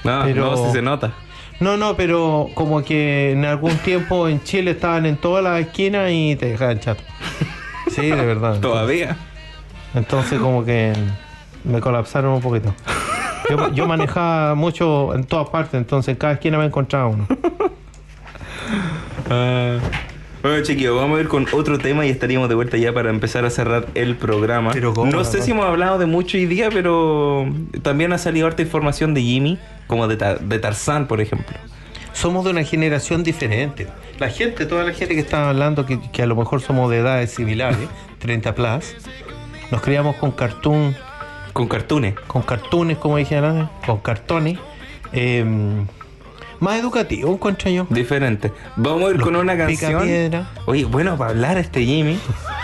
No, 0.03 0.21
Pero- 0.23 0.51
no, 0.51 0.57
si 0.67 0.71
se 0.71 0.81
nota. 0.81 1.11
No, 1.59 1.75
no, 1.75 1.95
pero 1.97 2.47
como 2.53 2.81
que 2.83 3.31
en 3.33 3.43
algún 3.43 3.75
tiempo 3.79 4.29
en 4.29 4.41
Chile 4.43 4.71
estaban 4.71 5.05
en 5.05 5.17
todas 5.17 5.43
las 5.43 5.59
esquinas 5.59 6.09
y 6.11 6.37
te 6.37 6.45
dejaban 6.51 6.79
chato. 6.79 7.03
Sí, 7.91 8.03
de 8.09 8.25
verdad. 8.25 8.59
Todavía. 8.61 9.17
Entonces 9.93 10.39
como 10.39 10.63
que 10.63 10.93
me 11.65 11.81
colapsaron 11.81 12.31
un 12.33 12.41
poquito. 12.41 12.73
Yo, 13.49 13.73
yo 13.73 13.87
manejaba 13.87 14.55
mucho 14.55 15.13
en 15.15 15.25
todas 15.25 15.49
partes, 15.49 15.73
entonces 15.73 16.13
en 16.13 16.15
cada 16.17 16.33
esquina 16.33 16.57
me 16.57 16.65
encontraba 16.65 17.07
uno. 17.07 17.27
Ah. 19.29 19.77
Bueno, 20.41 20.63
chiquillos, 20.63 20.95
vamos 20.95 21.17
a 21.17 21.21
ir 21.21 21.27
con 21.27 21.45
otro 21.51 21.77
tema 21.79 22.05
y 22.05 22.09
estaríamos 22.09 22.47
de 22.47 22.55
vuelta 22.55 22.77
ya 22.77 22.93
para 22.93 23.09
empezar 23.09 23.43
a 23.43 23.49
cerrar 23.49 23.87
el 23.93 24.15
programa. 24.15 24.71
Pero 24.71 24.93
¿cómo, 24.93 25.11
no 25.11 25.23
sé 25.25 25.41
si 25.41 25.51
hemos 25.51 25.65
hablado 25.65 25.97
de 25.99 26.05
mucho 26.05 26.37
hoy 26.37 26.45
día, 26.45 26.69
pero 26.71 27.45
también 27.81 28.13
ha 28.13 28.17
salido 28.17 28.47
harta 28.47 28.61
información 28.61 29.13
de 29.13 29.21
Jimmy, 29.21 29.59
como 29.87 30.07
de, 30.07 30.15
Tar- 30.15 30.39
de 30.39 30.59
Tarzán, 30.59 31.07
por 31.07 31.19
ejemplo. 31.19 31.57
Somos 32.13 32.45
de 32.45 32.51
una 32.51 32.63
generación 32.63 33.23
diferente. 33.23 33.87
La 34.17 34.29
gente, 34.29 34.65
toda 34.65 34.85
la 34.85 34.93
gente 34.93 35.13
que 35.13 35.19
está 35.21 35.49
hablando, 35.49 35.85
que, 35.85 35.99
que 36.11 36.21
a 36.23 36.25
lo 36.25 36.37
mejor 36.37 36.61
somos 36.61 36.89
de 36.89 36.99
edades 36.99 37.31
similares, 37.31 37.77
30 38.19 38.55
plus, 38.55 38.95
nos 39.71 39.81
criamos 39.81 40.15
con 40.15 40.31
cartoon 40.31 40.95
Con 41.51 41.67
cartones. 41.67 42.15
con 42.27 42.43
cartones, 42.43 42.97
como 42.97 43.17
dije 43.17 43.35
antes, 43.37 43.67
con 43.85 43.97
cartones. 43.99 44.57
eh, 45.11 45.43
más 46.60 46.80
educativo, 46.80 47.32
encuentro 47.32 47.70
yo. 47.70 47.88
Diferente. 47.89 48.51
Vamos 48.76 49.03
a 49.03 49.10
ir 49.12 49.18
Los 49.18 49.26
con 49.26 49.36
una 49.36 49.57
canción. 49.57 50.47
Oye, 50.66 50.86
bueno, 50.86 51.18
para 51.18 51.32
hablar 51.32 51.57
este 51.57 51.84
Jimmy. 51.86 52.20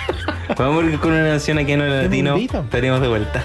Vamos 0.58 0.84
a 0.84 0.88
ir 0.88 1.00
con 1.00 1.12
una 1.12 1.26
canción 1.26 1.58
aquí 1.58 1.72
en 1.72 1.82
el 1.82 2.04
latino. 2.04 2.36
Estaríamos 2.36 3.02
de 3.02 3.08
vuelta. 3.08 3.44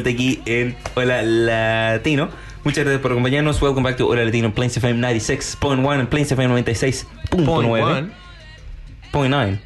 Vuelta 0.00 0.10
aquí 0.10 0.40
en 0.46 0.76
Hola 0.94 1.22
Latino. 1.22 2.30
Muchas 2.64 2.84
gracias 2.84 3.02
por 3.02 3.12
acompañarnos. 3.12 3.60
Welcome 3.60 3.88
back 3.88 3.98
to 3.98 4.08
Hola 4.08 4.24
Latino, 4.24 4.52
Plains 4.54 4.76
FM 4.76 5.00
96.1 5.00 6.00
and 6.00 6.08
Plains 6.08 6.32
FM 6.32 6.54
96.9. 6.64 7.44
Point 7.44 8.12
Point 9.12 9.30
nine. 9.30 9.60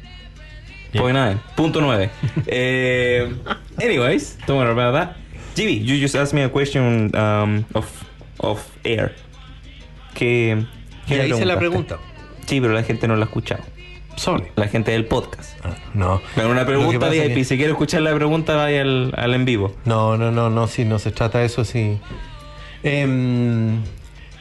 Point 0.93 1.13
nine. 1.13 1.39
Punto 1.55 1.79
nueve. 1.81 2.09
Eh, 2.47 3.33
anyways, 3.79 4.37
don't 4.47 4.57
worry 4.57 4.71
about 4.71 4.93
that. 4.93 5.17
Jimmy, 5.55 5.73
you 5.73 5.97
just 5.99 6.15
asked 6.15 6.33
me 6.33 6.43
a 6.43 6.49
question 6.49 7.15
um, 7.15 7.65
of, 7.73 7.85
of 8.39 8.61
air. 8.83 9.13
¿Qué, 10.15 10.65
qué 11.07 11.17
Ya 11.17 11.25
hice 11.27 11.45
la 11.45 11.57
pregunta. 11.57 11.97
Sí, 12.45 12.59
pero 12.59 12.73
la 12.73 12.83
gente 12.83 13.07
no 13.07 13.15
la 13.15 13.23
ha 13.23 13.27
escuchado. 13.27 13.63
Sorry. 14.15 14.45
La 14.55 14.67
gente 14.67 14.91
del 14.91 15.05
podcast. 15.05 15.57
Ah, 15.63 15.75
No. 15.93 16.21
Pero 16.35 16.49
una 16.49 16.65
pregunta 16.65 17.09
VIP. 17.09 17.33
que- 17.33 17.43
Si 17.43 17.57
quiere 17.57 17.71
escuchar 17.71 18.01
la 18.01 18.13
pregunta, 18.15 18.55
vaya 18.55 18.81
al, 18.81 19.13
al 19.17 19.33
en 19.33 19.45
vivo. 19.45 19.75
No, 19.85 20.17
no, 20.17 20.31
no, 20.31 20.49
no, 20.49 20.67
sí, 20.67 20.85
no 20.85 20.99
se 20.99 21.11
trata 21.11 21.39
de 21.39 21.45
eso, 21.45 21.65
sí. 21.65 21.97
Em, 22.83 23.81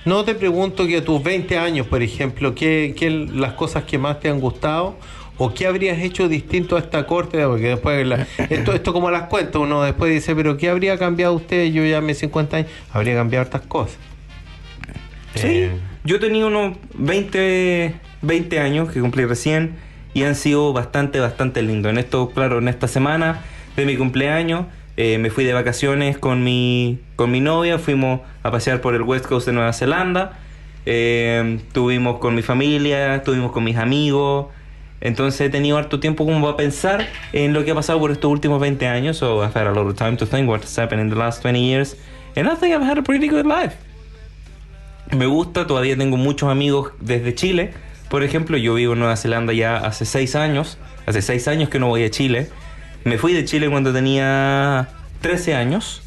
no 0.04 0.24
te 0.24 0.34
pregunto 0.34 0.86
que 0.86 0.98
a 0.98 1.04
tus 1.04 1.22
20 1.22 1.58
años, 1.58 1.86
por 1.86 2.02
ejemplo, 2.02 2.54
¿qué, 2.54 2.94
qué 2.96 3.10
las 3.10 3.54
cosas 3.54 3.84
que 3.84 3.98
más 3.98 4.20
te 4.20 4.28
han 4.28 4.38
gustado 4.40 4.96
o 5.38 5.52
qué 5.54 5.66
habrías 5.66 5.98
hecho 5.98 6.28
distinto 6.28 6.76
a 6.76 6.80
esta 6.80 7.06
corte? 7.06 7.44
Porque 7.46 7.68
después, 7.68 8.06
la- 8.06 8.26
esto, 8.50 8.72
esto 8.74 8.92
como 8.92 9.10
las 9.10 9.24
cuentas, 9.24 9.56
uno 9.56 9.82
después 9.82 10.12
dice, 10.12 10.36
pero 10.36 10.56
¿qué 10.56 10.68
habría 10.68 10.98
cambiado 10.98 11.32
usted? 11.34 11.66
Yo 11.72 11.84
ya 11.84 12.00
me 12.00 12.14
50 12.14 12.58
años, 12.58 12.70
habría 12.92 13.14
cambiado 13.14 13.42
hartas 13.44 13.62
cosas. 13.62 13.96
Sí. 15.34 15.46
Eh, 15.48 15.70
Yo 16.04 16.20
tenía 16.20 16.46
unos 16.46 16.76
20, 16.94 17.94
20 18.26 18.60
años 18.60 18.90
que 18.90 19.00
cumplí 19.00 19.24
recién 19.24 19.74
y 20.12 20.24
han 20.24 20.34
sido 20.34 20.72
bastante, 20.72 21.20
bastante 21.20 21.62
lindos. 21.62 21.90
En 21.90 21.98
esto, 21.98 22.30
claro, 22.30 22.58
en 22.58 22.68
esta 22.68 22.88
semana 22.88 23.42
de 23.76 23.84
mi 23.86 23.96
cumpleaños 23.96 24.66
eh, 24.96 25.18
me 25.18 25.30
fui 25.30 25.44
de 25.44 25.52
vacaciones 25.52 26.18
con 26.18 26.44
mi, 26.44 27.00
con 27.16 27.30
mi 27.30 27.40
novia, 27.40 27.78
fuimos 27.78 28.20
a 28.42 28.50
pasear 28.50 28.80
por 28.80 28.94
el 28.94 29.02
West 29.02 29.26
Coast 29.26 29.46
de 29.46 29.52
Nueva 29.52 29.72
Zelanda, 29.72 30.38
eh, 30.86 31.58
estuvimos 31.66 32.18
con 32.18 32.34
mi 32.34 32.42
familia, 32.42 33.16
estuvimos 33.16 33.52
con 33.52 33.64
mis 33.64 33.76
amigos. 33.76 34.46
Entonces 35.00 35.40
he 35.42 35.50
tenido 35.50 35.76
harto 35.76 36.00
tiempo 36.00 36.24
como 36.24 36.40
para 36.40 36.56
pensar 36.56 37.06
en 37.34 37.52
lo 37.52 37.62
que 37.64 37.72
ha 37.72 37.74
pasado 37.74 37.98
por 37.98 38.10
estos 38.10 38.30
últimos 38.30 38.58
20 38.60 38.86
años. 38.86 39.18
So 39.18 39.44
I've 39.44 39.54
had 39.54 39.66
a 39.66 39.72
lot 39.72 39.86
of 39.86 39.96
time 39.96 40.16
to 40.16 40.24
think 40.24 40.48
what's 40.48 40.78
happened 40.78 41.02
in 41.02 41.10
the 41.10 41.16
last 41.16 41.42
20 41.42 41.60
years. 41.60 41.96
And 42.36 42.48
I 42.48 42.54
think 42.54 42.74
I've 42.74 42.86
had 42.86 42.96
a 42.96 43.02
pretty 43.02 43.28
good 43.28 43.44
life 43.44 43.76
me 45.12 45.26
gusta, 45.26 45.66
todavía 45.66 45.96
tengo 45.96 46.16
muchos 46.16 46.50
amigos 46.50 46.92
desde 47.00 47.34
Chile. 47.34 47.72
Por 48.08 48.22
ejemplo, 48.22 48.56
yo 48.56 48.74
vivo 48.74 48.92
en 48.92 49.00
Nueva 49.00 49.16
Zelanda 49.16 49.52
ya 49.52 49.76
hace 49.76 50.04
seis 50.04 50.36
años. 50.36 50.78
Hace 51.06 51.22
seis 51.22 51.48
años 51.48 51.68
que 51.68 51.78
no 51.78 51.88
voy 51.88 52.04
a 52.04 52.10
Chile. 52.10 52.48
Me 53.04 53.18
fui 53.18 53.32
de 53.32 53.44
Chile 53.44 53.68
cuando 53.68 53.92
tenía 53.92 54.88
13 55.20 55.54
años. 55.54 56.02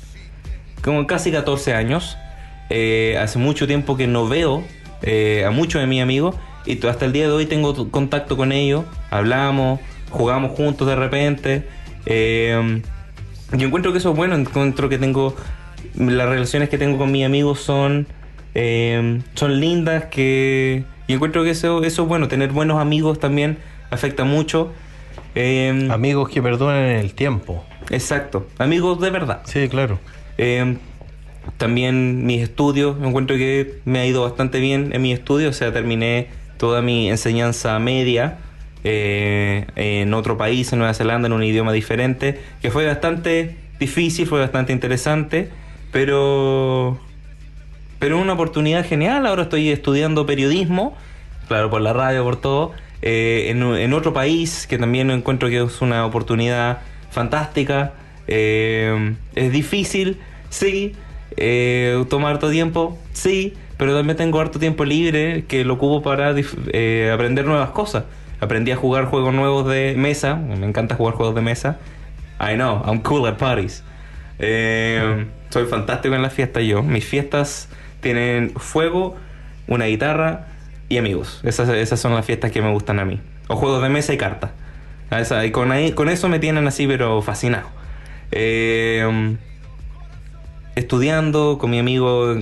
Como 0.81 1.05
casi 1.05 1.31
14 1.31 1.73
años. 1.73 2.17
Eh, 2.69 3.17
hace 3.21 3.39
mucho 3.39 3.67
tiempo 3.67 3.95
que 3.97 4.07
no 4.07 4.27
veo 4.27 4.63
eh, 5.01 5.43
a 5.45 5.51
muchos 5.51 5.81
de 5.81 5.87
mis 5.87 6.01
amigos. 6.01 6.35
Y 6.65 6.85
hasta 6.85 7.05
el 7.05 7.13
día 7.13 7.27
de 7.27 7.33
hoy 7.33 7.45
tengo 7.45 7.91
contacto 7.91 8.35
con 8.35 8.51
ellos. 8.51 8.85
Hablamos, 9.09 9.79
jugamos 10.09 10.51
juntos 10.57 10.87
de 10.87 10.95
repente. 10.95 11.67
Eh, 12.05 12.81
yo 13.53 13.67
encuentro 13.67 13.91
que 13.91 13.99
eso 13.99 14.11
es 14.11 14.17
bueno. 14.17 14.35
Encuentro 14.35 14.89
que 14.89 14.97
tengo. 14.97 15.35
Las 15.95 16.27
relaciones 16.29 16.69
que 16.69 16.77
tengo 16.77 16.97
con 16.97 17.11
mis 17.11 17.25
amigos 17.25 17.59
son. 17.59 18.07
eh, 18.55 19.21
son 19.35 19.59
lindas. 19.59 20.05
Que. 20.05 20.83
Y 21.07 21.13
encuentro 21.13 21.43
que 21.43 21.51
eso, 21.51 21.83
eso 21.83 22.03
es 22.03 22.07
bueno. 22.07 22.27
Tener 22.27 22.51
buenos 22.51 22.79
amigos 22.79 23.19
también 23.19 23.57
afecta 23.89 24.23
mucho. 24.23 24.73
Eh, 25.35 25.87
amigos 25.91 26.29
que 26.29 26.41
perdonan 26.41 26.83
en 26.83 26.97
el 26.97 27.13
tiempo. 27.13 27.63
exacto. 27.89 28.47
Amigos 28.57 28.99
de 28.99 29.09
verdad. 29.09 29.41
Sí, 29.45 29.69
claro. 29.69 29.99
Eh, 30.37 30.77
también 31.57 32.25
mis 32.25 32.41
estudios, 32.41 32.97
encuentro 33.01 33.37
que 33.37 33.79
me 33.85 33.99
ha 33.99 34.05
ido 34.05 34.23
bastante 34.23 34.59
bien 34.59 34.89
en 34.93 35.01
mis 35.01 35.13
estudios, 35.13 35.55
o 35.55 35.57
sea, 35.57 35.71
terminé 35.71 36.27
toda 36.57 36.81
mi 36.81 37.09
enseñanza 37.09 37.79
media 37.79 38.39
eh, 38.83 39.65
en 39.75 40.13
otro 40.13 40.37
país, 40.37 40.71
en 40.73 40.79
Nueva 40.79 40.93
Zelanda, 40.93 41.27
en 41.27 41.33
un 41.33 41.43
idioma 41.43 41.71
diferente, 41.71 42.39
que 42.61 42.69
fue 42.69 42.85
bastante 42.85 43.55
difícil, 43.79 44.27
fue 44.27 44.39
bastante 44.39 44.73
interesante, 44.73 45.49
pero 45.91 46.99
pero 47.99 48.19
una 48.19 48.33
oportunidad 48.33 48.85
genial. 48.85 49.25
Ahora 49.25 49.43
estoy 49.43 49.69
estudiando 49.69 50.25
periodismo, 50.25 50.95
claro, 51.47 51.69
por 51.69 51.81
la 51.81 51.93
radio, 51.93 52.23
por 52.23 52.39
todo, 52.39 52.71
eh, 53.01 53.47
en, 53.49 53.63
en 53.63 53.93
otro 53.93 54.13
país 54.13 54.67
que 54.67 54.77
también 54.77 55.11
encuentro 55.11 55.49
que 55.49 55.63
es 55.63 55.81
una 55.81 56.05
oportunidad 56.05 56.79
fantástica. 57.11 57.93
Eh, 58.27 59.15
es 59.35 59.51
difícil, 59.51 60.19
sí. 60.49 60.93
Eh, 61.35 62.03
toma 62.09 62.29
harto 62.29 62.49
tiempo, 62.49 62.97
sí. 63.13 63.53
Pero 63.77 63.95
también 63.95 64.17
tengo 64.17 64.39
harto 64.39 64.57
tiempo 64.57 64.85
libre 64.85 65.45
que 65.47 65.63
lo 65.63 65.75
ocupo 65.75 66.01
para 66.01 66.33
eh, 66.73 67.11
aprender 67.13 67.45
nuevas 67.45 67.69
cosas. 67.69 68.05
Aprendí 68.39 68.71
a 68.71 68.75
jugar 68.75 69.05
juegos 69.05 69.33
nuevos 69.33 69.67
de 69.67 69.93
mesa. 69.95 70.35
Me 70.35 70.65
encanta 70.65 70.95
jugar 70.95 71.13
juegos 71.13 71.35
de 71.35 71.41
mesa. 71.41 71.77
I 72.39 72.55
know, 72.55 72.83
I'm 72.85 73.01
cool 73.01 73.27
at 73.27 73.37
parties. 73.37 73.83
Eh, 74.39 75.25
soy 75.49 75.65
fantástico 75.65 76.15
en 76.15 76.21
las 76.23 76.33
fiestas 76.33 76.63
yo. 76.63 76.83
Mis 76.83 77.05
fiestas 77.05 77.69
tienen 78.13 78.51
fuego, 78.55 79.15
una 79.67 79.85
guitarra 79.85 80.47
y 80.87 80.97
amigos. 80.97 81.41
Esas, 81.43 81.67
esas 81.69 81.99
son 81.99 82.13
las 82.13 82.25
fiestas 82.25 82.51
que 82.51 82.61
me 82.61 82.71
gustan 82.71 82.99
a 82.99 83.05
mí. 83.05 83.19
O 83.49 83.55
juegos 83.57 83.81
de 83.83 83.89
mesa 83.89 84.13
y 84.13 84.17
cartas. 84.17 84.51
Y 85.45 85.51
con, 85.51 85.71
ahí- 85.71 85.91
con 85.91 86.07
eso 86.09 86.29
me 86.29 86.39
tienen 86.39 86.67
así, 86.67 86.87
pero 86.87 87.21
fascinado. 87.21 87.67
Eh, 88.31 89.35
estudiando 90.75 91.57
con 91.57 91.71
mi 91.71 91.79
amigo 91.79 92.35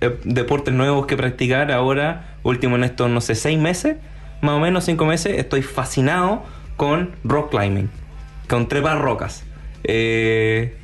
eh, 0.00 0.18
deportes 0.24 0.74
nuevos 0.74 1.06
que 1.06 1.16
practicar 1.16 1.70
ahora, 1.70 2.34
último 2.42 2.76
en 2.76 2.84
estos, 2.84 3.10
no 3.10 3.20
sé, 3.20 3.34
seis 3.34 3.58
meses, 3.58 3.96
más 4.40 4.54
o 4.54 4.60
menos 4.60 4.84
cinco 4.84 5.04
meses, 5.06 5.38
estoy 5.38 5.62
fascinado 5.62 6.42
con 6.76 7.10
rock 7.24 7.50
climbing, 7.50 7.88
con 8.48 8.68
trepar 8.68 9.00
rocas. 9.00 9.44
Eh, 9.84 10.76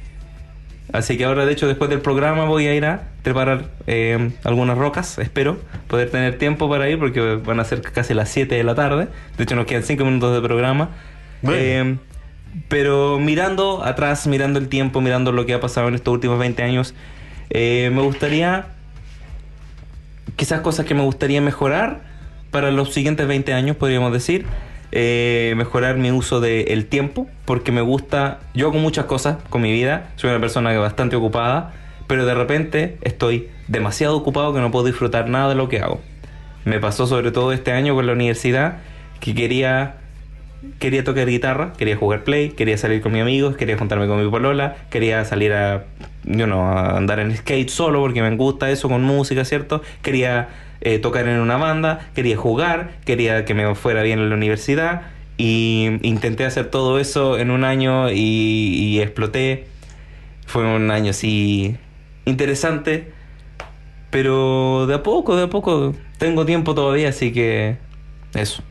así 0.92 1.16
que 1.16 1.24
ahora, 1.24 1.46
de 1.46 1.52
hecho, 1.52 1.66
después 1.66 1.90
del 1.90 2.00
programa 2.00 2.44
voy 2.44 2.66
a 2.66 2.74
ir 2.74 2.84
a 2.84 3.08
trepar 3.22 3.66
eh, 3.86 4.30
algunas 4.44 4.78
rocas, 4.78 5.18
espero 5.18 5.58
poder 5.88 6.10
tener 6.10 6.38
tiempo 6.38 6.68
para 6.68 6.88
ir 6.88 6.98
porque 6.98 7.36
van 7.36 7.60
a 7.60 7.64
ser 7.64 7.82
casi 7.82 8.14
las 8.14 8.28
7 8.30 8.54
de 8.54 8.64
la 8.64 8.74
tarde, 8.74 9.08
de 9.36 9.44
hecho 9.44 9.56
nos 9.56 9.66
quedan 9.66 9.82
cinco 9.82 10.04
minutos 10.04 10.34
de 10.34 10.46
programa. 10.46 10.90
Bueno. 11.42 11.58
Eh, 11.60 11.96
pero 12.68 13.18
mirando 13.18 13.84
atrás, 13.84 14.26
mirando 14.26 14.58
el 14.58 14.68
tiempo, 14.68 15.00
mirando 15.00 15.32
lo 15.32 15.46
que 15.46 15.54
ha 15.54 15.60
pasado 15.60 15.88
en 15.88 15.94
estos 15.94 16.12
últimos 16.12 16.38
20 16.38 16.62
años, 16.62 16.94
eh, 17.50 17.90
me 17.92 18.02
gustaría, 18.02 18.66
quizás 20.36 20.60
cosas 20.60 20.86
que 20.86 20.94
me 20.94 21.02
gustaría 21.02 21.40
mejorar 21.40 22.00
para 22.50 22.70
los 22.70 22.92
siguientes 22.92 23.26
20 23.26 23.52
años, 23.52 23.76
podríamos 23.76 24.12
decir. 24.12 24.46
Eh, 24.92 25.54
mejorar 25.56 25.98
mi 25.98 26.10
uso 26.10 26.40
del 26.40 26.86
tiempo, 26.86 27.28
porque 27.44 27.70
me 27.70 27.80
gusta, 27.80 28.40
yo 28.54 28.68
hago 28.68 28.78
muchas 28.78 29.04
cosas 29.04 29.36
con 29.48 29.62
mi 29.62 29.72
vida, 29.72 30.10
soy 30.16 30.30
una 30.30 30.40
persona 30.40 30.76
bastante 30.78 31.14
ocupada, 31.14 31.72
pero 32.08 32.26
de 32.26 32.34
repente 32.34 32.98
estoy 33.02 33.48
demasiado 33.68 34.16
ocupado 34.16 34.52
que 34.52 34.60
no 34.60 34.72
puedo 34.72 34.86
disfrutar 34.86 35.28
nada 35.28 35.50
de 35.50 35.54
lo 35.54 35.68
que 35.68 35.78
hago. 35.80 36.00
Me 36.64 36.80
pasó 36.80 37.06
sobre 37.06 37.30
todo 37.30 37.52
este 37.52 37.70
año 37.72 37.94
con 37.94 38.06
la 38.06 38.12
universidad, 38.12 38.78
que 39.20 39.34
quería 39.34 39.96
quería 40.78 41.04
tocar 41.04 41.26
guitarra, 41.26 41.72
quería 41.76 41.96
jugar 41.96 42.24
play, 42.24 42.50
quería 42.50 42.76
salir 42.76 43.00
con 43.00 43.12
mis 43.12 43.22
amigos, 43.22 43.56
quería 43.56 43.78
juntarme 43.78 44.06
con 44.06 44.22
mi 44.22 44.30
polola, 44.30 44.76
quería 44.90 45.24
salir 45.24 45.52
a, 45.52 45.84
you 46.24 46.44
know, 46.44 46.62
andar 46.62 47.20
en 47.20 47.34
skate 47.34 47.70
solo 47.70 48.00
porque 48.00 48.22
me 48.22 48.34
gusta 48.36 48.70
eso 48.70 48.88
con 48.88 49.02
música, 49.02 49.44
¿cierto? 49.44 49.82
Quería 50.02 50.48
eh, 50.80 50.98
tocar 50.98 51.28
en 51.28 51.40
una 51.40 51.56
banda, 51.56 52.10
quería 52.14 52.36
jugar, 52.36 52.92
quería 53.04 53.44
que 53.44 53.54
me 53.54 53.74
fuera 53.74 54.02
bien 54.02 54.18
en 54.18 54.30
la 54.30 54.36
universidad 54.36 55.02
y 55.36 55.98
intenté 56.02 56.44
hacer 56.44 56.70
todo 56.70 56.98
eso 56.98 57.38
en 57.38 57.50
un 57.50 57.64
año 57.64 58.10
y, 58.10 58.14
y 58.14 59.00
exploté. 59.00 59.66
Fue 60.46 60.64
un 60.64 60.90
año 60.90 61.10
así 61.10 61.76
interesante, 62.24 63.12
pero 64.10 64.86
de 64.86 64.94
a 64.94 65.02
poco, 65.02 65.36
de 65.36 65.44
a 65.44 65.50
poco 65.50 65.94
tengo 66.18 66.44
tiempo 66.44 66.74
todavía, 66.74 67.10
así 67.10 67.32
que 67.32 67.76
eso. 68.34 68.62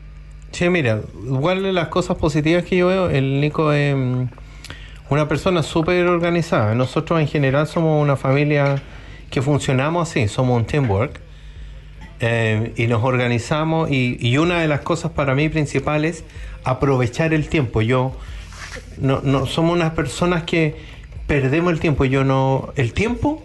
Sí, 0.52 0.68
mira, 0.68 1.00
igual 1.24 1.62
de 1.62 1.72
las 1.72 1.88
cosas 1.88 2.16
positivas 2.16 2.64
que 2.64 2.76
yo 2.76 2.88
veo, 2.88 3.08
el 3.08 3.40
Nico 3.40 3.72
es 3.72 3.94
mm, 3.94 4.24
una 5.10 5.28
persona 5.28 5.62
súper 5.62 6.06
organizada. 6.06 6.74
Nosotros 6.74 7.20
en 7.20 7.28
general 7.28 7.66
somos 7.66 8.02
una 8.02 8.16
familia 8.16 8.82
que 9.30 9.42
funcionamos 9.42 10.08
así, 10.08 10.28
somos 10.28 10.56
un 10.56 10.66
teamwork. 10.66 11.20
Eh, 12.20 12.72
y 12.76 12.86
nos 12.86 13.02
organizamos 13.02 13.90
y, 13.90 14.18
y 14.20 14.38
una 14.38 14.60
de 14.60 14.68
las 14.68 14.80
cosas 14.80 15.12
para 15.12 15.34
mí 15.34 15.48
principales 15.48 16.24
aprovechar 16.64 17.32
el 17.34 17.48
tiempo. 17.48 17.82
Yo 17.82 18.16
no, 18.98 19.20
no 19.22 19.46
somos 19.46 19.74
unas 19.74 19.92
personas 19.92 20.44
que 20.44 20.76
perdemos 21.26 21.72
el 21.72 21.80
tiempo. 21.80 22.04
Yo 22.04 22.24
no, 22.24 22.72
el 22.76 22.92
tiempo 22.92 23.42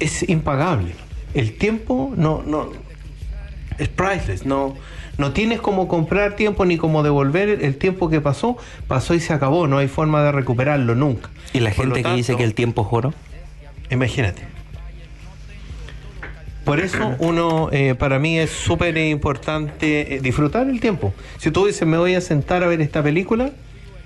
es 0.00 0.28
impagable. 0.28 0.94
El 1.34 1.56
tiempo 1.56 2.12
no, 2.16 2.42
no, 2.46 2.70
es 3.78 3.88
priceless. 3.88 4.46
No, 4.46 4.74
no 5.18 5.32
tienes 5.32 5.60
como 5.60 5.88
comprar 5.88 6.36
tiempo 6.36 6.64
ni 6.64 6.76
como 6.76 7.02
devolver 7.02 7.48
el 7.48 7.76
tiempo 7.76 8.08
que 8.08 8.20
pasó. 8.20 8.56
Pasó 8.88 9.14
y 9.14 9.20
se 9.20 9.32
acabó. 9.32 9.66
No 9.66 9.78
hay 9.78 9.88
forma 9.88 10.22
de 10.22 10.32
recuperarlo 10.32 10.94
nunca. 10.94 11.30
Y 11.52 11.60
la 11.60 11.70
Por 11.70 11.86
gente 11.86 12.02
que 12.02 12.14
dice 12.14 12.36
que 12.36 12.44
el 12.44 12.54
tiempo 12.54 12.82
es 12.82 12.88
oro. 12.90 13.14
Imagínate. 13.90 14.53
Por 16.64 16.80
eso 16.80 17.14
uno, 17.18 17.68
eh, 17.72 17.94
para 17.94 18.18
mí 18.18 18.38
es 18.38 18.50
súper 18.50 18.96
importante 18.96 20.14
eh, 20.16 20.20
disfrutar 20.20 20.68
el 20.68 20.80
tiempo. 20.80 21.12
Si 21.38 21.50
tú 21.50 21.66
dices, 21.66 21.86
me 21.86 21.98
voy 21.98 22.14
a 22.14 22.20
sentar 22.20 22.62
a 22.64 22.66
ver 22.66 22.80
esta 22.80 23.02
película, 23.02 23.50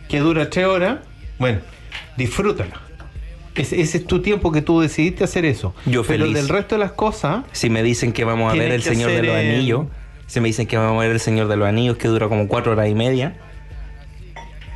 que 0.08 0.18
dura 0.20 0.50
tres 0.50 0.66
horas, 0.66 0.98
bueno, 1.38 1.60
disfrútala. 2.16 2.80
Ese, 3.54 3.80
ese 3.80 3.98
es 3.98 4.06
tu 4.06 4.22
tiempo 4.22 4.52
que 4.52 4.62
tú 4.62 4.80
decidiste 4.80 5.24
hacer 5.24 5.44
eso. 5.44 5.74
Yo 5.86 6.02
Pero 6.04 6.24
feliz. 6.24 6.34
del 6.36 6.48
resto 6.48 6.74
de 6.76 6.80
las 6.80 6.92
cosas, 6.92 7.44
Si 7.52 7.70
me 7.70 7.82
dicen 7.82 8.12
que 8.12 8.24
vamos 8.24 8.52
a 8.52 8.56
ver 8.56 8.70
El 8.72 8.82
Señor 8.82 9.10
de 9.10 9.22
los 9.22 9.36
Anillos, 9.36 9.86
si 10.26 10.40
me 10.40 10.48
dicen 10.48 10.66
que 10.66 10.76
vamos 10.76 10.96
a 11.00 11.02
ver 11.02 11.12
El 11.12 11.20
Señor 11.20 11.48
de 11.48 11.56
los 11.56 11.68
Anillos, 11.68 11.96
que 11.96 12.08
dura 12.08 12.28
como 12.28 12.46
cuatro 12.48 12.72
horas 12.72 12.88
y 12.88 12.94
media, 12.94 13.34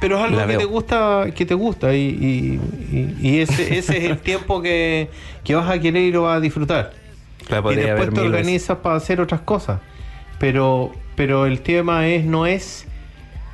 pero 0.00 0.18
es 0.18 0.24
algo 0.24 0.38
que 0.40 0.46
veo. 0.46 0.58
te 0.58 0.64
gusta, 0.64 1.26
que 1.34 1.46
te 1.46 1.54
gusta 1.54 1.94
y, 1.94 2.00
y- 2.00 2.60
y- 2.96 3.16
y 3.28 3.38
ese, 3.40 3.78
ese 3.78 3.98
es 3.98 4.04
el 4.04 4.18
tiempo 4.22 4.60
que, 4.60 5.08
que 5.44 5.54
vas 5.54 5.70
a 5.70 5.78
querer 5.80 6.02
y 6.02 6.10
lo 6.10 6.22
vas 6.22 6.38
a 6.38 6.40
disfrutar. 6.40 6.92
Y 7.72 7.76
después 7.86 8.08
te 8.14 8.20
organizas 8.38 8.78
para 8.78 8.96
hacer 8.96 9.20
otras 9.20 9.40
cosas. 9.42 9.80
Pero, 10.38 10.92
pero 11.16 11.46
el 11.46 11.60
tema 11.60 12.08
es, 12.08 12.24
no 12.24 12.46
es 12.46 12.86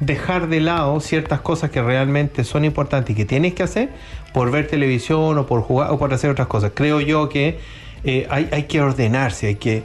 dejar 0.01 0.49
de 0.49 0.61
lado 0.61 1.01
ciertas 1.01 1.41
cosas 1.41 1.70
que 1.70 1.82
realmente 1.82 2.45
son 2.45 2.64
importantes 2.64 3.11
y 3.11 3.16
que 3.16 3.24
tienes 3.24 3.55
que 3.55 3.62
hacer 3.64 3.91
por 4.32 4.51
ver 4.51 4.66
televisión 4.68 5.36
o 5.39 5.47
por 5.47 5.61
jugar 5.62 5.91
o 5.91 5.99
por 5.99 6.12
hacer 6.14 6.30
otras 6.30 6.47
cosas. 6.49 6.72
Creo 6.74 7.01
yo 7.01 7.28
que 7.28 7.59
eh, 8.05 8.26
hay, 8.30 8.49
hay 8.53 8.62
que 8.64 8.80
ordenarse, 8.80 9.49
hay 9.49 9.57
que 9.57 9.82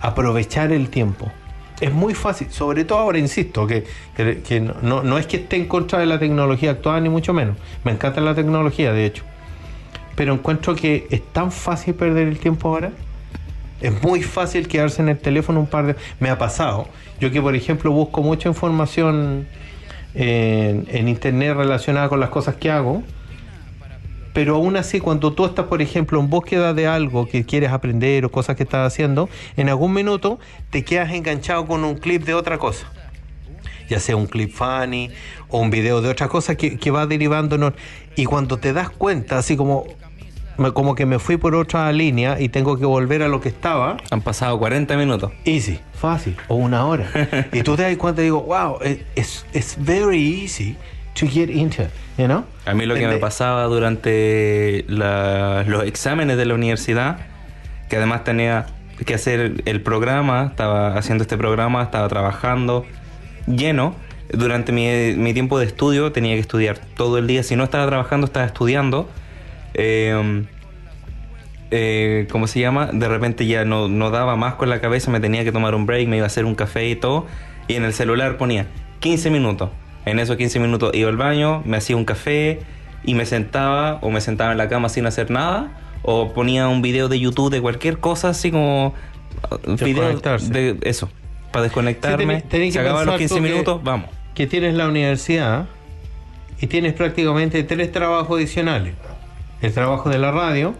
aprovechar 0.00 0.72
el 0.72 0.88
tiempo. 0.88 1.30
Es 1.80 1.92
muy 1.92 2.14
fácil, 2.14 2.50
sobre 2.50 2.84
todo 2.84 2.98
ahora, 3.00 3.18
insisto, 3.18 3.66
que, 3.66 3.84
que- 4.16 4.60
no- 4.60 5.02
no 5.02 5.18
es 5.18 5.26
que 5.26 5.36
esté 5.38 5.56
en 5.56 5.66
contra 5.66 5.98
de 5.98 6.06
la 6.06 6.18
tecnología 6.18 6.70
actual, 6.70 7.02
ni 7.02 7.10
mucho 7.10 7.34
menos. 7.34 7.56
Me 7.84 7.92
encanta 7.92 8.20
la 8.22 8.34
tecnología, 8.34 8.92
de 8.92 9.04
hecho. 9.04 9.24
Pero 10.14 10.32
encuentro 10.32 10.74
que 10.74 11.06
es 11.10 11.22
tan 11.32 11.52
fácil 11.52 11.94
perder 11.94 12.28
el 12.28 12.38
tiempo 12.38 12.68
ahora. 12.68 12.92
Es 13.80 14.02
muy 14.02 14.22
fácil 14.22 14.68
quedarse 14.68 15.02
en 15.02 15.10
el 15.10 15.18
teléfono 15.18 15.60
un 15.60 15.66
par 15.66 15.86
de... 15.86 15.96
Me 16.18 16.30
ha 16.30 16.38
pasado. 16.38 16.88
Yo 17.20 17.30
que, 17.30 17.42
por 17.42 17.54
ejemplo, 17.54 17.90
busco 17.90 18.22
mucha 18.22 18.48
información 18.48 19.46
en, 20.14 20.86
en 20.88 21.08
internet 21.08 21.56
relacionada 21.56 22.08
con 22.08 22.20
las 22.20 22.30
cosas 22.30 22.56
que 22.56 22.70
hago. 22.70 23.02
Pero 24.32 24.56
aún 24.56 24.76
así, 24.76 25.00
cuando 25.00 25.32
tú 25.32 25.46
estás, 25.46 25.66
por 25.66 25.80
ejemplo, 25.80 26.20
en 26.20 26.28
búsqueda 26.28 26.74
de 26.74 26.86
algo 26.86 27.26
que 27.26 27.44
quieres 27.44 27.70
aprender 27.70 28.24
o 28.26 28.30
cosas 28.30 28.54
que 28.56 28.64
estás 28.64 28.86
haciendo, 28.86 29.30
en 29.56 29.70
algún 29.70 29.94
minuto 29.94 30.38
te 30.70 30.84
quedas 30.84 31.12
enganchado 31.12 31.64
con 31.66 31.84
un 31.84 31.96
clip 31.96 32.22
de 32.24 32.34
otra 32.34 32.58
cosa. 32.58 32.86
Ya 33.88 34.00
sea 34.00 34.16
un 34.16 34.26
clip 34.26 34.52
funny 34.52 35.10
o 35.48 35.60
un 35.60 35.70
video 35.70 36.02
de 36.02 36.10
otra 36.10 36.28
cosa 36.28 36.54
que, 36.54 36.76
que 36.76 36.90
va 36.90 37.06
derivando. 37.06 37.56
¿no? 37.56 37.72
Y 38.14 38.24
cuando 38.24 38.58
te 38.58 38.72
das 38.72 38.90
cuenta, 38.90 39.38
así 39.38 39.56
como, 39.56 39.86
como 40.74 40.94
que 40.94 41.06
me 41.06 41.18
fui 41.18 41.36
por 41.36 41.54
otra 41.54 41.90
línea 41.92 42.40
y 42.40 42.48
tengo 42.48 42.78
que 42.78 42.86
volver 42.86 43.22
a 43.22 43.28
lo 43.28 43.40
que 43.40 43.48
estaba, 43.48 43.96
Han 44.10 44.22
pasado 44.22 44.58
40 44.58 44.96
minutos. 44.96 45.32
Easy, 45.44 45.80
fácil, 45.92 46.36
o 46.48 46.54
una 46.56 46.86
hora. 46.86 47.06
y 47.52 47.62
tú 47.62 47.76
te 47.76 47.82
das 47.82 47.96
cuenta 47.96 48.22
y 48.22 48.24
digo, 48.24 48.42
wow, 48.42 48.78
it's, 49.14 49.44
it's 49.52 49.76
very 49.78 50.42
easy 50.44 50.76
to 51.18 51.26
get 51.26 51.48
into, 51.50 51.84
you 52.18 52.26
know? 52.26 52.44
A 52.64 52.74
mí 52.74 52.84
lo 52.86 52.94
que 52.94 53.00
me 53.06 53.14
Ende- 53.14 53.20
pasaba 53.20 53.64
durante 53.64 54.84
la- 54.88 55.64
los 55.66 55.84
exámenes 55.84 56.36
de 56.36 56.44
la 56.46 56.54
universidad, 56.54 57.18
que 57.88 57.96
además 57.96 58.24
tenía 58.24 58.66
que 59.04 59.14
hacer 59.14 59.62
el 59.66 59.80
programa, 59.82 60.46
estaba 60.46 60.96
haciendo 60.96 61.22
este 61.22 61.36
programa, 61.36 61.82
estaba 61.82 62.08
trabajando 62.08 62.84
lleno. 63.46 63.94
Durante 64.32 64.72
mi, 64.72 65.14
mi 65.16 65.32
tiempo 65.34 65.58
de 65.58 65.66
estudio 65.66 66.10
tenía 66.12 66.34
que 66.34 66.40
estudiar 66.40 66.78
todo 66.96 67.18
el 67.18 67.26
día. 67.26 67.42
Si 67.42 67.54
no 67.56 67.64
estaba 67.64 67.86
trabajando, 67.86 68.24
estaba 68.26 68.44
estudiando. 68.46 69.08
Eh, 69.78 70.44
eh, 71.70 72.26
¿Cómo 72.30 72.46
se 72.46 72.60
llama? 72.60 72.86
De 72.92 73.08
repente 73.08 73.46
ya 73.46 73.64
no, 73.64 73.88
no 73.88 74.10
daba 74.10 74.36
más 74.36 74.54
con 74.54 74.70
la 74.70 74.80
cabeza, 74.80 75.10
me 75.10 75.20
tenía 75.20 75.44
que 75.44 75.52
tomar 75.52 75.74
un 75.74 75.84
break, 75.86 76.08
me 76.08 76.16
iba 76.16 76.24
a 76.24 76.28
hacer 76.28 76.44
un 76.44 76.54
café 76.54 76.88
y 76.88 76.96
todo. 76.96 77.26
Y 77.68 77.74
en 77.74 77.84
el 77.84 77.92
celular 77.92 78.36
ponía 78.36 78.66
15 79.00 79.30
minutos. 79.30 79.70
En 80.04 80.18
esos 80.20 80.36
15 80.36 80.60
minutos 80.60 80.92
iba 80.94 81.08
al 81.10 81.16
baño, 81.16 81.62
me 81.64 81.76
hacía 81.76 81.96
un 81.96 82.04
café 82.04 82.60
y 83.04 83.14
me 83.14 83.26
sentaba 83.26 83.98
o 84.02 84.10
me 84.10 84.20
sentaba 84.20 84.52
en 84.52 84.58
la 84.58 84.68
cama 84.68 84.88
sin 84.88 85.06
hacer 85.06 85.30
nada. 85.30 85.72
O 86.02 86.32
ponía 86.32 86.68
un 86.68 86.82
video 86.82 87.08
de 87.08 87.18
YouTube 87.18 87.50
de 87.50 87.60
cualquier 87.60 87.98
cosa, 87.98 88.28
así 88.28 88.52
como 88.52 88.94
uh, 89.50 89.72
Desconectarse. 89.74 90.50
de 90.52 90.78
eso, 90.82 91.10
para 91.50 91.64
desconectarme. 91.64 92.22
Sí, 92.22 92.30
tenés- 92.42 92.48
tenés 92.48 92.74
Se 92.74 92.80
acaban 92.80 93.06
los 93.06 93.16
pensar 93.16 93.18
15 93.18 93.34
tú 93.34 93.42
que- 93.42 93.50
minutos, 93.50 93.82
vamos. 93.82 94.10
Que 94.34 94.46
tienes 94.46 94.74
la 94.74 94.86
universidad 94.86 95.66
y 96.60 96.68
tienes 96.68 96.92
prácticamente 96.92 97.64
tres 97.64 97.90
trabajos 97.90 98.36
adicionales. 98.38 98.94
El 99.62 99.72
trabajo 99.72 100.08
de 100.10 100.18
la 100.18 100.30
radio, 100.32 100.74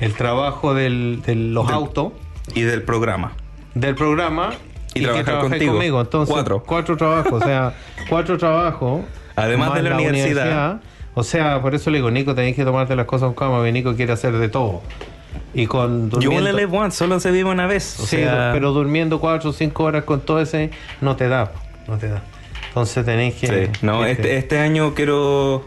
el 0.00 0.14
trabajo 0.14 0.74
del- 0.74 1.22
de 1.24 1.34
los 1.34 1.66
Del- 1.66 1.74
autos, 1.74 2.12
Y 2.54 2.62
del 2.62 2.82
programa. 2.82 3.32
del 3.74 3.94
programa 3.94 4.50
Y 4.94 5.00
que 5.00 5.00
trabajar 5.02 5.24
trabajáis 5.24 5.50
contigo. 5.52 5.72
conmigo. 5.74 6.00
Entonces, 6.00 6.32
Cuatro. 6.32 6.62
cuatro 6.66 6.96
trabajos, 6.96 7.32
o 7.32 7.44
sea, 7.44 7.74
cuatro 8.08 8.36
trabajos. 8.38 9.02
Además 9.36 9.68
más 9.70 9.82
de 9.82 9.88
la 9.88 9.96
universidad. 9.96 10.80
O 11.14 11.22
sea, 11.24 11.60
por 11.62 11.74
eso 11.74 11.90
le 11.90 11.98
digo, 11.98 12.10
Nico, 12.10 12.34
tenés 12.34 12.54
que 12.54 12.64
tomarte 12.64 12.94
las 12.94 13.06
cosas 13.06 13.26
con 13.26 13.34
calma, 13.34 13.56
porque 13.56 13.72
Nico 13.72 13.94
quiere 13.96 14.12
hacer 14.12 14.36
de 14.36 14.48
todo. 14.48 14.80
Y 15.54 15.66
con 15.66 16.10
You 16.10 16.16
only 16.16 16.26
durmiendo, 16.26 16.52
live 16.52 16.78
once, 16.78 16.96
solo 16.96 17.18
se 17.20 17.30
vive 17.32 17.50
una 17.50 17.66
vez. 17.66 17.98
O 18.00 18.02
Sí, 18.06 18.16
sea, 18.18 18.50
pero 18.52 18.72
durmiendo 18.72 19.18
cuatro 19.20 19.50
o 19.50 19.52
cinco 19.52 19.84
horas 19.84 20.04
con 20.04 20.20
todo 20.20 20.40
ese, 20.40 20.70
no 21.00 21.16
te 21.16 21.28
da, 21.28 21.52
no 21.88 21.98
te 21.98 22.08
da. 22.08 22.22
Entonces 22.68 23.04
tenés 23.04 23.34
que... 23.34 23.46
Sí, 23.72 23.72
no, 23.82 24.02
que 24.02 24.10
este, 24.12 24.22
te- 24.22 24.36
este 24.36 24.58
año 24.60 24.94
quiero 24.94 25.64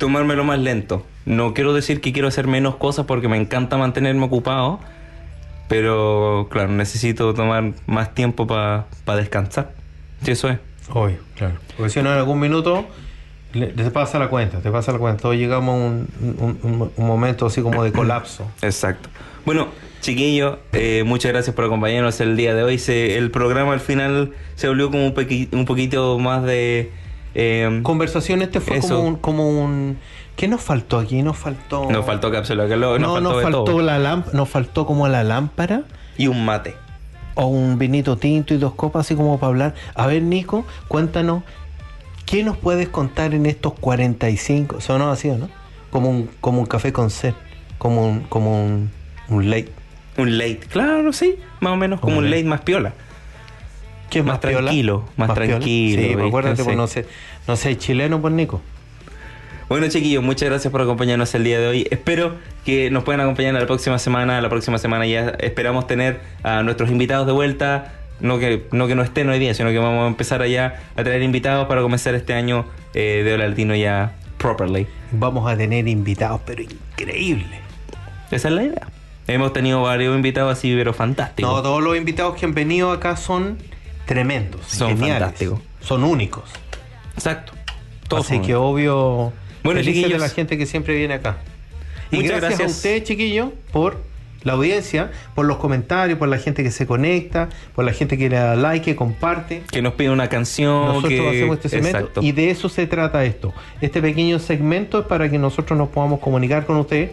tomármelo 0.00 0.42
más 0.42 0.58
lento. 0.58 1.06
No 1.26 1.54
quiero 1.54 1.72
decir 1.72 2.00
que 2.00 2.12
quiero 2.12 2.26
hacer 2.26 2.48
menos 2.48 2.74
cosas 2.76 3.06
porque 3.06 3.28
me 3.28 3.36
encanta 3.36 3.76
mantenerme 3.76 4.24
ocupado, 4.24 4.80
pero 5.68 6.48
claro, 6.50 6.72
necesito 6.72 7.32
tomar 7.34 7.72
más 7.86 8.14
tiempo 8.14 8.46
para 8.48 8.86
descansar. 9.16 9.72
Sí, 10.24 10.32
eso 10.32 10.48
es. 10.48 10.58
Obvio, 10.92 11.18
claro. 11.36 11.54
Porque 11.76 11.90
si 11.90 12.02
no, 12.02 12.10
en 12.12 12.18
algún 12.18 12.40
minuto 12.40 12.84
te 13.52 13.90
pasa 13.90 14.18
la 14.18 14.28
cuenta, 14.28 14.58
te 14.60 14.70
pasa 14.70 14.90
la 14.92 14.98
cuenta. 14.98 15.22
Todos 15.22 15.36
llegamos 15.36 15.74
a 15.74 15.86
un, 15.86 16.08
un- 16.96 17.06
momento 17.06 17.46
así 17.46 17.62
como 17.62 17.84
de 17.84 17.92
colapso. 17.92 18.44
Exacto. 18.62 19.08
Bueno, 19.44 19.68
chiquillos, 20.00 20.58
eh, 20.72 21.04
muchas 21.06 21.30
gracias 21.32 21.54
por 21.54 21.64
acompañarnos 21.66 22.20
el 22.20 22.36
día 22.36 22.54
de 22.54 22.62
hoy. 22.64 22.78
Se- 22.78 23.16
el 23.16 23.30
programa 23.30 23.72
al 23.72 23.80
final 23.80 24.32
se 24.56 24.66
volvió 24.68 24.90
como 24.90 25.04
un 25.06 25.64
poquito 25.66 26.18
más 26.18 26.42
de... 26.42 26.90
eh, 27.34 27.80
Conversación, 27.82 28.42
este 28.42 28.60
fue 28.60 28.78
Eso. 28.78 28.96
como 28.96 29.08
un, 29.08 29.16
como 29.16 29.48
un... 29.48 29.98
¿Qué 30.36 30.48
nos 30.48 30.62
faltó 30.62 30.98
aquí? 30.98 31.22
Nos 31.22 31.36
faltó... 31.36 31.90
nos 31.90 32.06
faltó 32.06 32.30
cápsula 32.30 32.66
que 32.66 32.76
lo- 32.76 32.98
no, 32.98 33.08
nos 33.08 33.12
faltó, 33.14 33.28
nos 33.28 33.36
de 33.36 33.42
faltó 33.42 33.64
todo. 33.64 33.80
la 33.82 33.98
lámpara, 33.98 34.36
nos 34.36 34.48
faltó 34.48 34.86
como 34.86 35.06
la 35.08 35.22
lámpara 35.22 35.82
Y 36.16 36.28
un 36.28 36.44
mate. 36.44 36.74
o 37.34 37.46
un 37.46 37.78
vinito 37.78 38.16
tinto 38.16 38.54
y 38.54 38.56
dos 38.56 38.72
copas 38.74 39.06
así 39.06 39.14
como 39.14 39.38
para 39.38 39.48
hablar. 39.48 39.74
A 39.94 40.06
ver, 40.06 40.22
Nico, 40.22 40.64
cuéntanos, 40.88 41.42
¿qué 42.26 42.42
nos 42.42 42.56
puedes 42.56 42.88
contar 42.88 43.34
en 43.34 43.44
estos 43.46 43.74
45? 43.74 44.80
Sonó 44.80 45.10
así, 45.10 45.28
¿o 45.30 45.36
no? 45.38 45.48
Como 45.90 46.08
un, 46.08 46.30
como 46.40 46.60
un 46.60 46.66
café 46.66 46.92
con 46.92 47.10
sed, 47.10 47.34
como 47.78 48.06
un, 48.08 48.20
como 48.20 48.64
un, 48.64 48.90
un 49.28 49.50
late. 49.50 49.72
Un 50.16 50.38
late, 50.38 50.60
claro, 50.72 51.12
sí, 51.12 51.36
más 51.60 51.72
o 51.72 51.76
menos 51.76 52.00
como 52.00 52.18
Un 52.18 52.24
un 52.24 52.30
late 52.30 52.44
más 52.44 52.60
piola. 52.62 52.92
¿Qué 54.10 54.18
es 54.18 54.24
Más 54.24 54.38
piola? 54.40 54.58
tranquilo, 54.58 55.04
más 55.16 55.32
tranquilo, 55.34 56.02
Sí, 56.02 56.16
acuérdate, 56.20 56.64
pues 56.64 56.76
no 56.76 56.86
sé, 56.86 57.06
no 57.46 57.56
sé, 57.56 57.78
chileno 57.78 58.20
por 58.20 58.32
Nico. 58.32 58.60
Bueno, 59.68 59.86
chiquillos, 59.88 60.24
muchas 60.24 60.48
gracias 60.48 60.72
por 60.72 60.82
acompañarnos 60.82 61.32
el 61.36 61.44
día 61.44 61.60
de 61.60 61.68
hoy. 61.68 61.86
Espero 61.92 62.34
que 62.64 62.90
nos 62.90 63.04
puedan 63.04 63.20
acompañar 63.20 63.54
la 63.54 63.64
próxima 63.66 64.00
semana. 64.00 64.40
La 64.40 64.48
próxima 64.48 64.78
semana 64.78 65.06
ya 65.06 65.28
esperamos 65.38 65.86
tener 65.86 66.20
a 66.42 66.64
nuestros 66.64 66.90
invitados 66.90 67.24
de 67.28 67.32
vuelta. 67.32 67.92
No 68.18 68.40
que, 68.40 68.66
no 68.72 68.88
que 68.88 68.96
no 68.96 69.02
estén 69.02 69.28
hoy 69.28 69.38
día, 69.38 69.54
sino 69.54 69.70
que 69.70 69.78
vamos 69.78 70.04
a 70.04 70.08
empezar 70.08 70.42
allá 70.42 70.80
a 70.96 71.04
traer 71.04 71.22
invitados 71.22 71.68
para 71.68 71.82
comenzar 71.82 72.16
este 72.16 72.34
año 72.34 72.66
eh, 72.94 73.22
de 73.24 73.32
Hola 73.32 73.48
Latino 73.48 73.76
ya 73.76 74.16
properly. 74.38 74.88
Vamos 75.12 75.48
a 75.48 75.56
tener 75.56 75.86
invitados, 75.86 76.40
pero 76.44 76.62
increíbles. 76.62 77.60
Esa 78.32 78.48
es 78.48 78.54
la 78.54 78.64
idea. 78.64 78.88
Hemos 79.28 79.52
tenido 79.52 79.82
varios 79.82 80.16
invitados 80.16 80.52
así, 80.58 80.74
pero 80.74 80.92
fantásticos. 80.92 81.50
No, 81.50 81.62
todos 81.62 81.80
los 81.80 81.96
invitados 81.96 82.34
que 82.34 82.44
han 82.44 82.54
venido 82.54 82.90
acá 82.90 83.16
son 83.16 83.56
tremendos, 84.14 84.60
Son 84.66 84.88
geniales, 84.88 85.20
fantásticos. 85.22 85.60
son 85.80 86.02
únicos. 86.02 86.42
Exacto. 87.14 87.52
Todos 88.08 88.26
Así 88.26 88.34
son- 88.38 88.44
que 88.44 88.56
obvio, 88.56 89.32
Bueno, 89.62 89.80
chiquillos. 89.82 90.18
la 90.20 90.28
gente 90.28 90.58
que 90.58 90.66
siempre 90.66 90.96
viene 90.96 91.14
acá. 91.14 91.38
Y 92.10 92.16
Muchas 92.16 92.30
gracias, 92.40 92.58
gracias. 92.58 92.68
a 92.68 92.72
ustedes, 92.76 93.04
chiquillos, 93.04 93.50
por 93.70 93.98
la 94.42 94.54
audiencia, 94.54 95.12
por 95.36 95.46
los 95.46 95.58
comentarios, 95.58 96.18
por 96.18 96.26
la 96.28 96.38
gente 96.38 96.64
que 96.64 96.72
se 96.72 96.88
conecta, 96.88 97.50
por 97.76 97.84
la 97.84 97.92
gente 97.92 98.18
que 98.18 98.28
le 98.28 98.34
da 98.36 98.56
like, 98.56 98.84
que 98.84 98.96
comparte. 98.96 99.62
que 99.70 99.80
nos 99.80 99.92
pide 99.94 100.10
una 100.10 100.28
canción. 100.28 100.86
Nosotros 100.86 101.12
que... 101.12 101.28
hacemos 101.28 101.56
este 101.58 101.68
segmento 101.68 101.98
Exacto. 101.98 102.20
y 102.24 102.32
de 102.32 102.50
eso 102.50 102.68
se 102.68 102.88
trata 102.88 103.24
esto. 103.24 103.54
Este 103.80 104.02
pequeño 104.02 104.40
segmento 104.40 104.98
es 104.98 105.06
para 105.06 105.30
que 105.30 105.38
nosotros 105.38 105.78
nos 105.78 105.90
podamos 105.90 106.18
comunicar 106.18 106.66
con 106.66 106.78
ustedes, 106.78 107.10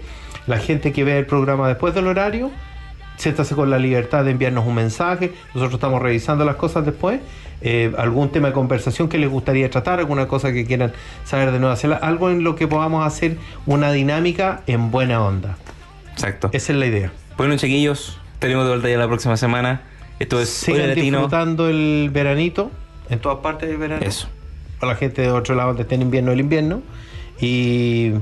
la 0.47 0.57
gente 0.57 0.91
que 0.91 1.03
ve 1.03 1.19
el 1.19 1.27
programa 1.27 1.67
después 1.67 1.93
del 1.93 2.07
horario, 2.07 2.49
siéntase 3.17 3.55
con 3.55 3.69
la 3.69 3.77
libertad 3.77 4.23
de 4.23 4.31
enviarnos 4.31 4.65
un 4.65 4.75
mensaje. 4.75 5.33
Nosotros 5.53 5.75
estamos 5.75 6.01
revisando 6.01 6.45
las 6.45 6.55
cosas 6.55 6.85
después. 6.85 7.19
Eh, 7.61 7.91
algún 7.97 8.31
tema 8.31 8.49
de 8.49 8.53
conversación 8.53 9.09
que 9.09 9.17
les 9.17 9.29
gustaría 9.29 9.69
tratar, 9.69 9.99
alguna 9.99 10.27
cosa 10.27 10.53
que 10.53 10.65
quieran 10.65 10.93
saber 11.25 11.51
de 11.51 11.59
Nueva 11.59 11.75
Zelanda, 11.75 12.05
algo 12.05 12.29
en 12.29 12.43
lo 12.43 12.55
que 12.55 12.67
podamos 12.67 13.05
hacer 13.05 13.37
una 13.65 13.91
dinámica 13.91 14.61
en 14.67 14.91
buena 14.91 15.23
onda. 15.23 15.57
Exacto. 16.11 16.49
Esa 16.53 16.73
es 16.73 16.79
la 16.79 16.85
idea. 16.85 17.11
Bueno, 17.35 17.57
chiquillos, 17.57 18.19
tenemos 18.39 18.65
de 18.65 18.69
vuelta 18.69 18.89
ya 18.89 18.97
la 18.97 19.07
próxima 19.07 19.37
semana. 19.37 19.81
Esto 20.19 20.39
es 20.39 20.49
Sigan 20.49 20.93
disfrutando 20.93 21.67
el 21.67 22.09
veranito 22.11 22.71
en 23.09 23.19
todas 23.19 23.39
partes 23.39 23.69
del 23.69 23.77
verano. 23.77 24.05
Eso. 24.05 24.27
Para 24.79 24.93
la 24.93 24.99
gente 24.99 25.23
de 25.23 25.31
otro 25.31 25.55
lado 25.55 25.69
donde 25.69 25.83
esté 25.83 25.95
en 25.95 26.03
invierno, 26.03 26.31
el 26.31 26.39
invierno. 26.39 26.81
Y 27.39 28.13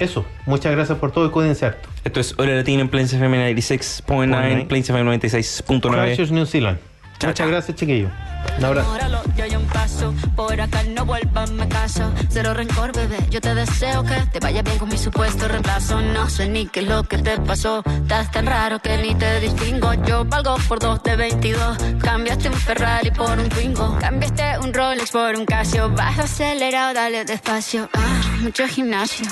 eso. 0.00 0.24
Muchas 0.46 0.72
gracias 0.72 0.98
por 0.98 1.12
todo 1.12 1.26
y 1.26 1.30
cuídense 1.30 1.66
harto. 1.66 1.88
Esto 2.04 2.20
es 2.20 2.34
Hora 2.38 2.54
Latino 2.54 2.80
en 2.80 2.88
Plains 2.88 3.12
FM 3.12 3.54
96.9, 3.54 4.66
Plains 4.66 4.90
FM 4.90 5.18
96.9. 5.18 6.04
Christchurch, 6.04 6.30
New 6.30 6.46
Zealand. 6.46 6.78
Chao, 7.20 7.28
Muchas 7.28 7.34
chao. 7.34 7.48
gracias, 7.48 7.76
chiquillos. 7.76 8.10
Un 8.58 8.64
abrazo. 8.64 8.96
Yo 9.36 9.44
hay 9.44 9.54
un 9.54 9.66
paso. 9.66 10.14
Por 10.34 10.58
acá 10.58 10.82
no 10.84 11.04
vuelvas, 11.04 11.50
me 11.50 11.68
caso. 11.68 12.10
Cero 12.30 12.54
rencor, 12.54 12.92
bebé. 12.94 13.18
Yo 13.30 13.40
te 13.40 13.54
deseo 13.54 14.02
que 14.02 14.14
te 14.32 14.40
vaya 14.40 14.62
bien 14.62 14.78
con 14.78 14.88
mi 14.88 14.96
supuesto 14.96 15.46
reemplazo. 15.46 16.00
No 16.00 16.28
sé 16.30 16.48
ni 16.48 16.66
qué 16.66 16.80
es 16.80 16.88
lo 16.88 17.02
que 17.04 17.18
te 17.18 17.38
pasó. 17.40 17.82
Estás 17.86 18.30
tan 18.30 18.46
raro 18.46 18.78
que 18.80 18.96
ni 18.96 19.14
te 19.14 19.40
distingo. 19.40 19.92
Yo 20.06 20.24
valgo 20.24 20.56
por 20.66 20.78
dos 20.78 21.02
de 21.02 21.16
22. 21.16 21.76
Cambiaste 22.02 22.48
un 22.48 22.54
Ferrari 22.54 23.10
por 23.10 23.38
un 23.38 23.48
Twingo. 23.50 23.98
Cambiaste 24.00 24.58
un 24.62 24.72
Rolex 24.72 25.10
por 25.10 25.34
un 25.36 25.44
Casio. 25.44 25.90
Vas 25.90 26.18
acelerado, 26.18 26.94
dale 26.94 27.24
despacio. 27.26 27.88
Ah, 27.92 28.22
mucho 28.40 28.66
gimnasio. 28.66 29.26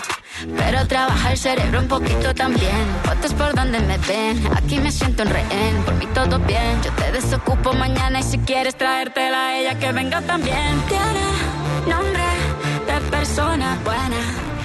Pero 0.57 0.87
trabaja 0.87 1.33
el 1.33 1.39
cerebro 1.39 1.81
un 1.81 1.89
poquito 1.89 2.33
también. 2.35 2.87
Fotos 3.03 3.35
por 3.35 3.55
donde 3.55 3.81
me 3.81 3.99
ven. 3.99 4.41
Aquí 4.57 4.79
me 4.79 4.93
siento 4.93 5.23
en 5.25 5.31
rehén. 5.31 5.83
Por 5.85 5.95
mí 5.95 6.07
todo 6.15 6.39
bien. 6.41 6.81
Yo 6.85 6.93
te 6.93 7.11
desocupo 7.11 7.73
mañana 7.79 8.21
y 8.21 8.23
si 8.23 8.39
quieres 8.39 8.75
traértela 8.75 9.49
a 9.49 9.59
ella 9.59 9.79
que 9.79 9.93
venga 9.93 10.21
también. 10.23 10.83
Tiene 10.89 11.27
nombre 11.87 12.25
de 12.87 13.01
persona 13.11 13.79
buena. 13.85 14.58